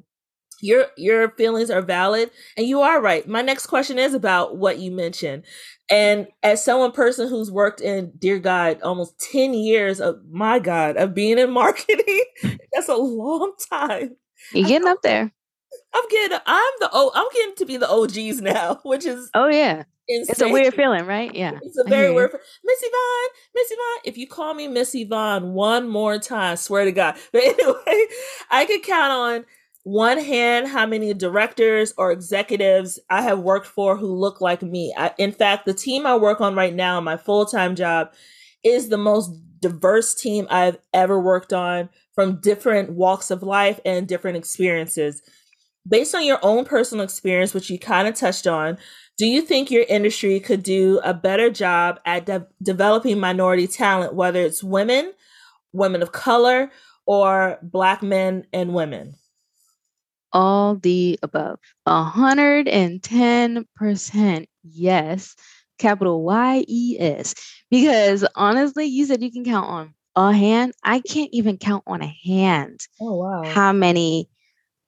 your 0.62 0.88
your 0.98 1.30
feelings 1.32 1.70
are 1.70 1.82
valid 1.82 2.32
and 2.56 2.67
you 2.67 2.82
are 2.82 3.02
right 3.02 3.28
my 3.28 3.41
next 3.41 3.67
question 3.67 4.00
is 4.00 4.13
about 4.13 4.58
what 4.58 4.80
you 4.80 4.91
mentioned 4.91 5.43
and 5.89 6.28
as 6.43 6.63
someone 6.63 6.91
person 6.91 7.28
who's 7.28 7.52
worked 7.52 7.82
in 7.82 8.12
dear 8.17 8.39
god 8.39 8.82
almost 8.82 9.20
10 9.32 9.54
years 9.54 10.00
of 10.00 10.20
my 10.30 10.60
god 10.60 10.98
of 10.98 11.13
being 11.13 11.38
in 11.38 11.52
marketing 11.58 12.24
that's 12.74 12.89
a 12.89 12.96
long 12.96 13.54
time 13.70 14.15
you're 14.54 14.67
getting 14.67 14.88
up 14.88 15.02
there 15.04 15.32
i'm 15.93 16.04
getting 16.10 16.38
i'm 16.46 16.74
the 16.80 16.89
oh 16.91 17.12
i'm 17.13 17.28
getting 17.34 17.56
to 17.56 17.65
be 17.65 17.78
the 17.78 17.89
og's 17.89 18.41
now 18.41 18.80
which 18.84 19.06
is 19.06 19.30
oh 19.34 19.48
yeah 19.48 19.84
Insane. 20.10 20.32
It's 20.32 20.41
a 20.41 20.48
weird 20.48 20.74
feeling, 20.74 21.06
right? 21.06 21.36
Yeah. 21.36 21.60
It's 21.62 21.78
a 21.78 21.84
very 21.84 22.13
weird 22.13 22.32
Miss 22.32 22.80
Yvonne, 22.82 23.30
Miss 23.54 23.72
Yvonne. 23.72 24.02
If 24.06 24.17
you 24.17 24.26
call 24.26 24.54
me 24.54 24.70
Miss 24.70 24.96
Yvonne 24.96 25.54
one 25.54 25.89
more 25.89 26.17
time, 26.17 26.56
swear 26.56 26.86
to 26.86 26.93
God. 26.93 27.17
But 27.34 27.43
anyway, 27.43 28.06
I 28.50 28.63
could 28.65 28.84
count 28.84 29.12
on 29.12 29.46
one 29.88 30.21
hand 30.21 30.67
how 30.67 30.86
many 30.86 31.13
directors 31.13 31.93
or 31.97 32.12
executives 32.12 33.00
I 33.10 33.21
have 33.21 33.39
worked 33.39 33.67
for 33.67 33.95
who 33.95 34.13
look 34.13 34.41
like 34.41 34.62
me. 34.62 34.93
I, 34.97 35.13
in 35.17 35.32
fact, 35.32 35.65
the 35.65 35.73
team 35.73 36.06
I 36.06 36.17
work 36.17 36.41
on 36.41 36.56
right 36.56 36.76
now, 36.76 37.00
my 37.00 37.15
full 37.15 37.45
time 37.45 37.73
job, 37.73 38.12
is 38.65 38.89
the 38.89 38.97
most 38.97 39.32
diverse 39.62 40.13
team 40.13 40.45
I've 40.50 40.78
ever 40.93 41.17
worked 41.17 41.54
on 41.54 41.88
from 42.13 42.41
different 42.41 42.91
walks 42.91 43.32
of 43.32 43.43
life 43.43 43.80
and 43.86 44.10
different 44.10 44.36
experiences. 44.36 45.21
Based 45.88 46.13
on 46.13 46.26
your 46.26 46.39
own 46.43 46.65
personal 46.65 47.06
experience, 47.06 47.54
which 47.54 47.69
you 47.69 47.80
kind 47.80 48.10
of 48.10 48.15
touched 48.15 48.45
on, 48.45 48.78
do 49.17 49.26
you 49.26 49.41
think 49.41 49.71
your 49.71 49.86
industry 49.88 50.41
could 50.41 50.63
do 50.63 51.00
a 51.02 51.13
better 51.13 51.50
job 51.50 52.02
at 52.06 52.26
de- 52.26 52.45
developing 52.62 53.21
minority 53.21 53.67
talent, 53.67 54.15
whether 54.15 54.41
it's 54.41 54.62
women, 54.62 55.13
women 55.71 56.02
of 56.02 56.12
color, 56.12 56.71
or 57.06 57.58
Black 57.63 58.04
men 58.04 58.45
and 58.52 58.73
women? 58.73 59.15
All 60.38 60.76
the 60.76 61.17
above. 61.23 61.58
110% 61.88 64.45
yes, 64.63 65.36
capital 65.80 66.23
Y 66.23 66.63
E 66.67 66.97
S. 67.00 67.34
Because 67.71 68.23
honestly, 68.36 68.86
you 68.86 69.06
said 69.06 69.23
you 69.23 69.32
can 69.32 69.43
count 69.43 69.67
on 69.67 69.95
a 70.15 70.32
hand. 70.32 70.73
I 70.84 71.00
can't 71.00 71.32
even 71.34 71.58
count 71.58 71.84
on 71.88 72.04
a 72.04 72.15
hand. 72.23 72.82
Oh, 73.02 73.15
wow. 73.15 73.41
How 73.45 73.73
many 73.73 74.30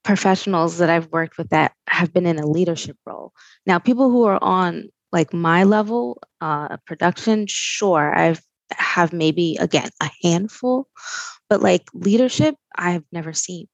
professionals 0.03 0.77
that 0.77 0.91
I've 0.91 1.11
worked 1.11 1.39
with 1.39 1.49
that 1.49 1.73
have 1.87 2.13
been 2.13 2.27
in 2.27 2.39
a 2.39 2.47
leadership 2.47 2.95
role. 3.05 3.33
Now, 3.65 3.79
people 3.79 4.09
who 4.09 4.23
are 4.25 4.41
on 4.41 4.89
like 5.11 5.33
my 5.33 5.63
level, 5.63 6.21
uh, 6.41 6.77
production, 6.85 7.47
sure, 7.47 8.15
I've 8.15 8.41
have 8.71 9.13
maybe 9.13 9.57
again 9.59 9.89
a 9.99 10.11
handful, 10.21 10.87
but 11.49 11.61
like 11.61 11.89
leadership, 11.93 12.55
I've 12.75 13.03
never 13.11 13.33
seen. 13.33 13.67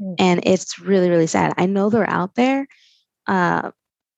Mm. 0.00 0.14
And 0.18 0.40
it's 0.44 0.78
really, 0.78 1.10
really 1.10 1.26
sad. 1.26 1.54
I 1.56 1.66
know 1.66 1.90
they're 1.90 2.08
out 2.08 2.34
there, 2.34 2.66
uh, 3.26 3.70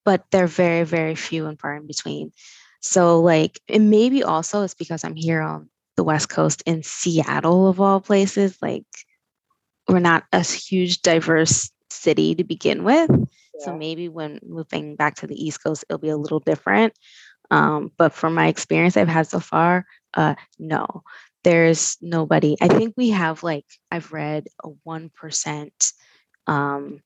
but 0.05 0.24
they're 0.30 0.47
very, 0.47 0.85
very 0.85 1.14
few 1.14 1.47
and 1.47 1.59
far 1.59 1.76
in 1.76 1.87
between. 1.87 2.33
So, 2.80 3.20
like, 3.20 3.61
and 3.68 3.91
maybe 3.91 4.22
also 4.22 4.62
it's 4.62 4.74
because 4.74 5.05
I'm 5.05 5.14
here 5.14 5.41
on 5.41 5.68
the 5.97 6.05
West 6.05 6.28
Coast 6.28 6.62
in 6.66 6.83
Seattle, 6.83 7.68
of 7.68 7.80
all 7.80 8.01
places. 8.01 8.59
Like, 8.61 8.85
we're 9.89 10.01
not 10.01 10.24
a 10.33 10.41
huge, 10.41 11.03
diverse 11.03 11.70
city 11.91 12.35
to 12.35 12.45
begin 12.45 12.83
with. 12.83 13.11
Yeah. 13.11 13.64
So, 13.64 13.76
maybe 13.76 14.09
when 14.09 14.41
moving 14.43 14.97
back 14.97 15.16
to 15.16 15.26
the 15.26 15.37
East 15.37 15.62
Coast, 15.62 15.85
it'll 15.89 15.99
be 15.99 16.09
a 16.09 16.16
little 16.16 16.41
different. 16.41 16.95
Um, 17.53 17.93
but 17.99 18.14
from 18.14 18.35
my 18.35 18.47
experience 18.47 18.97
I've 18.97 19.09
had 19.09 19.26
so 19.26 19.39
far, 19.39 19.85
uh, 20.14 20.35
no, 20.59 21.03
there's 21.45 21.97
nobody. 22.01 22.57
I 22.61 22.68
think 22.68 22.95
we 22.97 23.11
have 23.11 23.43
like 23.43 23.66
I've 23.90 24.12
read 24.12 24.47
a 24.62 24.68
one 24.84 25.11
percent 25.11 25.93
um, 26.47 27.01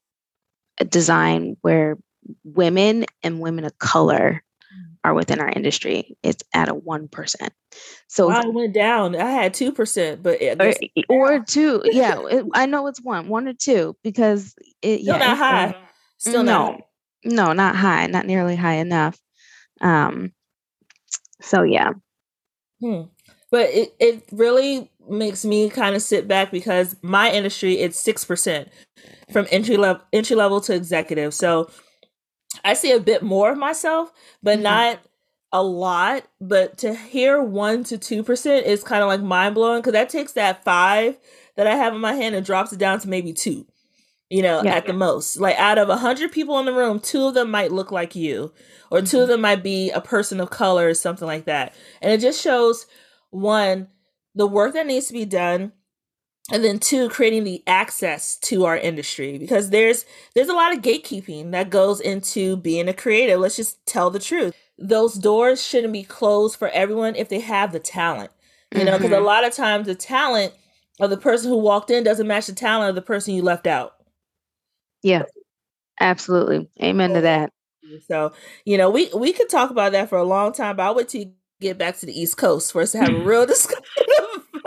design 0.89 1.57
where 1.63 1.99
women 2.45 3.07
and 3.23 3.41
women 3.41 3.65
of 3.65 3.79
color 3.79 4.43
mm. 4.75 4.97
are 5.05 5.15
within 5.15 5.41
our 5.41 5.49
industry. 5.49 6.17
It's 6.23 6.43
at 6.53 6.69
a 6.69 6.75
one 6.75 7.09
percent. 7.09 7.53
So 8.09 8.31
I 8.31 8.47
went 8.47 8.75
down. 8.75 9.17
I 9.17 9.31
had 9.31 9.55
two 9.55 9.73
percent, 9.73 10.23
but 10.23 10.41
or, 10.61 10.75
or, 11.09 11.41
two. 11.41 11.83
Yeah, 11.85 12.23
it, 12.31 12.45
I 12.53 12.67
know 12.67 12.87
it's 12.89 13.01
one, 13.01 13.29
one 13.29 13.49
or 13.49 13.55
two 13.55 13.97
because 14.03 14.55
it. 14.83 15.01
Still 15.01 15.17
yeah, 15.17 15.19
not 15.19 15.39
high. 15.39 15.77
Still 16.19 16.43
no, 16.43 16.53
not. 16.53 16.81
No, 17.25 17.53
not 17.53 17.77
high. 17.77 18.07
Not 18.07 18.27
nearly 18.27 18.57
high 18.57 18.77
enough. 18.77 19.19
Um. 19.81 20.33
So 21.41 21.63
yeah. 21.63 21.93
Hmm 22.81 23.05
but 23.57 23.71
it, 23.71 23.95
it 23.99 24.23
really 24.33 24.91
makes 25.09 25.43
me 25.43 25.71
kind 25.71 25.97
of 25.97 26.03
sit 26.03 26.29
back 26.29 26.51
because 26.51 26.95
my 27.01 27.33
industry 27.33 27.79
it's 27.79 27.99
six 27.99 28.23
percent 28.23 28.69
from 29.33 29.47
entry 29.51 29.79
level 29.79 30.03
entry 30.13 30.37
level 30.37 30.61
to 30.61 30.75
executive. 30.75 31.33
So 31.33 31.71
I 32.67 32.75
see 32.75 32.93
a 32.93 33.01
bit 33.01 33.23
more 33.23 33.53
of 33.53 33.57
myself, 33.57 34.13
but 34.43 34.57
mm-hmm. 34.57 34.65
not 34.65 34.99
a 35.55 35.63
lot. 35.63 36.25
But 36.39 36.77
to 36.79 36.95
hear 36.95 37.43
one 37.43 37.83
to 37.85 37.97
two 37.97 38.23
percent 38.23 38.67
is 38.67 38.85
kind 38.85 39.03
of 39.03 39.09
like 39.09 39.23
mind 39.23 39.55
blowing 39.55 39.81
because 39.81 39.95
that 39.95 40.11
takes 40.11 40.33
that 40.33 40.63
five 40.63 41.17
that 41.57 41.67
I 41.67 41.77
have 41.77 41.95
in 41.95 42.01
my 42.03 42.13
hand 42.13 42.35
and 42.35 42.45
drops 42.45 42.75
it 42.75 42.79
down 42.79 43.01
to 43.01 43.09
maybe 43.09 43.33
two. 43.33 43.65
You 44.29 44.43
know, 44.43 44.61
yeah. 44.63 44.75
at 44.75 44.87
the 44.87 44.93
most. 44.93 45.39
Like 45.39 45.57
out 45.57 45.79
of 45.79 45.89
a 45.89 45.97
hundred 45.97 46.31
people 46.31 46.59
in 46.59 46.67
the 46.67 46.75
room, 46.75 47.01
two 47.01 47.25
of 47.25 47.33
them 47.33 47.51
might 47.51 47.73
look 47.73 47.91
like 47.91 48.15
you, 48.15 48.53
or 48.91 48.99
mm-hmm. 48.99 49.07
two 49.07 49.21
of 49.21 49.23
mm-hmm. 49.23 49.31
them 49.31 49.41
might 49.41 49.63
be 49.63 49.91
a 49.93 50.03
person 50.03 50.41
of 50.41 50.51
color 50.51 50.89
or 50.89 50.95
something 50.95 51.27
like 51.27 51.47
that. 51.47 51.75
And 52.03 52.13
it 52.13 52.21
just 52.21 52.43
shows 52.43 52.87
one, 53.31 53.89
the 54.35 54.47
work 54.47 54.75
that 54.75 54.87
needs 54.87 55.07
to 55.07 55.13
be 55.13 55.25
done 55.25 55.73
and 56.53 56.65
then 56.65 56.79
two 56.79 57.09
creating 57.09 57.45
the 57.45 57.63
access 57.67 58.37
to 58.37 58.65
our 58.65 58.77
industry 58.77 59.39
because 59.39 59.71
there's 59.71 60.05
there's 60.35 60.49
a 60.49 60.55
lot 60.55 60.73
of 60.73 60.83
gatekeeping 60.83 61.51
that 61.51 61.71
goes 61.71 62.01
into 62.01 62.57
being 62.59 62.89
a 62.89 62.95
creative 62.95 63.41
let's 63.41 63.57
just 63.57 63.85
tell 63.87 64.11
the 64.11 64.19
truth. 64.19 64.55
Those 64.79 65.15
doors 65.15 65.67
shouldn't 65.67 65.93
be 65.93 66.03
closed 66.03 66.59
for 66.59 66.69
everyone 66.69 67.17
if 67.17 67.29
they 67.29 67.41
have 67.41 67.73
the 67.73 67.81
talent 67.81 68.31
you 68.75 68.85
know 68.85 68.93
because 68.97 69.11
mm-hmm. 69.11 69.23
a 69.23 69.27
lot 69.27 69.45
of 69.45 69.55
times 69.55 69.87
the 69.87 69.95
talent 69.95 70.53
of 71.01 71.11
the 71.11 71.17
person 71.17 71.51
who 71.51 71.59
walked 71.59 71.91
in 71.91 72.05
doesn't 72.05 72.27
match 72.27 72.47
the 72.47 72.53
talent 72.53 72.91
of 72.91 72.95
the 72.95 73.03
person 73.03 73.35
you 73.35 73.43
left 73.43 73.67
out. 73.67 73.95
Yeah 75.03 75.25
absolutely. 76.01 76.69
Amen 76.83 77.15
to 77.15 77.23
that. 77.23 77.53
So 78.07 78.33
you 78.65 78.77
know 78.77 78.91
we 78.91 79.11
we 79.15 79.33
could 79.33 79.49
talk 79.49 79.71
about 79.71 79.93
that 79.93 80.09
for 80.09 80.19
a 80.19 80.25
long 80.25 80.53
time 80.53 80.77
but 80.77 80.87
i 80.87 80.91
would 80.91 81.09
to 81.09 81.27
get 81.61 81.79
back 81.79 81.97
to 81.99 82.07
the 82.07 82.19
East 82.19 82.37
Coast 82.37 82.73
for 82.73 82.83
us 82.83 82.93
to 82.93 82.99
have 82.99 83.13
a 83.13 83.19
real 83.25 83.47
discussion. 83.47 83.83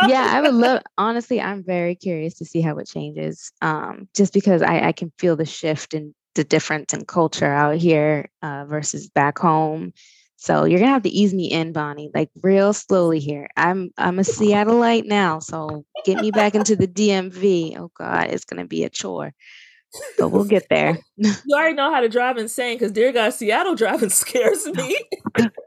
yeah, 0.07 0.27
I 0.29 0.41
would 0.41 0.53
love. 0.53 0.81
Honestly, 0.97 1.41
I'm 1.41 1.63
very 1.63 1.95
curious 1.95 2.35
to 2.35 2.45
see 2.45 2.61
how 2.61 2.77
it 2.77 2.87
changes. 2.87 3.51
Um, 3.61 4.07
just 4.15 4.33
because 4.33 4.61
I, 4.61 4.87
I 4.87 4.91
can 4.91 5.11
feel 5.17 5.35
the 5.35 5.45
shift 5.45 5.93
and 5.93 6.13
the 6.35 6.43
difference 6.43 6.93
in 6.93 7.05
culture 7.05 7.51
out 7.51 7.75
here 7.75 8.29
uh, 8.41 8.65
versus 8.65 9.09
back 9.09 9.37
home. 9.37 9.93
So 10.37 10.63
you're 10.63 10.79
gonna 10.79 10.93
have 10.93 11.03
to 11.03 11.09
ease 11.09 11.33
me 11.33 11.51
in, 11.51 11.73
Vonnie, 11.73 12.11
like 12.13 12.29
real 12.41 12.71
slowly 12.71 13.19
here. 13.19 13.49
I'm 13.57 13.91
I'm 13.97 14.19
a 14.19 14.21
Seattleite 14.21 15.05
now, 15.05 15.39
so 15.39 15.83
get 16.05 16.21
me 16.21 16.31
back 16.31 16.55
into 16.55 16.77
the 16.77 16.87
DMV. 16.87 17.77
Oh 17.77 17.91
God, 17.93 18.27
it's 18.29 18.45
gonna 18.45 18.65
be 18.65 18.85
a 18.85 18.89
chore 18.89 19.33
but 20.17 20.29
we'll 20.29 20.45
get 20.45 20.67
there. 20.69 20.99
you 21.17 21.33
already 21.53 21.75
know 21.75 21.91
how 21.91 22.01
to 22.01 22.09
drive 22.09 22.37
insane 22.37 22.75
because 22.75 22.91
dear 22.91 23.11
God, 23.11 23.31
Seattle 23.31 23.75
driving 23.75 24.09
scares 24.09 24.65
me. 24.65 24.97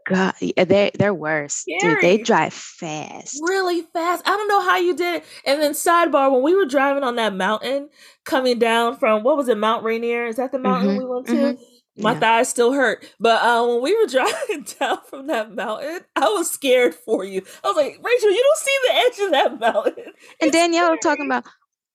God, 0.06 0.34
they 0.40 0.90
they're 0.98 1.14
worse. 1.14 1.64
Dude, 1.80 2.00
they 2.00 2.18
drive 2.18 2.52
fast. 2.52 3.40
Really 3.42 3.82
fast. 3.92 4.22
I 4.26 4.36
don't 4.36 4.48
know 4.48 4.62
how 4.62 4.76
you 4.78 4.94
did 4.94 5.16
it. 5.16 5.24
And 5.46 5.60
then 5.60 5.72
sidebar, 5.72 6.32
when 6.32 6.42
we 6.42 6.54
were 6.54 6.66
driving 6.66 7.02
on 7.04 7.16
that 7.16 7.34
mountain 7.34 7.88
coming 8.24 8.58
down 8.58 8.96
from 8.96 9.22
what 9.22 9.36
was 9.36 9.48
it, 9.48 9.58
Mount 9.58 9.84
Rainier? 9.84 10.26
Is 10.26 10.36
that 10.36 10.52
the 10.52 10.58
mountain 10.58 10.90
mm-hmm, 10.90 10.98
we 10.98 11.04
went 11.04 11.26
to? 11.28 11.32
Mm-hmm. 11.32 11.62
My 11.98 12.12
yeah. 12.12 12.20
thighs 12.20 12.48
still 12.48 12.72
hurt. 12.72 13.04
But 13.20 13.42
uh, 13.42 13.66
when 13.66 13.82
we 13.82 13.96
were 13.96 14.06
driving 14.08 14.66
down 14.78 14.98
from 15.08 15.26
that 15.26 15.54
mountain, 15.54 16.00
I 16.16 16.28
was 16.28 16.50
scared 16.50 16.94
for 16.94 17.24
you. 17.24 17.42
I 17.62 17.68
was 17.68 17.76
like, 17.76 17.98
Rachel, 18.02 18.30
you 18.30 18.42
don't 18.42 18.58
see 18.58 18.78
the 18.86 18.94
edge 18.94 19.26
of 19.26 19.30
that 19.32 19.60
mountain. 19.60 20.04
It's 20.06 20.16
and 20.40 20.52
Danielle 20.52 20.86
scary. 20.86 20.98
talking 21.02 21.26
about, 21.26 21.44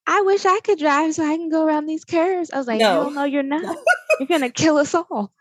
I 0.08 0.22
wish 0.22 0.46
I 0.46 0.60
could 0.62 0.80
drive 0.80 1.14
so 1.14 1.24
I 1.24 1.36
can 1.36 1.50
go 1.50 1.66
around 1.66 1.86
these 1.86 2.06
curves. 2.06 2.50
I 2.52 2.58
was 2.58 2.66
like, 2.66 2.80
no, 2.80 3.10
no, 3.10 3.26
you're 3.26 3.44
not. 3.44 3.78
you're 4.20 4.28
gonna 4.28 4.50
kill 4.50 4.78
us 4.78 4.96
all. 4.96 5.34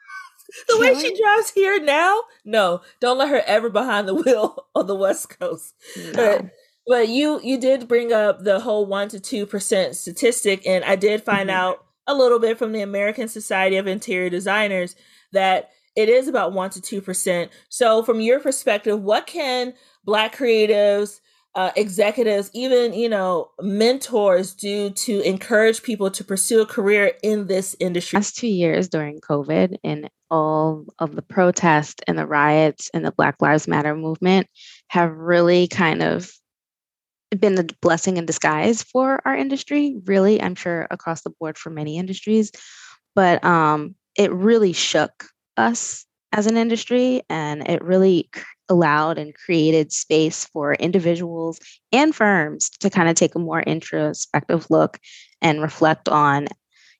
The 0.68 0.78
way 0.78 0.94
she 0.94 1.16
drives 1.20 1.50
here 1.50 1.80
now, 1.80 2.22
no, 2.44 2.80
don't 3.00 3.18
let 3.18 3.28
her 3.28 3.42
ever 3.46 3.70
behind 3.70 4.08
the 4.08 4.14
wheel 4.14 4.66
on 4.74 4.86
the 4.86 4.94
West 4.94 5.38
Coast. 5.38 5.74
No. 5.96 6.12
But 6.14 6.50
but 6.86 7.08
you 7.08 7.40
you 7.42 7.58
did 7.58 7.88
bring 7.88 8.12
up 8.12 8.42
the 8.42 8.60
whole 8.60 8.86
one 8.86 9.08
to 9.10 9.20
two 9.20 9.46
percent 9.46 9.94
statistic, 9.94 10.66
and 10.66 10.84
I 10.84 10.96
did 10.96 11.22
find 11.22 11.48
mm-hmm. 11.48 11.58
out 11.58 11.84
a 12.08 12.14
little 12.14 12.38
bit 12.38 12.58
from 12.58 12.72
the 12.72 12.82
American 12.82 13.28
Society 13.28 13.76
of 13.76 13.86
Interior 13.86 14.30
Designers 14.30 14.96
that 15.32 15.70
it 15.96 16.08
is 16.08 16.28
about 16.28 16.52
one 16.52 16.70
to 16.70 16.80
two 16.80 17.00
percent. 17.00 17.52
So, 17.68 18.02
from 18.02 18.20
your 18.20 18.40
perspective, 18.40 19.00
what 19.00 19.26
can 19.26 19.74
Black 20.04 20.36
creatives 20.36 21.20
uh, 21.56 21.72
executives, 21.74 22.50
even 22.52 22.92
you 22.92 23.08
know 23.08 23.50
mentors, 23.60 24.54
do 24.54 24.90
to 24.90 25.20
encourage 25.22 25.82
people 25.82 26.10
to 26.10 26.22
pursue 26.22 26.60
a 26.60 26.66
career 26.66 27.12
in 27.22 27.46
this 27.46 27.74
industry? 27.80 28.18
Last 28.18 28.36
two 28.36 28.46
years 28.46 28.88
during 28.88 29.20
COVID 29.20 29.76
and 29.82 30.08
all 30.30 30.84
of 30.98 31.16
the 31.16 31.22
protests 31.22 32.02
and 32.06 32.18
the 32.18 32.26
riots 32.26 32.90
and 32.92 33.04
the 33.04 33.12
Black 33.12 33.36
Lives 33.40 33.66
Matter 33.66 33.96
movement 33.96 34.46
have 34.88 35.16
really 35.16 35.66
kind 35.66 36.02
of 36.02 36.30
been 37.38 37.58
a 37.58 37.64
blessing 37.80 38.18
in 38.18 38.26
disguise 38.26 38.82
for 38.82 39.20
our 39.26 39.34
industry. 39.34 39.96
Really, 40.04 40.40
I'm 40.40 40.54
sure 40.54 40.86
across 40.90 41.22
the 41.22 41.30
board 41.40 41.58
for 41.58 41.70
many 41.70 41.96
industries, 41.98 42.52
but 43.14 43.42
um, 43.44 43.94
it 44.16 44.32
really 44.32 44.72
shook 44.72 45.24
us 45.56 46.05
as 46.36 46.46
an 46.46 46.58
industry 46.58 47.22
and 47.30 47.66
it 47.68 47.82
really 47.82 48.28
allowed 48.68 49.16
and 49.16 49.34
created 49.34 49.90
space 49.90 50.44
for 50.44 50.74
individuals 50.74 51.58
and 51.92 52.14
firms 52.14 52.68
to 52.68 52.90
kind 52.90 53.08
of 53.08 53.14
take 53.16 53.34
a 53.34 53.38
more 53.38 53.62
introspective 53.62 54.66
look 54.68 54.98
and 55.40 55.62
reflect 55.62 56.08
on 56.10 56.46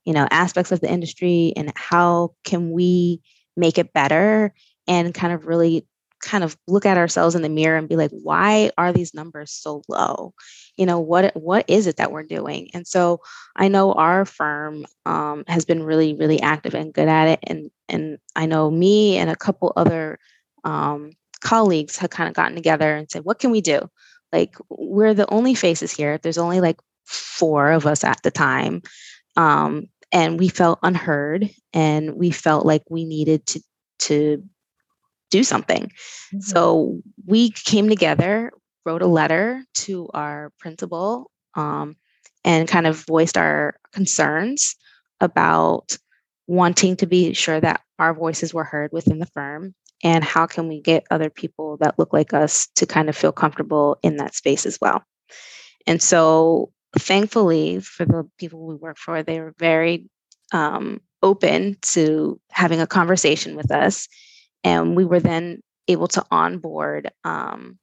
you 0.07 0.15
know 0.15 0.27
aspects 0.31 0.73
of 0.73 0.81
the 0.81 0.91
industry 0.91 1.53
and 1.55 1.71
how 1.77 2.33
can 2.45 2.71
we 2.71 3.21
make 3.57 3.77
it 3.77 3.93
better 3.93 4.55
and 4.89 5.13
kind 5.13 5.35
of 5.35 5.47
really 5.47 5.87
kind 6.27 6.45
of 6.45 6.57
look 6.67 6.85
at 6.85 6.99
ourselves 6.99 7.35
in 7.35 7.43
the 7.43 7.49
mirror 7.49 7.79
and 7.79 7.89
be 7.89 7.97
like 7.97 8.11
why 8.11 8.71
are 8.77 8.93
these 8.93 9.15
numbers 9.15 9.51
so 9.51 9.83
low 9.89 10.35
you 10.77 10.85
know 10.85 11.01
what 11.01 11.35
what 11.37 11.65
is 11.69 11.87
it 11.87 11.97
that 11.97 12.13
we're 12.13 12.23
doing 12.23 12.69
and 12.75 12.87
so 12.87 13.21
i 13.57 13.69
know 13.69 13.93
our 13.93 14.25
firm 14.25 14.85
um, 15.07 15.45
has 15.47 15.65
been 15.65 15.83
really 15.83 16.15
really 16.15 16.41
active 16.41 16.75
and 16.75 16.93
good 16.93 17.09
at 17.09 17.29
it 17.29 17.39
and 17.45 17.71
and 17.89 18.19
i 18.35 18.45
know 18.45 18.71
me 18.71 19.17
and 19.17 19.31
a 19.31 19.37
couple 19.37 19.73
other 19.77 20.19
um, 20.65 21.13
colleagues 21.41 21.97
have 21.97 22.11
kind 22.11 22.29
of 22.29 22.35
gotten 22.35 22.57
together 22.57 22.97
and 22.97 23.11
said, 23.11 23.25
what 23.25 23.39
can 23.39 23.51
we 23.51 23.61
do? 23.61 23.89
Like, 24.33 24.57
we're 24.69 25.15
the 25.15 25.33
only 25.33 25.55
faces 25.55 25.93
here. 25.93 26.19
There's 26.19 26.39
only 26.39 26.61
like 26.61 26.79
four 27.05 27.71
of 27.71 27.87
us 27.87 28.05
at 28.05 28.21
the 28.23 28.31
time. 28.31 28.83
Um, 29.37 29.87
and 30.13 30.39
we 30.39 30.49
felt 30.49 30.81
unheard 30.83 31.51
and 31.73 32.15
we 32.15 32.31
felt 32.31 32.67
like 32.67 32.83
we 32.91 33.05
needed 33.05 33.47
to, 33.47 33.61
to 34.01 34.43
do 35.31 35.43
something. 35.43 35.85
Mm-hmm. 35.85 36.41
So 36.41 37.01
we 37.27 37.51
came 37.51 37.89
together, 37.89 38.53
wrote 38.85 39.03
a 39.03 39.07
letter 39.07 39.65
to 39.75 40.09
our 40.15 40.53
principal, 40.59 41.31
um, 41.55 41.97
and 42.45 42.69
kind 42.69 42.87
of 42.87 43.05
voiced 43.07 43.37
our 43.37 43.79
concerns 43.93 44.77
about 45.21 45.99
wanting 46.47 46.97
to 46.97 47.07
be 47.07 47.33
sure 47.33 47.61
that 47.61 47.81
our 47.99 48.15
voices 48.15 48.55
were 48.55 48.65
heard 48.65 48.91
within 48.93 49.19
the 49.19 49.27
firm 49.27 49.75
and 50.05 50.23
how 50.23 50.47
can 50.47 50.69
we 50.69 50.81
get 50.81 51.07
other 51.11 51.31
people 51.31 51.79
that 51.81 51.99
look 51.99 52.13
like 52.13 52.33
us 52.33 52.69
to 52.77 52.87
kind 52.87 53.09
of 53.09 53.17
feel 53.17 53.33
comfortable 53.33 53.99
in 54.03 54.17
that 54.17 54.35
space 54.35 54.67
as 54.67 54.79
well 54.81 55.03
and 55.87 56.01
so 56.01 56.71
thankfully 56.99 57.81
for 57.81 58.05
the 58.05 58.29
people 58.39 58.65
we 58.65 58.75
work 58.75 58.99
for 58.99 59.23
they 59.23 59.41
were 59.41 59.55
very 59.59 60.07
um, 60.53 61.01
open 61.23 61.77
to 61.83 62.39
having 62.51 62.81
a 62.81 62.87
conversation 62.87 63.57
with 63.57 63.71
us 63.73 64.09
and 64.67 64.97
we 64.97 65.05
were 65.05 65.21
then 65.21 65.63
able 65.87 66.09
to 66.09 66.25
onboard 66.33 67.09
um, 67.23 67.79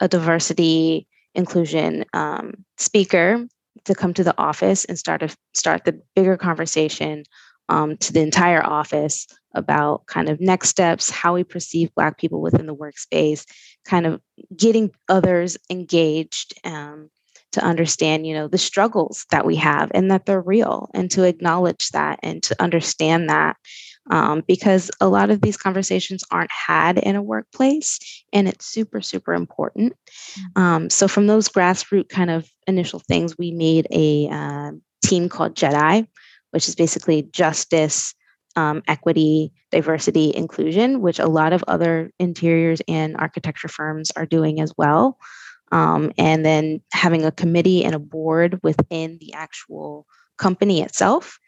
a 0.00 0.06
diversity 0.06 1.08
inclusion 1.34 2.04
um, 2.12 2.54
speaker 2.78 3.44
to 3.84 3.94
come 3.94 4.14
to 4.14 4.22
the 4.22 4.38
office 4.38 4.84
and 4.84 4.96
start 4.96 5.22
a 5.22 5.36
start 5.52 5.84
the 5.84 6.00
bigger 6.14 6.36
conversation 6.36 7.24
um, 7.68 7.96
to 7.96 8.12
the 8.12 8.20
entire 8.20 8.64
office 8.64 9.26
about 9.54 10.06
kind 10.06 10.28
of 10.28 10.40
next 10.40 10.68
steps, 10.68 11.10
how 11.10 11.34
we 11.34 11.42
perceive 11.42 11.94
Black 11.94 12.18
people 12.18 12.40
within 12.40 12.66
the 12.66 12.74
workspace, 12.74 13.44
kind 13.84 14.06
of 14.06 14.20
getting 14.56 14.90
others 15.08 15.56
engaged 15.70 16.54
um, 16.64 17.10
to 17.52 17.64
understand, 17.64 18.26
you 18.26 18.34
know, 18.34 18.46
the 18.48 18.58
struggles 18.58 19.26
that 19.30 19.46
we 19.46 19.56
have 19.56 19.90
and 19.94 20.10
that 20.10 20.26
they're 20.26 20.40
real, 20.40 20.90
and 20.94 21.10
to 21.10 21.24
acknowledge 21.24 21.88
that 21.90 22.20
and 22.22 22.42
to 22.44 22.62
understand 22.62 23.28
that 23.28 23.56
um, 24.10 24.42
because 24.46 24.90
a 25.00 25.08
lot 25.08 25.30
of 25.30 25.40
these 25.40 25.56
conversations 25.56 26.24
aren't 26.30 26.50
had 26.50 26.98
in 26.98 27.16
a 27.16 27.22
workplace 27.22 27.98
and 28.32 28.48
it's 28.48 28.66
super 28.66 29.00
super 29.00 29.34
important 29.34 29.92
mm-hmm. 29.92 30.62
um, 30.62 30.90
so 30.90 31.08
from 31.08 31.26
those 31.26 31.48
grassroots 31.48 32.08
kind 32.08 32.30
of 32.30 32.48
initial 32.66 32.98
things 33.00 33.36
we 33.38 33.50
made 33.50 33.86
a 33.90 34.28
uh, 34.30 34.72
team 35.04 35.28
called 35.28 35.54
jedi 35.54 36.06
which 36.50 36.68
is 36.68 36.74
basically 36.74 37.22
justice 37.22 38.14
um, 38.56 38.82
equity 38.86 39.52
diversity 39.72 40.34
inclusion 40.34 41.00
which 41.00 41.18
a 41.18 41.26
lot 41.26 41.52
of 41.52 41.64
other 41.66 42.10
interiors 42.18 42.80
and 42.86 43.16
architecture 43.16 43.68
firms 43.68 44.10
are 44.16 44.26
doing 44.26 44.60
as 44.60 44.72
well 44.76 45.18
um, 45.72 46.12
and 46.18 46.44
then 46.44 46.80
having 46.92 47.24
a 47.24 47.32
committee 47.32 47.84
and 47.84 47.94
a 47.94 47.98
board 47.98 48.60
within 48.62 49.18
the 49.20 49.32
actual 49.34 50.06
company 50.38 50.82
itself 50.82 51.38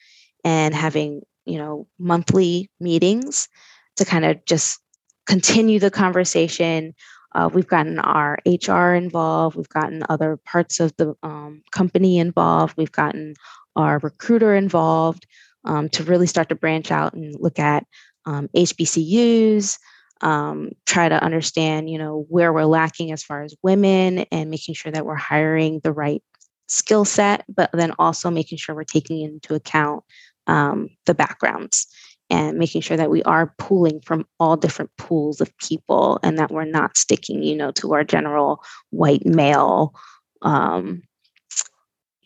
and 0.44 0.74
having 0.74 1.22
you 1.46 1.58
know 1.58 1.86
monthly 1.98 2.70
meetings 2.80 3.48
to 3.96 4.04
kind 4.04 4.24
of 4.24 4.44
just 4.44 4.80
continue 5.26 5.78
the 5.78 5.90
conversation. 5.90 6.94
Uh, 7.34 7.50
we've 7.52 7.66
gotten 7.66 7.98
our 7.98 8.38
hr 8.46 8.94
involved 8.94 9.56
we've 9.56 9.68
gotten 9.68 10.02
other 10.08 10.38
parts 10.46 10.80
of 10.80 10.96
the 10.96 11.14
um, 11.22 11.62
company 11.70 12.18
involved 12.18 12.74
we've 12.78 12.92
gotten 12.92 13.34
our 13.74 13.98
recruiter 13.98 14.54
involved 14.54 15.26
um, 15.66 15.86
to 15.90 16.02
really 16.04 16.26
start 16.26 16.48
to 16.48 16.54
branch 16.54 16.90
out 16.90 17.12
and 17.12 17.34
look 17.38 17.58
at 17.58 17.84
um, 18.24 18.48
hbcus 18.56 19.76
um, 20.22 20.70
try 20.86 21.10
to 21.10 21.22
understand 21.22 21.90
you 21.90 21.98
know 21.98 22.24
where 22.30 22.54
we're 22.54 22.64
lacking 22.64 23.12
as 23.12 23.22
far 23.22 23.42
as 23.42 23.54
women 23.62 24.20
and 24.32 24.48
making 24.48 24.74
sure 24.74 24.92
that 24.92 25.04
we're 25.04 25.14
hiring 25.14 25.80
the 25.82 25.92
right 25.92 26.22
skill 26.68 27.04
set 27.04 27.44
but 27.48 27.70
then 27.72 27.92
also 27.98 28.30
making 28.30 28.58
sure 28.58 28.74
we're 28.74 28.84
taking 28.84 29.20
into 29.20 29.54
account 29.54 30.02
um, 30.46 30.88
the 31.06 31.14
backgrounds 31.14 31.86
and 32.28 32.58
making 32.58 32.80
sure 32.80 32.96
that 32.96 33.10
we 33.10 33.22
are 33.22 33.54
pooling 33.58 34.00
from 34.00 34.26
all 34.40 34.56
different 34.56 34.90
pools 34.96 35.40
of 35.40 35.56
people 35.58 36.18
and 36.22 36.38
that 36.38 36.50
we're 36.50 36.64
not 36.64 36.96
sticking 36.96 37.42
you 37.42 37.56
know 37.56 37.70
to 37.72 37.92
our 37.94 38.04
general 38.04 38.62
white 38.90 39.24
male 39.24 39.94
um 40.42 41.02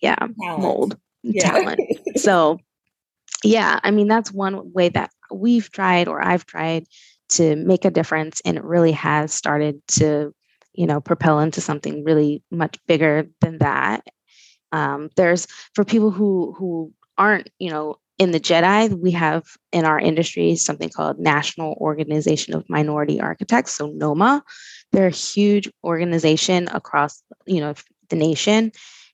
yeah 0.03 0.17
talent. 0.17 0.63
mold 0.63 0.99
yeah. 1.23 1.51
talent 1.51 1.81
so 2.17 2.59
yeah 3.45 3.79
i 3.83 3.91
mean 3.91 4.09
that's 4.09 4.33
one 4.33 4.73
way 4.73 4.89
that 4.89 5.11
we've 5.33 5.71
tried 5.71 6.09
or 6.09 6.25
i've 6.25 6.47
tried 6.47 6.87
to 7.29 7.55
make 7.57 7.85
a 7.85 7.91
difference 7.91 8.41
and 8.45 8.57
it 8.57 8.65
really 8.65 8.93
has 8.93 9.33
started 9.33 9.81
to 9.87 10.35
you 10.73 10.87
know 10.87 11.01
propel 11.01 11.41
into 11.41 11.61
something 11.61 12.05
really 12.05 12.43
much 12.51 12.77
bigger 12.87 13.29
than 13.41 13.59
that 13.59 14.05
um, 14.73 15.11
there's 15.17 15.47
for 15.75 15.85
people 15.85 16.11
who 16.11 16.55
who 16.59 16.93
aren't 17.19 17.51
you 17.59 17.71
know 17.71 17.99
in 18.21 18.33
the 18.33 18.39
Jedi, 18.39 18.93
we 19.01 19.13
have 19.13 19.45
in 19.73 19.87
our 19.87 19.99
industry 19.99 20.55
something 20.55 20.91
called 20.91 21.19
National 21.19 21.73
Organization 21.81 22.55
of 22.55 22.69
Minority 22.69 23.19
Architects, 23.19 23.73
so 23.73 23.87
NOMA. 23.87 24.45
They're 24.93 25.07
a 25.07 25.11
huge 25.11 25.71
organization 25.83 26.69
across, 26.69 27.23
you 27.47 27.61
know, 27.61 27.73
the 28.11 28.17
nation, 28.17 28.73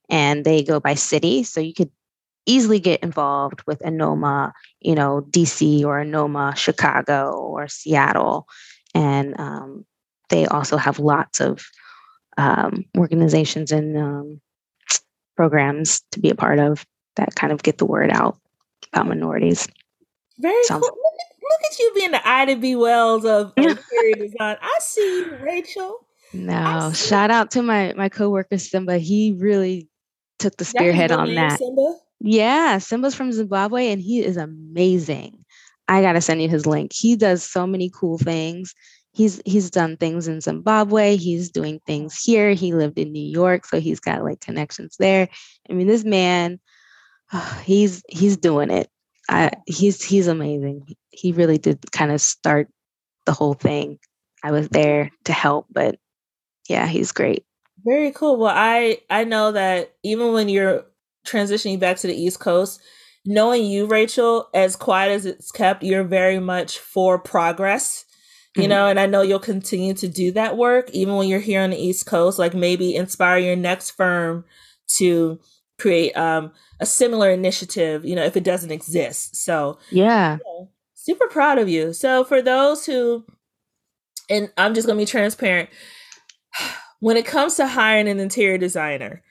and 0.09 0.43
they 0.43 0.61
go 0.61 0.81
by 0.81 0.95
city. 0.95 1.43
So 1.43 1.61
you 1.61 1.73
could 1.73 1.89
easily 2.45 2.81
get 2.81 3.01
involved 3.01 3.63
with 3.65 3.79
a 3.79 3.89
NOMA, 3.89 4.51
you 4.81 4.93
know, 4.93 5.25
DC 5.29 5.85
or 5.85 5.99
a 5.99 6.05
NOMA 6.05 6.55
Chicago 6.57 7.31
or 7.31 7.69
Seattle, 7.69 8.45
and 8.93 9.39
um, 9.39 9.85
they 10.27 10.47
also 10.47 10.75
have 10.75 10.99
lots 10.99 11.39
of 11.39 11.65
um, 12.37 12.83
organizations 12.97 13.71
in 13.71 13.95
um, 13.95 14.41
programs 15.37 16.01
to 16.11 16.19
be 16.19 16.29
a 16.29 16.35
part 16.35 16.59
of 16.59 16.85
that 17.15 17.35
kind 17.35 17.53
of 17.53 17.63
get 17.63 17.77
the 17.77 17.85
word 17.85 18.11
out 18.11 18.37
about 18.91 19.07
minorities. 19.07 19.67
Very 20.39 20.63
Sounds- 20.65 20.81
cool. 20.81 20.89
Look 20.89 21.19
at, 21.19 21.35
look 21.41 21.71
at, 21.71 21.79
you 21.79 21.91
being 21.95 22.11
the 22.11 22.27
Ida 22.27 22.57
B. 22.57 22.75
Wells 22.75 23.25
of 23.25 23.53
interior 23.57 24.15
design. 24.15 24.57
I 24.61 24.77
see 24.81 25.19
you, 25.19 25.37
Rachel. 25.41 26.05
No, 26.33 26.91
shout 26.93 27.31
out 27.31 27.51
to 27.51 27.61
my 27.61 27.93
my 27.95 28.09
coworker 28.09 28.57
Simba. 28.57 28.97
He 28.97 29.33
really 29.39 29.87
took 30.39 30.57
the 30.57 30.65
spearhead 30.65 31.11
on 31.11 31.33
that. 31.35 31.57
Simba? 31.57 31.95
Yeah, 32.19 32.79
Simba's 32.79 33.15
from 33.15 33.31
Zimbabwe 33.31 33.91
and 33.91 34.01
he 34.01 34.23
is 34.23 34.37
amazing. 34.37 35.45
I 35.87 36.01
gotta 36.01 36.19
send 36.19 36.41
you 36.41 36.49
his 36.49 36.65
link. 36.65 36.91
He 36.93 37.15
does 37.15 37.43
so 37.43 37.65
many 37.65 37.89
cool 37.93 38.17
things. 38.17 38.75
He's 39.17 39.41
he's 39.45 39.71
done 39.71 39.97
things 39.97 40.27
in 40.27 40.41
Zimbabwe. 40.41 41.17
He's 41.17 41.49
doing 41.49 41.81
things 41.87 42.21
here. 42.23 42.53
He 42.53 42.73
lived 42.73 42.99
in 42.99 43.11
New 43.11 43.27
York, 43.27 43.65
so 43.65 43.79
he's 43.79 43.99
got 43.99 44.23
like 44.23 44.41
connections 44.41 44.95
there. 44.99 45.27
I 45.67 45.73
mean, 45.73 45.87
this 45.87 46.03
man 46.05 46.59
ah, 47.33 47.61
he's 47.65 48.03
he's 48.09 48.37
doing 48.37 48.69
it. 48.69 48.89
I, 49.29 49.51
he's 49.65 50.03
he's 50.03 50.27
amazing. 50.27 50.95
He 51.09 51.31
really 51.31 51.57
did 51.57 51.79
kind 51.91 52.11
of 52.11 52.21
start 52.21 52.69
the 53.25 53.33
whole 53.33 53.55
thing. 53.55 53.99
I 54.43 54.51
was 54.51 54.69
there 54.69 55.11
to 55.25 55.33
help, 55.33 55.65
but 55.71 55.97
yeah, 56.69 56.87
he's 56.87 57.11
great. 57.11 57.43
Very 57.83 58.11
cool. 58.11 58.37
Well, 58.37 58.53
I 58.55 58.99
I 59.09 59.23
know 59.23 59.51
that 59.51 59.95
even 60.03 60.33
when 60.33 60.49
you're 60.49 60.85
transitioning 61.25 61.79
back 61.79 61.97
to 61.97 62.07
the 62.07 62.15
East 62.15 62.39
Coast, 62.39 62.81
knowing 63.25 63.65
you, 63.65 63.87
Rachel, 63.87 64.47
as 64.53 64.75
quiet 64.75 65.11
as 65.11 65.25
it's 65.25 65.51
kept, 65.51 65.83
you're 65.83 66.03
very 66.03 66.39
much 66.39 66.79
for 66.79 67.19
progress. 67.19 68.05
You 68.57 68.63
mm-hmm. 68.63 68.69
know, 68.69 68.87
and 68.87 68.99
I 68.99 69.05
know 69.05 69.21
you'll 69.21 69.39
continue 69.39 69.93
to 69.93 70.07
do 70.07 70.31
that 70.31 70.57
work 70.57 70.89
even 70.89 71.15
when 71.15 71.27
you're 71.27 71.39
here 71.39 71.61
on 71.61 71.69
the 71.69 71.77
East 71.77 72.07
Coast, 72.07 72.39
like 72.39 72.55
maybe 72.55 72.95
inspire 72.95 73.37
your 73.37 73.55
next 73.55 73.91
firm 73.91 74.45
to 74.97 75.39
create 75.77 76.17
um, 76.17 76.51
a 76.79 76.85
similar 76.85 77.29
initiative, 77.29 78.03
you 78.03 78.15
know, 78.15 78.23
if 78.23 78.35
it 78.35 78.43
doesn't 78.43 78.71
exist. 78.71 79.35
So, 79.35 79.77
yeah. 79.91 80.33
You 80.33 80.39
know, 80.43 80.69
super 80.95 81.27
proud 81.27 81.59
of 81.59 81.69
you. 81.69 81.93
So, 81.93 82.23
for 82.23 82.41
those 82.41 82.85
who, 82.85 83.25
and 84.29 84.51
I'm 84.57 84.73
just 84.73 84.87
going 84.87 84.97
to 84.97 85.01
be 85.01 85.09
transparent, 85.09 85.69
when 86.99 87.15
it 87.15 87.27
comes 87.27 87.55
to 87.55 87.67
hiring 87.67 88.07
an 88.07 88.19
interior 88.19 88.57
designer, 88.57 89.21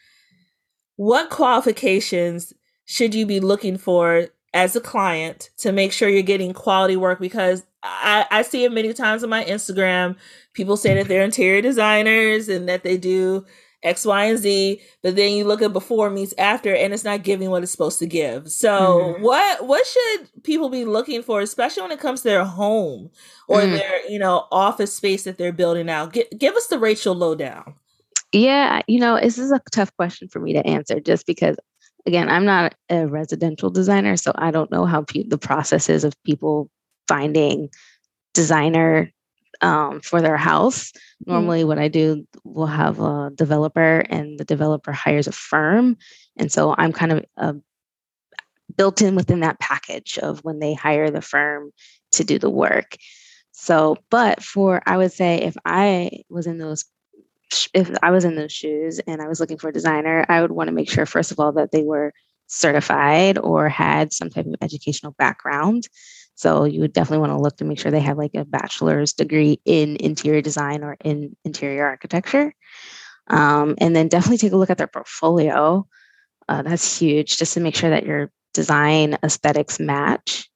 what 0.94 1.30
qualifications 1.30 2.52
should 2.84 3.12
you 3.12 3.26
be 3.26 3.40
looking 3.40 3.76
for 3.76 4.28
as 4.54 4.76
a 4.76 4.80
client 4.80 5.50
to 5.58 5.72
make 5.72 5.92
sure 5.92 6.08
you're 6.08 6.22
getting 6.22 6.52
quality 6.52 6.96
work? 6.96 7.18
Because 7.18 7.64
I, 7.86 8.26
I 8.30 8.42
see 8.42 8.64
it 8.64 8.72
many 8.72 8.92
times 8.92 9.22
on 9.22 9.30
my 9.30 9.44
Instagram. 9.44 10.16
People 10.52 10.76
say 10.76 10.94
that 10.94 11.08
they're 11.08 11.22
interior 11.22 11.62
designers 11.62 12.48
and 12.48 12.68
that 12.68 12.82
they 12.82 12.96
do 12.96 13.44
X, 13.82 14.04
Y, 14.04 14.24
and 14.24 14.38
Z, 14.38 14.80
but 15.02 15.16
then 15.16 15.32
you 15.32 15.44
look 15.44 15.62
at 15.62 15.72
before 15.72 16.10
meets 16.10 16.34
after 16.38 16.74
and 16.74 16.92
it's 16.92 17.04
not 17.04 17.22
giving 17.22 17.50
what 17.50 17.62
it's 17.62 17.72
supposed 17.72 17.98
to 18.00 18.06
give. 18.06 18.50
So 18.50 18.70
mm-hmm. 18.70 19.22
what 19.22 19.66
what 19.66 19.86
should 19.86 20.42
people 20.42 20.68
be 20.68 20.84
looking 20.84 21.22
for, 21.22 21.40
especially 21.40 21.82
when 21.82 21.92
it 21.92 22.00
comes 22.00 22.22
to 22.22 22.28
their 22.28 22.44
home 22.44 23.10
or 23.48 23.60
mm-hmm. 23.60 23.74
their, 23.74 24.10
you 24.10 24.18
know, 24.18 24.46
office 24.50 24.94
space 24.94 25.24
that 25.24 25.38
they're 25.38 25.52
building 25.52 25.88
out? 25.88 26.14
G- 26.14 26.26
give 26.36 26.54
us 26.56 26.66
the 26.66 26.78
Rachel 26.78 27.14
lowdown. 27.14 27.74
Yeah, 28.32 28.82
you 28.88 28.98
know, 28.98 29.20
this 29.20 29.38
is 29.38 29.52
a 29.52 29.60
tough 29.70 29.94
question 29.96 30.28
for 30.28 30.40
me 30.40 30.52
to 30.54 30.66
answer 30.66 30.98
just 30.98 31.26
because 31.26 31.56
again, 32.06 32.28
I'm 32.28 32.44
not 32.44 32.74
a 32.88 33.06
residential 33.06 33.70
designer, 33.70 34.16
so 34.16 34.32
I 34.34 34.50
don't 34.50 34.70
know 34.70 34.84
how 34.84 35.02
pe- 35.02 35.28
the 35.28 35.38
process 35.38 35.88
is 35.88 36.04
of 36.04 36.14
people 36.24 36.70
finding 37.08 37.70
designer 38.34 39.12
um, 39.60 40.00
for 40.00 40.20
their 40.20 40.36
house. 40.36 40.92
Mm-hmm. 40.92 41.32
Normally, 41.32 41.60
mm-hmm. 41.60 41.68
what 41.68 41.78
I 41.78 41.88
do, 41.88 42.26
we'll 42.44 42.66
have 42.66 43.00
a 43.00 43.30
developer, 43.34 44.00
and 44.10 44.38
the 44.38 44.44
developer 44.44 44.92
hires 44.92 45.26
a 45.26 45.32
firm, 45.32 45.96
and 46.36 46.50
so 46.52 46.74
I'm 46.76 46.92
kind 46.92 47.12
of 47.12 47.24
uh, 47.36 47.54
built 48.76 49.02
in 49.02 49.14
within 49.14 49.40
that 49.40 49.58
package 49.58 50.18
of 50.18 50.40
when 50.44 50.58
they 50.58 50.74
hire 50.74 51.10
the 51.10 51.22
firm 51.22 51.70
to 52.12 52.24
do 52.24 52.38
the 52.38 52.50
work. 52.50 52.96
So, 53.52 53.96
but 54.10 54.42
for 54.42 54.82
I 54.86 54.96
would 54.96 55.12
say 55.12 55.38
if 55.38 55.56
I 55.64 56.10
was 56.28 56.46
in 56.46 56.58
those 56.58 56.84
if 57.72 57.90
I 58.02 58.10
was 58.10 58.24
in 58.24 58.34
those 58.34 58.52
shoes 58.52 59.00
and 59.06 59.22
I 59.22 59.28
was 59.28 59.38
looking 59.38 59.56
for 59.56 59.68
a 59.68 59.72
designer, 59.72 60.26
I 60.28 60.42
would 60.42 60.50
want 60.50 60.68
to 60.68 60.74
make 60.74 60.90
sure 60.90 61.06
first 61.06 61.30
of 61.30 61.38
all 61.38 61.52
that 61.52 61.70
they 61.70 61.84
were 61.84 62.12
certified 62.48 63.38
or 63.38 63.68
had 63.68 64.12
some 64.12 64.30
type 64.30 64.46
of 64.46 64.56
educational 64.60 65.14
background 65.18 65.88
so 66.36 66.64
you 66.64 66.80
would 66.80 66.92
definitely 66.92 67.26
want 67.26 67.32
to 67.32 67.42
look 67.42 67.56
to 67.56 67.64
make 67.64 67.80
sure 67.80 67.90
they 67.90 68.00
have 68.00 68.18
like 68.18 68.34
a 68.34 68.44
bachelor's 68.44 69.14
degree 69.14 69.58
in 69.64 69.96
interior 69.96 70.42
design 70.42 70.84
or 70.84 70.96
in 71.02 71.34
interior 71.44 71.86
architecture. 71.86 72.54
Um, 73.26 73.74
and 73.78 73.96
then 73.96 74.08
definitely 74.08 74.38
take 74.38 74.52
a 74.52 74.56
look 74.56 74.70
at 74.70 74.78
their 74.78 74.86
portfolio. 74.86 75.88
Uh, 76.46 76.62
that's 76.62 76.98
huge 76.98 77.38
just 77.38 77.54
to 77.54 77.60
make 77.60 77.74
sure 77.74 77.90
that 77.90 78.04
your 78.04 78.30
design 78.52 79.16
aesthetics 79.22 79.80
match. 79.80 80.48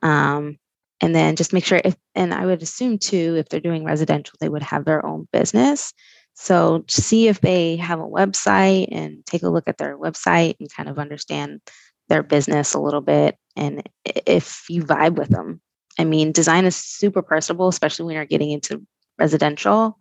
Um, 0.00 0.58
and 1.00 1.14
then 1.14 1.34
just 1.34 1.52
make 1.52 1.64
sure 1.64 1.80
if, 1.84 1.96
and 2.14 2.32
I 2.32 2.46
would 2.46 2.62
assume 2.62 2.98
too, 2.98 3.34
if 3.36 3.48
they're 3.48 3.60
doing 3.60 3.84
residential, 3.84 4.36
they 4.40 4.48
would 4.48 4.62
have 4.62 4.84
their 4.84 5.04
own 5.04 5.28
business. 5.32 5.92
So 6.34 6.84
see 6.88 7.26
if 7.26 7.40
they 7.40 7.76
have 7.76 7.98
a 7.98 8.04
website 8.04 8.88
and 8.92 9.26
take 9.26 9.42
a 9.42 9.48
look 9.48 9.64
at 9.66 9.78
their 9.78 9.98
website 9.98 10.54
and 10.60 10.72
kind 10.72 10.88
of 10.88 10.98
understand 10.98 11.60
their 12.08 12.22
business 12.22 12.74
a 12.74 12.80
little 12.80 13.00
bit 13.00 13.36
and 13.56 13.88
if 14.04 14.64
you 14.68 14.82
vibe 14.82 15.16
with 15.16 15.28
them. 15.30 15.60
I 15.98 16.04
mean, 16.04 16.32
design 16.32 16.66
is 16.66 16.76
super 16.76 17.22
personable, 17.22 17.68
especially 17.68 18.06
when 18.06 18.14
you're 18.16 18.26
getting 18.26 18.50
into 18.50 18.86
residential. 19.18 19.98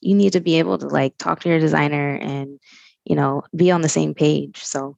You 0.00 0.14
need 0.14 0.32
to 0.32 0.40
be 0.40 0.58
able 0.58 0.78
to 0.78 0.86
like 0.86 1.16
talk 1.18 1.40
to 1.40 1.48
your 1.48 1.58
designer 1.58 2.14
and, 2.16 2.58
you 3.04 3.14
know, 3.14 3.42
be 3.54 3.70
on 3.70 3.82
the 3.82 3.88
same 3.88 4.14
page. 4.14 4.64
So, 4.64 4.96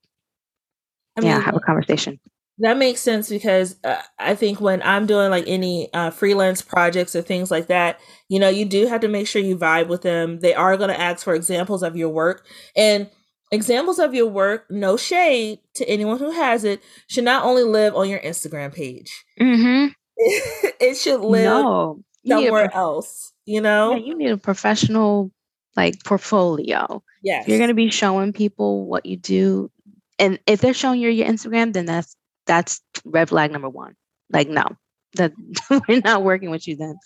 I 1.16 1.20
mean, 1.20 1.30
yeah, 1.30 1.40
have 1.40 1.56
a 1.56 1.60
conversation. 1.60 2.20
That 2.58 2.78
makes 2.78 3.00
sense 3.00 3.28
because 3.28 3.76
uh, 3.84 4.00
I 4.18 4.34
think 4.34 4.60
when 4.60 4.80
I'm 4.82 5.06
doing 5.06 5.30
like 5.30 5.44
any 5.46 5.92
uh, 5.92 6.10
freelance 6.10 6.62
projects 6.62 7.14
or 7.14 7.22
things 7.22 7.50
like 7.50 7.66
that, 7.66 8.00
you 8.28 8.38
know, 8.38 8.48
you 8.48 8.64
do 8.64 8.86
have 8.86 9.02
to 9.02 9.08
make 9.08 9.26
sure 9.26 9.42
you 9.42 9.58
vibe 9.58 9.88
with 9.88 10.02
them. 10.02 10.40
They 10.40 10.54
are 10.54 10.76
going 10.76 10.88
to 10.88 10.98
ask 10.98 11.22
for 11.22 11.34
examples 11.34 11.82
of 11.82 11.96
your 11.96 12.08
work. 12.08 12.46
And 12.74 13.10
examples 13.50 13.98
of 13.98 14.14
your 14.14 14.26
work, 14.26 14.66
no 14.70 14.96
shade 14.96 15.60
to 15.74 15.88
anyone 15.88 16.18
who 16.18 16.30
has 16.30 16.64
it, 16.64 16.82
should 17.06 17.24
not 17.24 17.44
only 17.44 17.62
live 17.62 17.94
on 17.94 18.08
your 18.08 18.20
Instagram 18.20 18.74
page. 18.74 19.24
Mm-hmm. 19.40 19.88
it 20.16 20.96
should 20.96 21.20
live 21.20 21.44
no, 21.44 22.02
somewhere 22.26 22.68
prof- 22.68 22.76
else, 22.76 23.32
you 23.44 23.60
know? 23.60 23.92
Yeah, 23.94 24.04
you 24.04 24.16
need 24.16 24.30
a 24.30 24.36
professional 24.36 25.30
like 25.76 26.02
portfolio. 26.04 27.02
Yes. 27.22 27.46
You're 27.46 27.58
going 27.58 27.68
to 27.68 27.74
be 27.74 27.90
showing 27.90 28.32
people 28.32 28.86
what 28.86 29.06
you 29.06 29.16
do. 29.16 29.70
And 30.18 30.38
if 30.46 30.60
they're 30.60 30.74
showing 30.74 31.00
you 31.00 31.10
your 31.10 31.28
Instagram, 31.28 31.72
then 31.72 31.84
that's 31.84 32.16
that's 32.46 32.80
red 33.04 33.28
flag 33.28 33.52
number 33.52 33.68
one. 33.68 33.94
Like, 34.30 34.48
no, 34.48 34.66
that 35.14 35.32
we're 35.88 36.00
not 36.00 36.22
working 36.22 36.50
with 36.50 36.66
you 36.66 36.76
then. 36.76 36.98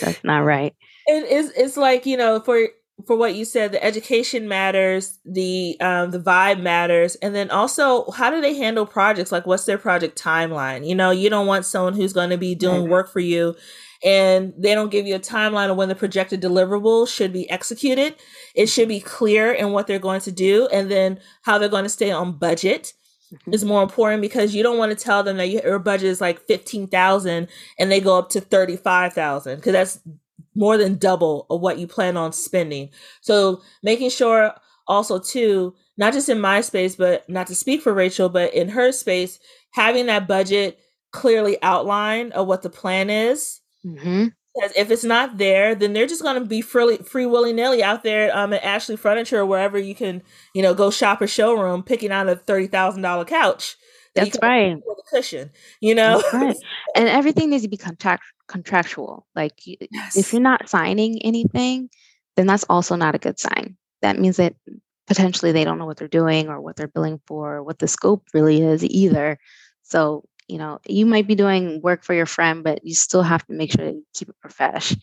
That's 0.00 0.22
not 0.24 0.40
right. 0.40 0.74
It 1.06 1.24
is 1.24 1.50
it's 1.56 1.76
like, 1.76 2.06
you 2.06 2.16
know, 2.16 2.38
for 2.38 2.68
for 3.06 3.16
what 3.16 3.34
you 3.34 3.44
said, 3.44 3.72
the 3.72 3.82
education 3.82 4.48
matters, 4.48 5.18
the 5.24 5.76
um, 5.80 6.10
the 6.10 6.18
vibe 6.18 6.60
matters, 6.60 7.14
and 7.16 7.34
then 7.34 7.50
also 7.50 8.10
how 8.10 8.30
do 8.30 8.40
they 8.40 8.54
handle 8.54 8.86
projects? 8.86 9.32
Like, 9.32 9.46
what's 9.46 9.64
their 9.64 9.78
project 9.78 10.20
timeline? 10.20 10.86
You 10.86 10.94
know, 10.94 11.10
you 11.10 11.30
don't 11.30 11.46
want 11.46 11.64
someone 11.64 11.94
who's 11.94 12.12
going 12.12 12.30
to 12.30 12.38
be 12.38 12.54
doing 12.54 12.82
right. 12.82 12.90
work 12.90 13.12
for 13.12 13.20
you, 13.20 13.54
and 14.04 14.52
they 14.58 14.74
don't 14.74 14.90
give 14.90 15.06
you 15.06 15.14
a 15.14 15.20
timeline 15.20 15.70
of 15.70 15.76
when 15.76 15.88
the 15.88 15.94
projected 15.94 16.40
deliverable 16.40 17.08
should 17.08 17.32
be 17.32 17.48
executed. 17.50 18.16
It 18.54 18.66
should 18.66 18.88
be 18.88 19.00
clear 19.00 19.52
in 19.52 19.72
what 19.72 19.86
they're 19.86 19.98
going 19.98 20.22
to 20.22 20.32
do, 20.32 20.68
and 20.72 20.90
then 20.90 21.20
how 21.42 21.58
they're 21.58 21.68
going 21.68 21.84
to 21.84 21.90
stay 21.90 22.10
on 22.10 22.38
budget 22.38 22.92
mm-hmm. 23.32 23.52
is 23.52 23.64
more 23.64 23.82
important 23.82 24.22
because 24.22 24.54
you 24.54 24.62
don't 24.62 24.78
want 24.78 24.96
to 24.96 25.04
tell 25.04 25.22
them 25.22 25.36
that 25.36 25.48
your 25.48 25.78
budget 25.78 26.08
is 26.08 26.20
like 26.20 26.40
15,000 26.46 27.48
and 27.78 27.92
they 27.92 28.00
go 28.00 28.18
up 28.18 28.30
to 28.30 28.40
35,000 28.40 29.56
because 29.56 29.72
that's 29.72 30.00
more 30.60 30.76
than 30.76 30.98
double 30.98 31.46
of 31.48 31.62
what 31.62 31.78
you 31.78 31.86
plan 31.86 32.18
on 32.18 32.32
spending. 32.34 32.90
So 33.22 33.62
making 33.82 34.10
sure 34.10 34.54
also 34.86 35.18
too, 35.18 35.74
not 35.96 36.12
just 36.12 36.28
in 36.28 36.38
my 36.38 36.60
space, 36.60 36.94
but 36.94 37.26
not 37.30 37.46
to 37.46 37.54
speak 37.54 37.80
for 37.80 37.94
Rachel, 37.94 38.28
but 38.28 38.52
in 38.52 38.68
her 38.68 38.92
space, 38.92 39.40
having 39.72 40.06
that 40.06 40.28
budget 40.28 40.78
clearly 41.12 41.56
outlined 41.62 42.34
of 42.34 42.46
what 42.46 42.60
the 42.60 42.68
plan 42.68 43.08
is. 43.08 43.60
Mm-hmm. 43.86 44.26
Because 44.54 44.76
if 44.76 44.90
it's 44.90 45.04
not 45.04 45.38
there, 45.38 45.74
then 45.74 45.94
they're 45.94 46.06
just 46.06 46.22
going 46.22 46.38
to 46.38 46.44
be 46.44 46.60
free, 46.60 46.98
free 46.98 47.24
willy 47.24 47.54
nilly 47.54 47.82
out 47.82 48.02
there 48.02 48.36
um, 48.36 48.52
at 48.52 48.62
Ashley 48.62 48.96
Furniture 48.96 49.38
or 49.38 49.46
wherever 49.46 49.78
you 49.78 49.94
can, 49.94 50.22
you 50.54 50.60
know, 50.60 50.74
go 50.74 50.90
shop 50.90 51.22
a 51.22 51.26
showroom, 51.26 51.82
picking 51.82 52.10
out 52.10 52.28
a 52.28 52.36
thirty 52.36 52.66
thousand 52.66 53.00
dollar 53.00 53.24
couch. 53.24 53.76
That 54.14 54.24
That's 54.24 54.38
right. 54.42 54.76
With 54.76 54.98
a 54.98 55.16
cushion, 55.16 55.50
you 55.80 55.94
know. 55.94 56.22
Right. 56.32 56.56
And 56.96 57.08
everything 57.08 57.50
needs 57.50 57.62
to 57.62 57.68
be 57.68 57.76
contract 57.76 58.24
contractual. 58.48 59.26
Like, 59.36 59.52
yes. 59.64 60.16
if 60.16 60.32
you're 60.32 60.42
not 60.42 60.68
signing 60.68 61.22
anything, 61.22 61.88
then 62.36 62.46
that's 62.46 62.64
also 62.68 62.96
not 62.96 63.14
a 63.14 63.18
good 63.18 63.38
sign. 63.38 63.76
That 64.02 64.18
means 64.18 64.38
that 64.38 64.54
potentially 65.06 65.52
they 65.52 65.64
don't 65.64 65.78
know 65.78 65.86
what 65.86 65.98
they're 65.98 66.08
doing 66.08 66.48
or 66.48 66.60
what 66.60 66.76
they're 66.76 66.88
billing 66.88 67.20
for, 67.26 67.56
or 67.56 67.62
what 67.62 67.78
the 67.78 67.86
scope 67.86 68.24
really 68.34 68.62
is 68.62 68.84
either. 68.84 69.38
So 69.82 70.24
you 70.50 70.58
know, 70.58 70.80
you 70.84 71.06
might 71.06 71.28
be 71.28 71.36
doing 71.36 71.80
work 71.80 72.02
for 72.02 72.12
your 72.12 72.26
friend, 72.26 72.64
but 72.64 72.84
you 72.84 72.94
still 72.94 73.22
have 73.22 73.46
to 73.46 73.52
make 73.52 73.70
sure 73.70 73.84
that 73.84 73.94
you 73.94 74.04
keep 74.12 74.28
it 74.28 74.34
profesh 74.40 74.96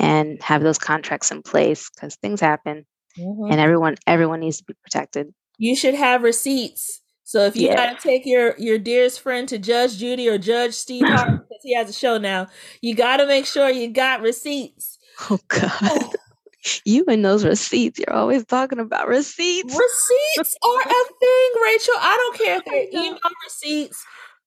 and 0.00 0.42
have 0.42 0.62
those 0.62 0.78
contracts 0.78 1.30
in 1.30 1.42
place 1.42 1.88
because 1.90 2.16
things 2.16 2.40
happen 2.40 2.84
mm-hmm. 3.16 3.52
and 3.52 3.60
everyone 3.60 3.96
everyone 4.06 4.40
needs 4.40 4.58
to 4.58 4.64
be 4.64 4.74
protected. 4.82 5.32
You 5.58 5.76
should 5.76 5.94
have 5.94 6.22
receipts. 6.22 6.99
So 7.30 7.44
if 7.44 7.54
you 7.54 7.68
yeah. 7.68 7.76
gotta 7.76 7.96
take 7.96 8.26
your 8.26 8.56
your 8.58 8.76
dearest 8.76 9.20
friend 9.20 9.48
to 9.50 9.56
Judge 9.56 9.98
Judy 9.98 10.28
or 10.28 10.36
Judge 10.36 10.74
Steve 10.74 11.04
Harvey, 11.06 11.36
because 11.36 11.62
he 11.62 11.72
has 11.76 11.88
a 11.88 11.92
show 11.92 12.18
now, 12.18 12.48
you 12.82 12.92
gotta 12.96 13.24
make 13.24 13.46
sure 13.46 13.70
you 13.70 13.86
got 13.86 14.20
receipts. 14.20 14.98
Oh 15.30 15.38
God. 15.46 15.70
Oh. 15.80 16.12
you 16.84 17.04
and 17.06 17.24
those 17.24 17.44
receipts. 17.44 18.00
You're 18.00 18.12
always 18.12 18.44
talking 18.46 18.80
about 18.80 19.06
receipts. 19.06 19.72
Receipts 19.72 20.56
are 20.60 20.80
a 20.80 21.04
thing, 21.20 21.50
Rachel. 21.62 21.94
I 21.98 22.16
don't 22.18 22.36
care 22.36 22.56
if 22.56 22.64
they're 22.90 23.00
email 23.00 23.20
receipts, 23.44 24.04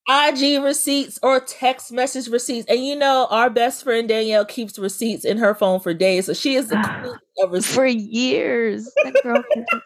IG 0.10 0.62
receipts 0.62 1.18
or 1.24 1.40
text 1.40 1.92
message 1.92 2.28
receipts. 2.28 2.68
And 2.68 2.86
you 2.86 2.96
know, 2.96 3.28
our 3.30 3.50
best 3.50 3.84
friend 3.84 4.08
Danielle 4.08 4.46
keeps 4.46 4.78
receipts 4.78 5.24
in 5.24 5.38
her 5.38 5.56
phone 5.56 5.80
for 5.80 5.94
days. 5.94 6.26
So 6.26 6.34
she 6.34 6.56
is 6.56 6.70
the 6.70 6.76
queen 7.02 7.16
of 7.42 7.52
receipts. 7.52 7.76
For 7.76 7.86
years. 7.86 8.92
That 9.04 9.22
girl 9.24 9.44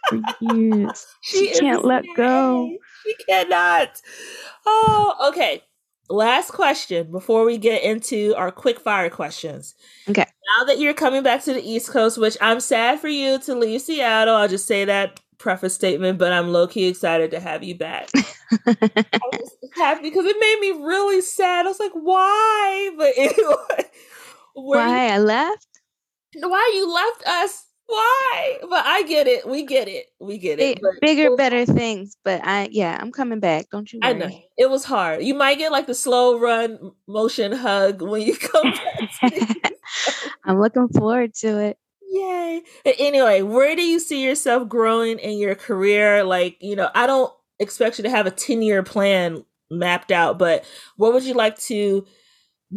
for 0.10 0.22
years. 0.42 1.06
She, 1.22 1.54
she 1.54 1.60
can't 1.60 1.86
let 1.86 2.06
go. 2.16 2.70
She 3.04 3.16
cannot. 3.28 4.02
Oh, 4.66 5.30
okay. 5.30 5.62
Last 6.10 6.52
question 6.52 7.12
before 7.12 7.44
we 7.44 7.58
get 7.58 7.84
into 7.84 8.34
our 8.38 8.50
quick 8.50 8.80
fire 8.80 9.10
questions. 9.10 9.76
Okay. 10.10 10.26
Now 10.58 10.64
that 10.66 10.80
you're 10.80 10.94
coming 10.94 11.22
back 11.22 11.44
to 11.44 11.54
the 11.54 11.62
East 11.62 11.90
Coast, 11.90 12.18
which 12.18 12.38
I'm 12.40 12.62
sad 12.62 13.02
for 13.02 13.10
you 13.10 13.40
to 13.40 13.56
leave 13.56 13.82
Seattle, 13.82 14.36
I'll 14.36 14.48
just 14.48 14.68
say 14.68 14.86
that 14.86 15.20
preface 15.38 15.74
statement, 15.74 16.18
but 16.18 16.32
I'm 16.32 16.50
low 16.50 16.68
key 16.68 16.88
excited 16.88 17.32
to 17.32 17.40
have 17.40 17.64
you 17.64 17.76
back. 17.76 18.10
I 18.68 19.20
was 19.34 19.52
happy 19.76 20.04
because 20.04 20.26
it 20.26 20.38
made 20.40 20.58
me 20.60 20.86
really 20.86 21.22
sad. 21.22 21.66
I 21.66 21.70
was 21.70 21.80
like, 21.80 21.94
why? 21.94 22.92
But 22.98 23.14
anyway, 23.18 23.90
why 24.54 25.08
you, 25.08 25.14
I 25.14 25.18
left? 25.20 25.68
Why 26.36 26.72
you 26.74 26.94
left 26.94 27.28
us? 27.28 27.64
Why? 27.86 28.58
But 28.70 28.86
I 28.86 29.04
get 29.04 29.28
it. 29.28 29.48
We 29.48 29.66
get 29.66 29.88
it. 29.88 30.08
We 30.20 30.38
get 30.38 30.60
it. 30.60 30.80
bigger, 31.02 31.36
better 31.38 31.66
things. 31.66 32.18
But 32.24 32.42
I, 32.44 32.68
yeah, 32.70 32.98
I'm 33.00 33.14
coming 33.14 33.40
back. 33.40 33.70
Don't 33.72 33.92
you? 33.92 34.00
Worry. 34.04 34.10
I 34.10 34.14
know 34.14 34.30
it 34.58 34.70
was 34.70 34.84
hard. 34.84 35.24
You 35.24 35.34
might 35.34 35.58
get 35.58 35.72
like 35.72 35.88
the 35.88 35.96
slow 35.96 36.38
run 36.38 36.92
motion 37.08 37.54
hug 37.54 38.02
when 38.02 38.24
you 38.24 38.36
come 38.36 38.74
back. 39.22 39.74
I'm 40.44 40.60
looking 40.60 40.90
forward 40.90 41.34
to 41.36 41.60
it. 41.60 41.78
Yay. 42.18 42.64
Anyway, 42.98 43.42
where 43.42 43.76
do 43.76 43.84
you 43.84 44.00
see 44.00 44.24
yourself 44.24 44.68
growing 44.68 45.20
in 45.20 45.38
your 45.38 45.56
career? 45.56 46.24
Like, 46.24 46.58
you 46.60 46.76
know, 46.76 46.90
I 46.96 47.06
don't 47.06 47.32
expect 47.60 48.00
you 48.00 48.04
to 48.04 48.10
have 48.10 48.26
a 48.26 48.32
10 48.32 48.62
year 48.62 48.84
plan 48.84 49.46
mapped 49.70 50.12
out, 50.12 50.40
but 50.40 50.66
where 50.96 51.12
would 51.12 51.24
you 51.24 51.34
like 51.34 51.58
to 51.60 52.06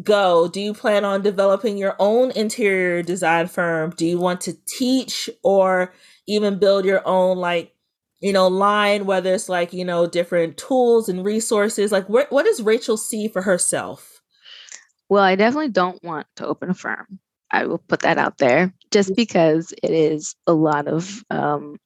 go? 0.03 0.49
Do 0.49 0.61
you 0.61 0.74
plan 0.74 1.05
on 1.05 1.22
developing 1.22 1.78
your 1.78 1.97
own 1.99 2.32
interior 2.32 3.03
design 3.03 3.47
firm? 3.47 3.91
Do 3.97 4.07
you 4.07 4.18
want 4.18 4.43
to 4.43 4.55
teach 4.66 5.30
or 5.43 5.95
even 6.26 6.59
build 6.59 6.84
your 6.84 7.07
own, 7.07 7.38
like, 7.38 7.72
you 8.20 8.32
know, 8.32 8.49
line, 8.49 9.07
whether 9.07 9.32
it's 9.32 9.49
like, 9.49 9.72
you 9.72 9.84
know, 9.84 10.07
different 10.07 10.59
tools 10.59 11.09
and 11.09 11.24
resources? 11.24 11.93
Like, 11.93 12.09
what, 12.09 12.30
what 12.30 12.45
does 12.45 12.61
Rachel 12.61 12.99
see 12.99 13.28
for 13.28 13.43
herself? 13.43 14.20
Well, 15.09 15.24
I 15.24 15.34
definitely 15.34 15.70
don't 15.70 16.03
want 16.05 16.26
to 16.36 16.47
open 16.47 16.70
a 16.70 16.74
firm. 16.74 17.20
I 17.51 17.66
will 17.66 17.78
put 17.78 18.01
that 18.01 18.18
out 18.18 18.38
there 18.38 18.72
just 18.91 19.14
because 19.16 19.72
it 19.82 19.91
is 19.91 20.34
a 20.47 20.53
lot 20.53 20.88
of, 20.88 21.22
um, 21.30 21.76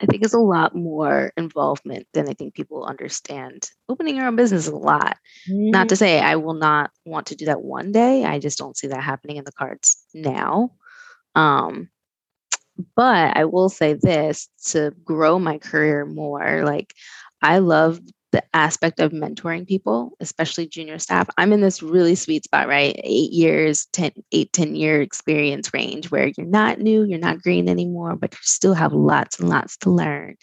I 0.00 0.04
think 0.06 0.22
it's 0.22 0.34
a 0.34 0.38
lot 0.38 0.74
more 0.74 1.32
involvement 1.38 2.06
than 2.12 2.28
I 2.28 2.34
think 2.34 2.54
people 2.54 2.84
understand. 2.84 3.70
Opening 3.88 4.16
your 4.16 4.26
own 4.26 4.36
business 4.36 4.66
is 4.66 4.72
a 4.72 4.76
lot. 4.76 5.16
Mm-hmm. 5.48 5.70
Not 5.70 5.88
to 5.88 5.96
say 5.96 6.20
I 6.20 6.36
will 6.36 6.54
not 6.54 6.90
want 7.06 7.28
to 7.28 7.34
do 7.34 7.46
that 7.46 7.62
one 7.62 7.92
day. 7.92 8.24
I 8.24 8.38
just 8.38 8.58
don't 8.58 8.76
see 8.76 8.88
that 8.88 9.02
happening 9.02 9.36
in 9.38 9.44
the 9.44 9.52
cards 9.52 9.96
now. 10.12 10.72
Um, 11.34 11.88
but 12.94 13.36
I 13.36 13.46
will 13.46 13.70
say 13.70 13.94
this 13.94 14.48
to 14.66 14.92
grow 15.02 15.38
my 15.38 15.56
career 15.58 16.04
more. 16.04 16.62
Like, 16.64 16.92
I 17.40 17.58
love 17.58 18.00
the 18.36 18.44
aspect 18.54 19.00
of 19.00 19.12
mentoring 19.12 19.66
people, 19.66 20.12
especially 20.20 20.66
junior 20.66 20.98
staff, 20.98 21.26
I'm 21.38 21.54
in 21.54 21.62
this 21.62 21.82
really 21.82 22.14
sweet 22.14 22.44
spot, 22.44 22.68
right? 22.68 22.94
Eight 23.02 23.32
years, 23.32 23.86
10, 23.94 24.12
eight, 24.32 24.52
10 24.52 24.74
year 24.76 25.00
experience 25.00 25.72
range 25.72 26.10
where 26.10 26.30
you're 26.36 26.46
not 26.46 26.78
new, 26.78 27.04
you're 27.04 27.18
not 27.18 27.40
green 27.40 27.66
anymore, 27.66 28.14
but 28.14 28.34
you 28.34 28.38
still 28.42 28.74
have 28.74 28.92
lots 28.92 29.40
and 29.40 29.48
lots 29.48 29.78
to 29.78 29.90
learn. 29.90 30.36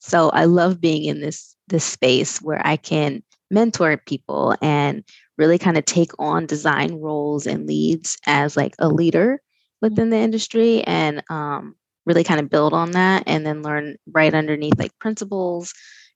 So 0.00 0.30
I 0.30 0.46
love 0.46 0.80
being 0.80 1.04
in 1.04 1.20
this 1.20 1.54
this 1.68 1.84
space 1.84 2.42
where 2.42 2.64
I 2.64 2.76
can 2.76 3.22
mentor 3.50 3.96
people 3.96 4.56
and 4.60 5.04
really 5.38 5.58
kind 5.58 5.76
of 5.76 5.84
take 5.84 6.10
on 6.18 6.46
design 6.46 6.94
roles 6.94 7.46
and 7.46 7.66
leads 7.66 8.18
as 8.26 8.56
like 8.56 8.74
a 8.80 8.88
leader 8.88 9.40
within 9.80 10.10
the 10.10 10.16
industry 10.16 10.82
and 10.82 11.22
um, 11.30 11.76
really 12.06 12.24
kind 12.24 12.40
of 12.40 12.50
build 12.50 12.72
on 12.72 12.92
that 12.92 13.22
and 13.26 13.46
then 13.46 13.62
learn 13.62 13.96
right 14.12 14.34
underneath 14.34 14.78
like 14.78 14.98
principles 14.98 15.72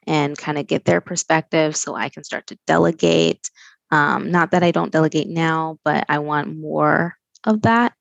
and 0.06 0.36
kind 0.36 0.58
of 0.58 0.66
get 0.66 0.84
their 0.84 1.00
perspective 1.00 1.76
so 1.76 1.94
I 1.94 2.08
can 2.08 2.24
start 2.24 2.46
to 2.48 2.58
delegate. 2.66 3.50
Um, 3.90 4.30
not 4.30 4.52
that 4.52 4.62
I 4.62 4.70
don't 4.70 4.92
delegate 4.92 5.28
now, 5.28 5.78
but 5.84 6.04
I 6.08 6.18
want 6.18 6.56
more 6.56 7.16
of 7.44 7.62
that. 7.62 7.92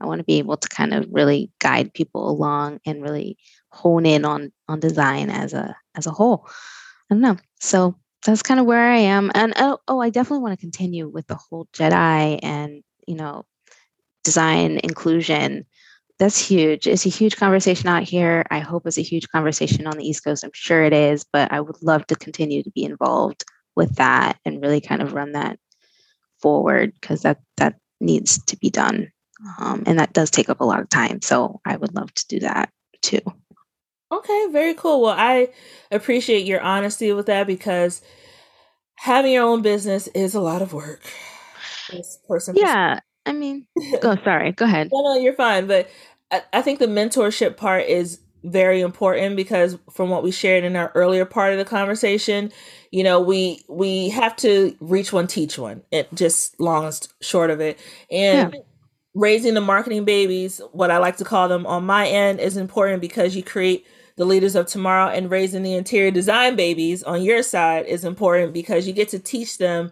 I 0.00 0.06
want 0.06 0.20
to 0.20 0.24
be 0.24 0.38
able 0.38 0.56
to 0.56 0.68
kind 0.68 0.94
of 0.94 1.06
really 1.10 1.50
guide 1.58 1.92
people 1.92 2.30
along 2.30 2.80
and 2.86 3.02
really 3.02 3.36
hone 3.70 4.06
in 4.06 4.24
on 4.24 4.52
on 4.68 4.80
design 4.80 5.30
as 5.30 5.52
a 5.54 5.76
as 5.96 6.06
a 6.06 6.10
whole. 6.10 6.46
I 7.10 7.14
don't 7.14 7.22
know. 7.22 7.36
So 7.60 7.96
that's 8.24 8.42
kind 8.42 8.60
of 8.60 8.66
where 8.66 8.90
I 8.90 8.98
am. 8.98 9.30
And 9.34 9.54
oh, 9.56 9.78
oh, 9.88 10.00
I 10.00 10.10
definitely 10.10 10.42
want 10.42 10.58
to 10.58 10.60
continue 10.60 11.08
with 11.08 11.26
the 11.26 11.36
whole 11.36 11.68
Jedi 11.72 12.38
and 12.42 12.82
you 13.06 13.16
know 13.16 13.44
design 14.24 14.78
inclusion 14.84 15.64
that's 16.18 16.38
huge. 16.38 16.86
It's 16.86 17.06
a 17.06 17.10
huge 17.10 17.36
conversation 17.36 17.88
out 17.88 18.02
here. 18.02 18.44
I 18.50 18.58
hope 18.58 18.86
it's 18.86 18.98
a 18.98 19.02
huge 19.02 19.28
conversation 19.28 19.86
on 19.86 19.96
the 19.96 20.04
East 20.04 20.24
Coast. 20.24 20.44
I'm 20.44 20.50
sure 20.52 20.82
it 20.82 20.92
is, 20.92 21.24
but 21.32 21.52
I 21.52 21.60
would 21.60 21.80
love 21.82 22.06
to 22.08 22.16
continue 22.16 22.62
to 22.62 22.70
be 22.70 22.84
involved 22.84 23.44
with 23.76 23.94
that 23.96 24.38
and 24.44 24.60
really 24.60 24.80
kind 24.80 25.00
of 25.00 25.12
run 25.12 25.32
that 25.32 25.58
forward 26.40 26.92
because 27.00 27.22
that 27.22 27.38
that 27.56 27.76
needs 28.00 28.42
to 28.46 28.56
be 28.56 28.70
done. 28.70 29.12
Um, 29.60 29.84
and 29.86 30.00
that 30.00 30.12
does 30.12 30.30
take 30.30 30.48
up 30.48 30.60
a 30.60 30.64
lot 30.64 30.80
of 30.80 30.88
time. 30.88 31.22
So 31.22 31.60
I 31.64 31.76
would 31.76 31.94
love 31.94 32.12
to 32.12 32.26
do 32.28 32.40
that 32.40 32.70
too. 33.02 33.20
Okay, 34.10 34.46
very 34.50 34.74
cool. 34.74 35.02
Well, 35.02 35.14
I 35.16 35.50
appreciate 35.92 36.46
your 36.46 36.60
honesty 36.60 37.12
with 37.12 37.26
that 37.26 37.46
because 37.46 38.02
having 38.96 39.32
your 39.32 39.44
own 39.44 39.62
business 39.62 40.08
is 40.08 40.34
a 40.34 40.40
lot 40.40 40.62
of 40.62 40.72
work. 40.72 41.02
Person, 42.26 42.54
yeah. 42.56 43.00
I 43.28 43.32
mean, 43.32 43.66
go. 44.00 44.16
Sorry, 44.24 44.52
go 44.52 44.64
ahead. 44.64 44.88
no, 44.92 45.02
no, 45.02 45.16
you're 45.16 45.34
fine. 45.34 45.66
But 45.66 45.88
I, 46.30 46.42
I 46.52 46.62
think 46.62 46.78
the 46.78 46.86
mentorship 46.86 47.56
part 47.56 47.84
is 47.86 48.20
very 48.44 48.80
important 48.80 49.36
because 49.36 49.76
from 49.90 50.10
what 50.10 50.22
we 50.22 50.30
shared 50.30 50.64
in 50.64 50.76
our 50.76 50.92
earlier 50.94 51.24
part 51.24 51.52
of 51.52 51.58
the 51.58 51.64
conversation, 51.64 52.52
you 52.90 53.04
know, 53.04 53.20
we 53.20 53.62
we 53.68 54.08
have 54.10 54.34
to 54.36 54.76
reach 54.80 55.12
one, 55.12 55.26
teach 55.26 55.58
one. 55.58 55.82
It 55.90 56.08
just 56.14 56.58
long 56.60 56.90
short 57.20 57.50
of 57.50 57.60
it, 57.60 57.78
and. 58.10 58.52
Yeah 58.52 58.60
raising 59.14 59.54
the 59.54 59.60
marketing 59.60 60.04
babies, 60.04 60.60
what 60.70 60.92
I 60.92 60.98
like 60.98 61.16
to 61.16 61.24
call 61.24 61.48
them 61.48 61.66
on 61.66 61.84
my 61.84 62.06
end, 62.06 62.38
is 62.38 62.56
important 62.56 63.00
because 63.00 63.34
you 63.34 63.42
create 63.42 63.84
the 64.18 64.24
leaders 64.24 64.54
of 64.54 64.66
tomorrow 64.66 65.08
and 65.08 65.30
raising 65.30 65.62
the 65.62 65.74
interior 65.74 66.10
design 66.10 66.56
babies 66.56 67.02
on 67.02 67.22
your 67.22 67.42
side 67.42 67.86
is 67.86 68.04
important 68.04 68.52
because 68.52 68.86
you 68.86 68.92
get 68.92 69.08
to 69.08 69.18
teach 69.18 69.58
them 69.58 69.90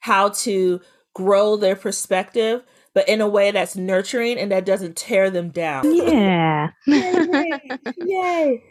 how 0.00 0.30
to 0.30 0.80
grow 1.14 1.56
their 1.56 1.76
perspective 1.76 2.62
but 2.96 3.06
in 3.10 3.20
a 3.20 3.28
way 3.28 3.50
that's 3.50 3.76
nurturing 3.76 4.38
and 4.38 4.50
that 4.50 4.64
doesn't 4.64 4.96
tear 4.96 5.28
them 5.28 5.50
down. 5.50 5.84
Yeah. 5.94 6.70
Yay. 6.86 7.60
Yay. 7.98 8.64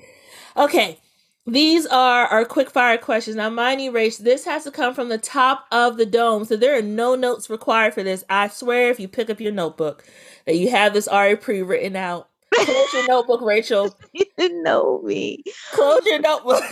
Okay. 0.58 1.00
These 1.46 1.86
are 1.86 2.26
our 2.26 2.44
quick 2.44 2.72
fire 2.72 2.98
questions. 2.98 3.36
Now, 3.36 3.52
mind 3.52 3.82
you, 3.82 3.92
Rach, 3.92 4.18
this 4.18 4.44
has 4.46 4.64
to 4.64 4.72
come 4.72 4.96
from 4.96 5.10
the 5.10 5.20
top 5.20 5.68
of 5.72 5.98
the 5.98 6.08
dome. 6.08 6.44
So 6.44 6.56
there 6.56 6.76
are 6.76 6.82
no 6.82 7.14
notes 7.14 7.52
required 7.52 7.94
for 7.94 8.02
this. 8.02 8.24
I 8.28 8.48
swear, 8.48 8.90
if 8.90 9.00
you 9.00 9.08
pick 9.08 9.30
up 9.30 9.40
your 9.40 9.52
notebook, 9.52 10.04
that 10.48 10.56
you 10.56 10.72
have 10.72 10.94
this 10.94 11.08
already 11.08 11.36
pre 11.36 11.62
written 11.62 11.96
out. 11.96 12.28
Close 12.52 12.94
your 12.94 13.08
notebook, 13.08 13.42
Rachel. 13.42 13.96
You 14.38 14.64
know 14.64 15.02
me. 15.04 15.44
Close 15.72 16.04
your 16.06 16.20
notebook. 16.20 16.64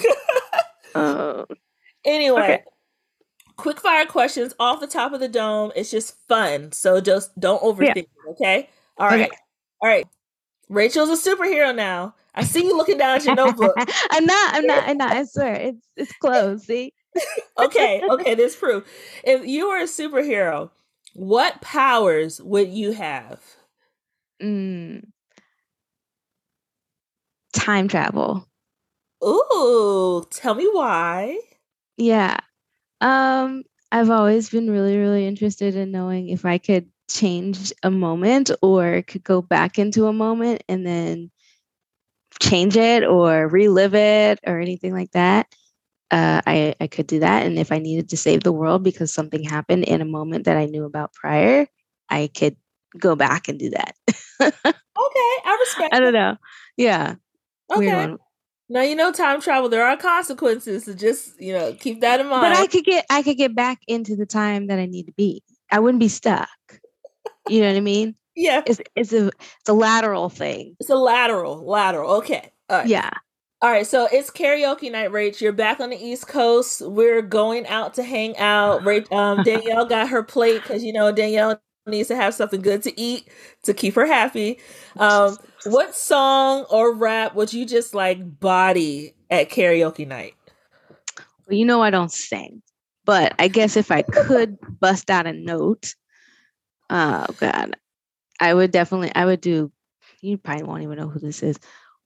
oh. 0.96 1.46
Anyway, 2.04 2.42
okay. 2.42 2.64
Quick 3.56 3.80
fire 3.80 4.06
questions 4.06 4.54
off 4.60 4.80
the 4.80 4.88
top 4.88 5.14
of 5.14 5.20
the 5.20 5.28
dome. 5.28 5.72
It's 5.76 5.92
just 5.92 6.16
fun. 6.28 6.72
So 6.72 7.02
just 7.02 7.38
don't 7.40 7.62
overthink 7.62 7.96
yeah. 7.96 8.02
it, 8.02 8.10
okay? 8.30 8.70
All 8.98 9.08
right. 9.08 9.28
Okay. 9.28 9.38
All 9.82 9.90
right. 9.90 10.08
Rachel's 10.70 11.10
a 11.10 11.30
superhero 11.30 11.76
now. 11.76 12.16
I 12.36 12.44
see 12.44 12.66
you 12.66 12.76
looking 12.76 12.98
down 12.98 13.18
at 13.18 13.26
your 13.26 13.36
notebook. 13.36 13.76
I'm 14.12 14.26
not, 14.26 14.56
I'm 14.56 14.66
not, 14.66 14.84
I'm 14.88 14.98
not. 14.98 15.12
I 15.12 15.24
swear. 15.26 15.54
It's 15.56 15.88
it's 15.96 16.14
closed. 16.14 16.66
See? 16.66 16.94
okay, 17.60 18.02
okay, 18.10 18.34
this 18.34 18.56
proof. 18.56 18.88
If 19.24 19.46
you 19.46 19.70
were 19.70 19.78
a 19.78 19.84
superhero, 19.84 20.72
what 21.14 21.62
powers 21.62 22.42
would 22.42 22.70
you 22.70 22.94
have? 22.94 23.40
Mm 24.42 25.04
time 27.54 27.88
travel. 27.88 28.46
Ooh, 29.24 30.26
tell 30.30 30.54
me 30.54 30.68
why. 30.72 31.40
Yeah. 31.96 32.38
Um 33.04 33.64
I've 33.92 34.10
always 34.10 34.50
been 34.50 34.70
really 34.72 34.98
really 34.98 35.28
interested 35.28 35.76
in 35.76 35.92
knowing 35.92 36.30
if 36.30 36.46
I 36.46 36.58
could 36.58 36.90
change 37.10 37.72
a 37.84 37.92
moment 37.92 38.50
or 38.62 39.04
could 39.04 39.24
go 39.24 39.42
back 39.42 39.78
into 39.78 40.08
a 40.08 40.14
moment 40.14 40.64
and 40.68 40.88
then 40.88 41.32
change 42.42 42.76
it 42.76 43.04
or 43.04 43.48
relive 43.48 43.96
it 43.96 44.40
or 44.46 44.60
anything 44.60 44.94
like 44.94 45.12
that. 45.12 45.48
Uh, 46.12 46.42
I, 46.46 46.76
I 46.80 46.88
could 46.88 47.08
do 47.08 47.20
that. 47.20 47.46
And 47.46 47.58
if 47.58 47.72
I 47.72 47.80
needed 47.80 48.10
to 48.10 48.18
save 48.18 48.44
the 48.44 48.52
world 48.52 48.84
because 48.84 49.14
something 49.14 49.44
happened 49.44 49.86
in 49.86 50.02
a 50.02 50.06
moment 50.06 50.46
that 50.46 50.58
I 50.58 50.66
knew 50.66 50.86
about 50.86 51.14
prior, 51.14 51.68
I 52.10 52.30
could 52.36 52.56
go 52.98 53.16
back 53.16 53.48
and 53.48 53.58
do 53.58 53.72
that. 53.72 53.96
okay, 54.42 54.64
I 54.96 55.58
respect. 55.60 55.94
I 55.94 56.00
don't 56.00 56.14
know. 56.14 56.38
Yeah. 56.78 57.16
Okay. 57.76 58.16
Now 58.70 58.82
you 58.82 58.96
know 58.96 59.12
time 59.12 59.42
travel. 59.42 59.70
There 59.70 59.86
are 59.86 59.98
consequences, 59.98 60.86
so 60.86 60.94
just 60.94 61.40
you 61.42 61.54
know 61.54 61.74
keep 61.74 62.02
that 62.02 62.20
in 62.20 62.28
mind. 62.28 62.42
But 62.42 62.58
I 62.58 62.68
could 62.68 62.86
get 62.86 63.06
I 63.10 63.22
could 63.22 63.38
get 63.38 63.56
back 63.56 63.80
into 63.88 64.16
the 64.16 64.26
time 64.26 64.68
that 64.68 64.80
I 64.80 64.86
need 64.86 65.08
to 65.08 65.14
be. 65.14 65.44
I 65.72 65.80
wouldn't 65.80 66.00
be 66.00 66.08
stuck. 66.08 66.50
You 67.50 67.62
know 67.62 67.68
what 67.68 67.78
I 67.78 67.82
mean? 67.82 68.16
Yeah. 68.36 68.64
It's 68.66 68.82
it's 68.96 69.14
a 69.14 69.28
it's 69.28 69.70
a 69.70 69.74
lateral 69.74 70.28
thing. 70.28 70.76
It's 70.80 70.90
a 70.90 70.96
lateral 70.96 71.64
lateral. 71.68 72.14
Okay. 72.14 72.52
All 72.68 72.80
right. 72.80 72.88
Yeah. 72.88 73.12
All 73.62 73.70
right, 73.72 73.88
so 73.88 74.10
it's 74.12 74.30
karaoke 74.30 74.92
night, 74.92 75.12
Rach. 75.12 75.40
You're 75.40 75.54
back 75.54 75.80
on 75.80 75.92
the 75.92 75.96
East 75.96 76.28
Coast. 76.28 76.82
We're 76.82 77.22
going 77.22 77.66
out 77.68 77.94
to 77.94 78.04
hang 78.04 78.36
out. 78.38 78.82
Rach, 78.82 79.10
um, 79.14 79.42
Danielle 79.46 79.86
got 79.86 80.10
her 80.10 80.22
plate 80.22 80.64
because 80.64 80.84
you 80.84 80.92
know 80.92 81.12
Danielle 81.14 81.62
needs 81.86 82.10
to 82.10 82.16
have 82.16 82.34
something 82.34 82.62
good 82.62 82.84
to 82.84 83.00
eat 83.00 83.30
to 83.64 83.74
keep 83.74 83.96
her 83.96 84.06
happy. 84.06 84.60
Um, 84.98 85.38
what 85.66 85.96
song 85.96 86.66
or 86.70 86.94
rap 86.94 87.36
would 87.36 87.54
you 87.54 87.66
just 87.66 87.94
like 87.94 88.40
body 88.40 89.14
at 89.30 89.50
karaoke 89.50 90.08
night? 90.08 90.34
Well, 91.48 91.58
you 91.58 91.66
know 91.66 91.82
I 91.82 91.90
don't 91.90 92.12
sing, 92.12 92.62
but 93.06 93.34
I 93.40 93.48
guess 93.48 93.78
if 93.78 93.92
I 93.92 94.02
could 94.02 94.58
bust 94.80 95.10
out 95.10 95.28
a 95.28 95.34
note, 95.34 95.96
oh 96.90 97.26
god, 97.40 97.76
I 98.40 98.54
would 98.54 98.72
definitely 98.72 99.12
I 99.16 99.26
would 99.26 99.42
do. 99.42 99.72
You 100.22 100.38
probably 100.38 100.64
won't 100.64 100.84
even 100.84 100.98
know 100.98 101.10
who 101.10 101.20
this 101.20 101.44
is. 101.44 101.60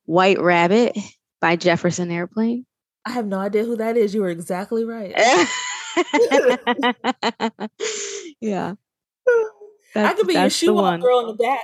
White 0.06 0.42
Rabbit 0.42 0.98
by 1.40 1.56
Jefferson 1.56 2.10
Airplane. 2.10 2.66
I 3.06 3.12
have 3.12 3.28
no 3.28 3.40
idea 3.40 3.64
who 3.64 3.78
that 3.78 3.96
is. 3.96 4.14
You 4.14 4.22
were 4.22 4.30
exactly 4.30 4.84
right. 4.84 5.14
yeah. 8.42 8.74
That's, 9.94 9.96
I 9.96 10.14
could 10.14 10.28
be 10.28 10.34
your 10.34 10.50
shoe 10.50 10.78
up 10.78 11.00
girl 11.00 11.22
in 11.22 11.28
the 11.28 11.34
back. 11.34 11.64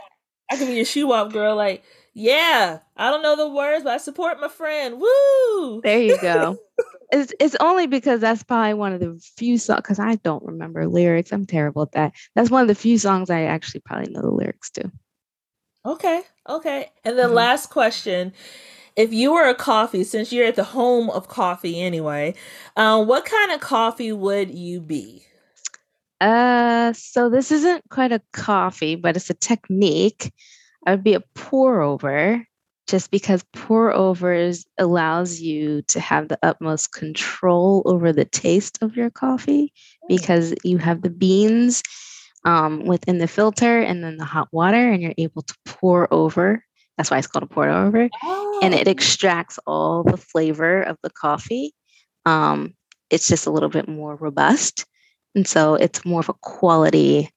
I 0.51 0.57
could 0.57 0.67
be 0.67 0.81
a 0.81 0.85
shoe 0.85 1.11
up 1.11 1.31
girl, 1.31 1.55
like, 1.55 1.83
yeah, 2.13 2.79
I 2.95 3.09
don't 3.09 3.23
know 3.23 3.35
the 3.35 3.49
words, 3.49 3.83
but 3.83 3.93
I 3.93 3.97
support 3.97 4.39
my 4.39 4.47
friend. 4.47 4.99
Woo! 4.99 5.81
There 5.81 5.99
you 5.99 6.19
go. 6.21 6.57
it's 7.11 7.33
it's 7.39 7.55
only 7.59 7.87
because 7.87 8.21
that's 8.21 8.43
probably 8.43 8.75
one 8.75 8.93
of 8.93 8.99
the 8.99 9.19
few 9.37 9.57
songs 9.57 9.81
because 9.81 9.99
I 9.99 10.15
don't 10.15 10.43
remember 10.43 10.87
lyrics. 10.87 11.31
I'm 11.31 11.45
terrible 11.45 11.83
at 11.83 11.91
that. 11.93 12.13
That's 12.35 12.51
one 12.51 12.61
of 12.61 12.67
the 12.67 12.75
few 12.75 12.97
songs 12.97 13.29
I 13.29 13.43
actually 13.43 13.81
probably 13.81 14.11
know 14.11 14.21
the 14.21 14.29
lyrics 14.29 14.69
to. 14.71 14.91
Okay, 15.85 16.21
okay. 16.47 16.91
And 17.03 17.17
then 17.17 17.27
mm-hmm. 17.27 17.35
last 17.35 17.69
question. 17.69 18.33
If 18.95 19.11
you 19.11 19.33
were 19.33 19.49
a 19.49 19.55
coffee, 19.55 20.03
since 20.03 20.31
you're 20.31 20.45
at 20.45 20.55
the 20.55 20.63
home 20.63 21.09
of 21.09 21.27
coffee 21.27 21.81
anyway, 21.81 22.35
uh, 22.75 23.03
what 23.03 23.25
kind 23.25 23.51
of 23.51 23.59
coffee 23.59 24.11
would 24.11 24.51
you 24.51 24.79
be? 24.79 25.25
Uh, 26.23 26.93
so 26.93 27.29
this 27.29 27.51
isn't 27.51 27.83
quite 27.89 28.13
a 28.13 28.21
coffee, 28.31 28.95
but 28.95 29.17
it's 29.17 29.29
a 29.29 29.33
technique. 29.33 30.31
I 30.87 30.91
would 30.91 31.03
be 31.03 31.15
a 31.15 31.23
pour 31.35 31.81
over 31.81 32.47
just 32.87 33.11
because 33.11 33.43
pour 33.51 33.91
overs 33.91 34.65
allows 34.77 35.41
you 35.41 35.81
to 35.89 35.99
have 35.99 36.29
the 36.29 36.39
utmost 36.41 36.93
control 36.93 37.81
over 37.85 38.13
the 38.13 38.23
taste 38.23 38.77
of 38.81 38.95
your 38.95 39.09
coffee 39.09 39.73
because 40.07 40.53
you 40.63 40.77
have 40.77 41.01
the 41.01 41.09
beans 41.09 41.83
um, 42.45 42.85
within 42.85 43.17
the 43.17 43.27
filter 43.27 43.81
and 43.81 44.01
then 44.01 44.15
the 44.15 44.23
hot 44.23 44.47
water, 44.53 44.91
and 44.91 45.01
you're 45.01 45.13
able 45.17 45.41
to 45.41 45.55
pour 45.65 46.13
over. 46.13 46.63
That's 46.95 47.11
why 47.11 47.17
it's 47.17 47.27
called 47.27 47.43
a 47.43 47.47
pour 47.47 47.67
over. 47.67 48.09
Oh. 48.23 48.59
And 48.63 48.73
it 48.73 48.87
oh. 48.87 48.91
extracts 48.91 49.59
all 49.67 50.03
the 50.05 50.15
flavor 50.15 50.83
of 50.83 50.97
the 51.03 51.09
coffee. 51.09 51.73
Um, 52.25 52.75
it's 53.09 53.27
just 53.27 53.45
a 53.45 53.51
little 53.51 53.67
bit 53.67 53.89
more 53.89 54.15
robust. 54.15 54.85
And 55.35 55.47
so 55.47 55.75
it's 55.75 56.05
more 56.05 56.19
of 56.19 56.29
a 56.29 56.33
quality 56.33 57.29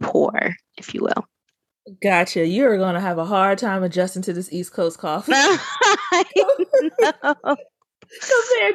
pour, 0.00 0.54
if 0.76 0.94
you 0.94 1.02
will. 1.02 1.26
Gotcha. 2.02 2.46
You're 2.46 2.78
going 2.78 2.94
to 2.94 3.00
have 3.00 3.18
a 3.18 3.24
hard 3.24 3.58
time 3.58 3.82
adjusting 3.82 4.22
to 4.22 4.32
this 4.32 4.52
East 4.52 4.72
Coast 4.72 4.98
coffee. 4.98 5.32
Compared 6.12 6.34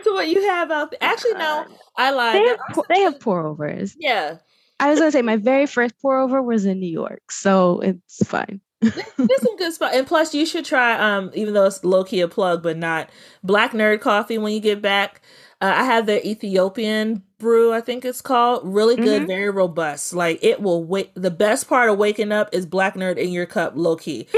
to 0.04 0.12
what 0.12 0.30
you 0.30 0.42
have 0.48 0.72
out 0.72 0.92
there. 0.92 1.00
Actually, 1.02 1.34
no, 1.34 1.66
I 1.98 2.12
lied. 2.12 2.36
They 2.36 2.48
have, 2.48 2.60
they 2.90 3.00
have 3.02 3.20
pour 3.20 3.46
overs. 3.46 3.96
Yeah. 4.00 4.38
I 4.80 4.90
was 4.90 5.00
going 5.00 5.12
to 5.12 5.18
say 5.18 5.22
my 5.22 5.38
very 5.38 5.68
first 5.68 5.94
pour 6.02 6.20
over 6.20 6.42
was 6.42 6.66
in 6.66 6.80
New 6.80 6.90
York. 6.90 7.32
So 7.32 7.82
it's 7.82 8.26
fine. 8.26 8.62
There's 8.82 9.42
some 9.42 9.58
good 9.58 9.74
spot, 9.74 9.94
and 9.94 10.08
plus 10.08 10.34
you 10.34 10.46
should 10.46 10.66
try. 10.66 10.98
Um, 10.98 11.30
even 11.36 11.54
though 11.54 11.66
it's 11.66 11.84
low 11.84 12.04
key 12.04 12.22
a 12.22 12.28
plug, 12.28 12.64
but 12.64 12.78
not 12.78 13.12
BlackNerd 13.46 14.02
Coffee 14.02 14.40
when 14.40 14.54
you 14.54 14.60
get 14.60 14.82
back. 14.82 15.22
Uh, 15.62 15.72
I 15.76 15.84
have 15.84 16.08
the 16.08 16.28
Ethiopian 16.28 17.24
brew, 17.42 17.74
I 17.74 17.82
think 17.82 18.06
it's 18.06 18.22
called. 18.22 18.62
Really 18.64 18.96
good, 18.96 19.24
mm-hmm. 19.24 19.28
very 19.28 19.50
robust. 19.50 20.14
Like 20.14 20.40
it 20.42 20.62
will 20.62 20.84
wake. 20.84 21.12
The 21.16 21.32
best 21.32 21.68
part 21.68 21.90
of 21.90 21.98
waking 21.98 22.32
up 22.32 22.50
is 22.54 22.66
BlackNerd 22.66 23.18
in 23.18 23.32
your 23.32 23.46
cup, 23.46 23.74
low 23.76 23.98
key. 23.98 24.28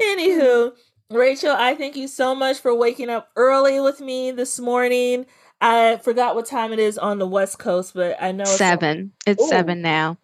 Anywho, 0.00 0.72
Rachel, 1.10 1.54
I 1.56 1.74
thank 1.74 1.96
you 1.96 2.08
so 2.08 2.34
much 2.34 2.58
for 2.58 2.74
waking 2.74 3.10
up 3.10 3.28
early 3.36 3.78
with 3.80 4.00
me 4.00 4.30
this 4.32 4.58
morning. 4.58 5.26
I 5.60 5.98
forgot 5.98 6.34
what 6.34 6.46
time 6.46 6.72
it 6.72 6.80
is 6.80 6.98
on 6.98 7.18
the 7.18 7.26
West 7.26 7.58
Coast, 7.58 7.94
but 7.94 8.16
I 8.20 8.32
know 8.32 8.42
it's 8.42 8.56
seven. 8.56 9.12
It's, 9.26 9.40
it's 9.40 9.50
seven 9.50 9.80
now. 9.80 10.18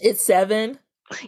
It's 0.00 0.24
seven. 0.24 0.78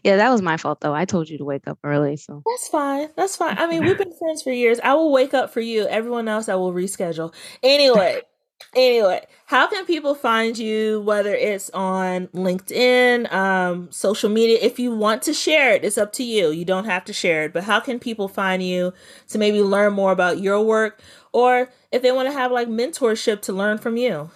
Yeah, 0.04 0.16
that 0.16 0.30
was 0.30 0.42
my 0.42 0.56
fault 0.56 0.80
though. 0.80 0.94
I 0.94 1.04
told 1.04 1.28
you 1.28 1.38
to 1.38 1.44
wake 1.44 1.66
up 1.66 1.78
early, 1.84 2.16
so 2.16 2.42
that's 2.46 2.68
fine. 2.68 3.08
That's 3.16 3.36
fine. 3.36 3.58
I 3.58 3.66
mean, 3.70 3.84
we've 3.84 3.98
been 3.98 4.12
friends 4.12 4.42
for 4.42 4.52
years. 4.52 4.80
I 4.82 4.94
will 4.94 5.12
wake 5.12 5.34
up 5.34 5.50
for 5.50 5.60
you. 5.60 5.86
Everyone 5.86 6.28
else, 6.28 6.48
I 6.48 6.54
will 6.54 6.72
reschedule. 6.72 7.34
Anyway, 7.62 8.20
anyway, 8.76 9.26
how 9.46 9.66
can 9.66 9.84
people 9.84 10.14
find 10.14 10.56
you? 10.56 11.00
Whether 11.02 11.34
it's 11.34 11.70
on 11.70 12.28
LinkedIn, 12.28 13.32
um, 13.32 13.90
social 13.90 14.30
media. 14.30 14.58
If 14.60 14.78
you 14.78 14.94
want 14.94 15.22
to 15.22 15.32
share 15.32 15.74
it, 15.74 15.84
it's 15.84 15.98
up 15.98 16.12
to 16.14 16.24
you. 16.24 16.50
You 16.50 16.64
don't 16.64 16.84
have 16.84 17.04
to 17.06 17.12
share 17.12 17.44
it. 17.44 17.52
But 17.52 17.64
how 17.64 17.80
can 17.80 17.98
people 17.98 18.28
find 18.28 18.62
you 18.62 18.92
to 19.28 19.38
maybe 19.38 19.62
learn 19.62 19.92
more 19.94 20.12
about 20.12 20.40
your 20.40 20.60
work, 20.62 21.00
or 21.32 21.70
if 21.90 22.02
they 22.02 22.12
want 22.12 22.28
to 22.28 22.32
have 22.32 22.52
like 22.52 22.68
mentorship 22.68 23.42
to 23.42 23.52
learn 23.52 23.78
from 23.78 23.96
you? 23.96 24.30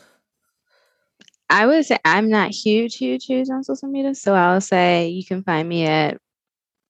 I 1.49 1.67
would 1.67 1.87
say 1.87 1.99
I'm 2.05 2.29
not 2.29 2.51
huge, 2.51 2.97
huge, 2.97 3.27
huge 3.27 3.49
on 3.51 3.63
social 3.65 3.89
media. 3.89 4.15
So 4.15 4.35
I'll 4.35 4.61
say 4.61 5.09
you 5.09 5.25
can 5.25 5.43
find 5.43 5.69
me 5.69 5.87
at 5.87 6.19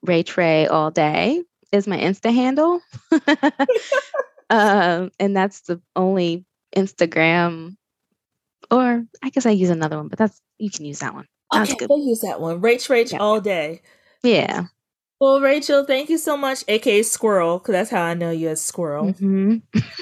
Ray 0.03 0.23
Trey 0.23 0.67
all 0.67 0.91
day 0.91 1.43
is 1.73 1.87
my 1.87 1.99
Insta 1.99 2.33
handle. 2.33 2.81
um, 4.51 5.11
and 5.19 5.37
that's 5.37 5.63
the 5.63 5.81
only 5.95 6.45
Instagram, 6.75 7.77
or 8.71 9.05
I 9.23 9.31
guess 9.31 9.47
I 9.47 9.51
use 9.51 9.71
another 9.71 9.97
one, 9.97 10.09
but 10.09 10.19
that's 10.19 10.41
you 10.59 10.71
can 10.71 10.85
use 10.85 11.01
that 11.01 11.15
one. 11.15 11.27
That's 11.53 11.71
okay, 11.71 11.79
good. 11.79 11.89
we'll 11.91 12.07
use 12.07 12.21
that 12.21 12.41
one. 12.41 12.61
Rach 12.61 12.89
Rach 12.89 13.13
yeah. 13.13 13.19
all 13.19 13.41
day. 13.41 13.83
Yeah. 14.23 14.65
Well, 15.19 15.41
Rachel, 15.41 15.85
thank 15.85 16.11
you 16.11 16.19
so 16.19 16.37
much, 16.37 16.63
aka 16.69 17.03
Squirrel, 17.03 17.59
because 17.59 17.73
that's 17.73 17.91
how 17.91 18.03
I 18.03 18.13
know 18.13 18.31
you 18.31 18.49
as 18.49 18.61
Squirrel. 18.61 19.07
Mm-hmm. 19.07 19.57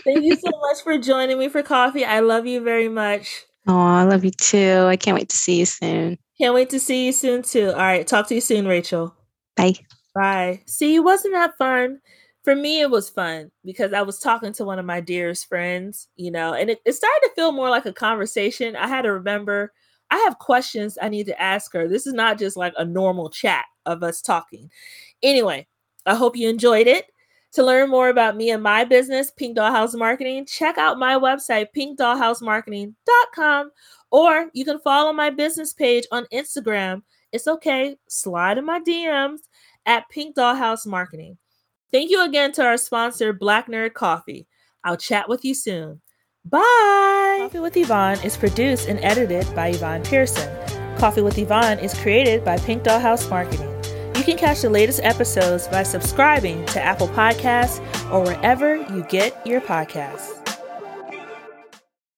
thank 0.05 0.25
you 0.25 0.35
so 0.45 0.51
much 0.51 0.83
for 0.83 0.99
joining 0.99 1.39
me 1.39 1.49
for 1.49 1.63
coffee. 1.63 2.05
I 2.05 2.21
love 2.21 2.47
you 2.47 2.61
very 2.61 2.89
much. 2.89 3.45
Oh, 3.67 3.79
I 3.79 4.05
love 4.05 4.25
you 4.25 4.31
too. 4.31 4.85
I 4.87 4.97
can't 4.97 5.17
wait 5.17 5.29
to 5.31 5.37
see 5.37 5.59
you 5.59 5.67
soon. 5.67 6.19
Can't 6.39 6.55
wait 6.55 6.71
to 6.71 6.81
see 6.81 7.07
you 7.07 7.12
soon 7.12 7.43
too. 7.43 7.69
All 7.69 7.77
right, 7.77 8.07
talk 8.07 8.29
to 8.29 8.35
you 8.35 8.41
soon, 8.41 8.67
Rachel. 8.67 9.15
Bye. 9.57 9.75
Bye. 10.15 10.62
See, 10.67 10.99
wasn't 11.01 11.35
that 11.35 11.57
fun? 11.57 12.01
For 12.43 12.55
me, 12.55 12.81
it 12.83 12.91
was 12.91 13.09
fun 13.09 13.51
because 13.65 13.95
I 13.95 14.03
was 14.03 14.19
talking 14.19 14.53
to 14.55 14.65
one 14.65 14.79
of 14.79 14.85
my 14.85 15.01
dearest 15.01 15.49
friends, 15.49 16.09
you 16.17 16.31
know, 16.31 16.53
and 16.53 16.69
it, 16.69 16.81
it 16.85 16.93
started 16.93 17.21
to 17.25 17.35
feel 17.35 17.53
more 17.53 17.71
like 17.71 17.87
a 17.87 17.93
conversation. 17.93 18.77
I 18.77 18.87
had 18.87 19.03
to 19.03 19.12
remember 19.12 19.73
I 20.11 20.19
have 20.19 20.39
questions 20.39 20.99
I 21.01 21.09
need 21.09 21.27
to 21.27 21.43
ask 21.43 21.73
her. 21.73 21.89
This 21.89 22.07
is 22.07 22.12
not 22.12 22.39
just 22.39 22.57
like 22.57 22.75
a 22.77 22.85
normal 22.85 23.31
chat 23.31 23.65
of 23.87 24.03
us 24.03 24.21
talking. 24.21 24.71
Anyway, 25.23 25.67
I 26.07 26.15
hope 26.15 26.37
you 26.37 26.49
enjoyed 26.49 26.87
it. 26.87 27.07
To 27.55 27.63
learn 27.63 27.89
more 27.89 28.09
about 28.09 28.37
me 28.37 28.51
and 28.51 28.63
my 28.63 28.85
business, 28.85 29.31
Pink 29.31 29.57
Dollhouse 29.57 29.97
Marketing, 29.97 30.45
check 30.45 30.77
out 30.77 30.99
my 30.99 31.15
website, 31.15 31.69
pinkdollhousemarketing.com, 31.77 33.71
or 34.11 34.51
you 34.53 34.65
can 34.65 34.81
follow 34.81 35.13
my 35.13 35.31
business 35.31 35.73
page 35.73 36.05
on 36.11 36.27
Instagram. 36.33 37.03
It's 37.31 37.47
okay, 37.47 37.97
slide 38.09 38.59
in 38.59 38.65
my 38.65 38.81
DMs 38.81 39.39
at 39.87 40.09
Pink 40.09 40.35
Dollhouse 40.35 40.85
Marketing. 40.85 41.39
Thank 41.93 42.11
you 42.11 42.25
again 42.25 42.51
to 42.53 42.65
our 42.65 42.77
sponsor, 42.77 43.33
BlackNerd 43.33 43.95
Coffee. 43.95 44.49
I'll 44.83 44.97
chat 44.97 45.29
with 45.29 45.45
you 45.45 45.55
soon. 45.55 46.01
Bye. 46.45 47.39
Coffee 47.39 47.61
with 47.61 47.77
Yvonne 47.77 48.19
is 48.25 48.37
produced 48.37 48.89
and 48.89 48.99
edited 48.99 49.47
by 49.55 49.69
Yvonne 49.69 50.03
Pearson. 50.03 50.53
Coffee 50.99 51.23
with 51.23 51.39
Yvonne 51.39 51.79
is 51.79 51.95
created 51.95 52.45
by 52.45 52.59
Pink 52.59 52.83
Dollhouse 52.83 53.31
Marketing. 53.31 53.74
You 54.25 54.29
can 54.29 54.39
catch 54.39 54.62
the 54.62 54.70
latest 54.70 55.01
episodes 55.03 55.68
by 55.68 55.83
subscribing 55.83 56.64
to 56.68 56.83
Apple 56.83 57.09
Podcasts 57.09 57.79
or 58.11 58.22
wherever 58.22 58.75
you 58.75 59.05
get 59.11 59.47
your 59.47 59.61
podcasts. 59.61 60.44